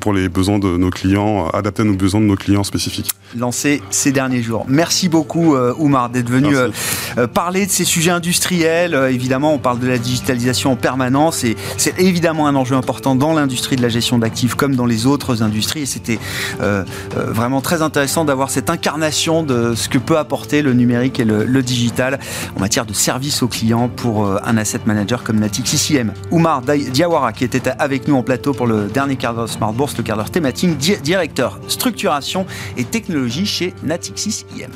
pour 0.00 0.12
les 0.12 0.28
besoins 0.28 0.58
de 0.58 0.76
nos 0.76 0.90
clients, 0.90 1.48
adapter 1.48 1.82
à 1.82 1.84
nos 1.84 1.94
besoins 1.94 2.20
de 2.20 2.26
nos 2.26 2.36
clients 2.36 2.64
spécifiques. 2.64 3.10
Lancé 3.36 3.82
ces 3.90 4.12
derniers 4.12 4.42
jours. 4.42 4.64
Merci 4.68 5.08
beaucoup 5.08 5.54
euh, 5.54 5.74
Oumar 5.78 6.08
d'être 6.08 6.30
venu 6.30 6.56
euh, 6.56 7.26
parler 7.26 7.66
de 7.66 7.70
ces 7.70 7.84
sujets 7.84 8.10
industriels. 8.10 8.94
évidemment, 9.10 9.52
on 9.52 9.58
parle 9.58 9.78
de 9.78 9.86
la 9.86 9.98
digitalisation 9.98 10.72
en 10.72 10.76
permanence 10.76 11.44
et 11.44 11.56
c'est 11.76 11.98
évidemment 12.00 12.46
un 12.46 12.54
enjeu 12.54 12.76
important 12.76 13.14
dans 13.14 13.34
l'industrie 13.34 13.76
de 13.76 13.82
la 13.82 13.88
gestion 13.88 14.18
d'actifs 14.18 14.54
comme 14.54 14.74
dans 14.74 14.86
les 14.86 15.06
autres 15.06 15.42
industries. 15.42 15.82
Et 15.82 15.86
c'était 15.86 16.18
vraiment 17.14 17.60
très 17.60 17.82
intéressant 17.82 18.24
d'avoir 18.24 18.50
cette 18.50 18.70
incarnation 18.70 19.42
de 19.42 19.74
ce 19.74 19.88
que 19.88 19.98
peut 19.98 20.18
apporter 20.18 20.62
le 20.62 20.72
numérique 20.72 21.20
et 21.20 21.24
le, 21.24 21.62
digital 21.62 22.20
en 22.56 22.60
matière 22.60 22.86
de 22.86 22.92
service 22.92 23.42
aux 23.42 23.48
clients 23.48 23.88
pour 23.88 24.26
un 24.26 24.56
asset 24.56 24.80
manager 24.86 25.24
comme 25.24 25.40
Natixis 25.40 25.92
ICM. 25.92 26.12
Oumar 26.30 26.62
Diawara 26.62 27.32
qui 27.32 27.44
était 27.44 27.68
avec 27.78 28.08
nous 28.08 28.14
en 28.14 28.22
plateau 28.22 28.52
pour 28.52 28.66
le 28.78 28.88
dernier 28.88 29.16
quart 29.16 29.34
d'heure 29.34 29.48
Smart 29.48 29.72
Bourse, 29.72 29.96
le 29.96 30.02
quart 30.02 30.16
d'heure 30.16 30.30
thématique, 30.30 30.76
directeur 30.78 31.58
structuration 31.68 32.46
et 32.76 32.84
technologie 32.84 33.46
chez 33.46 33.74
Natixis 33.82 34.44
IM. 34.56 34.72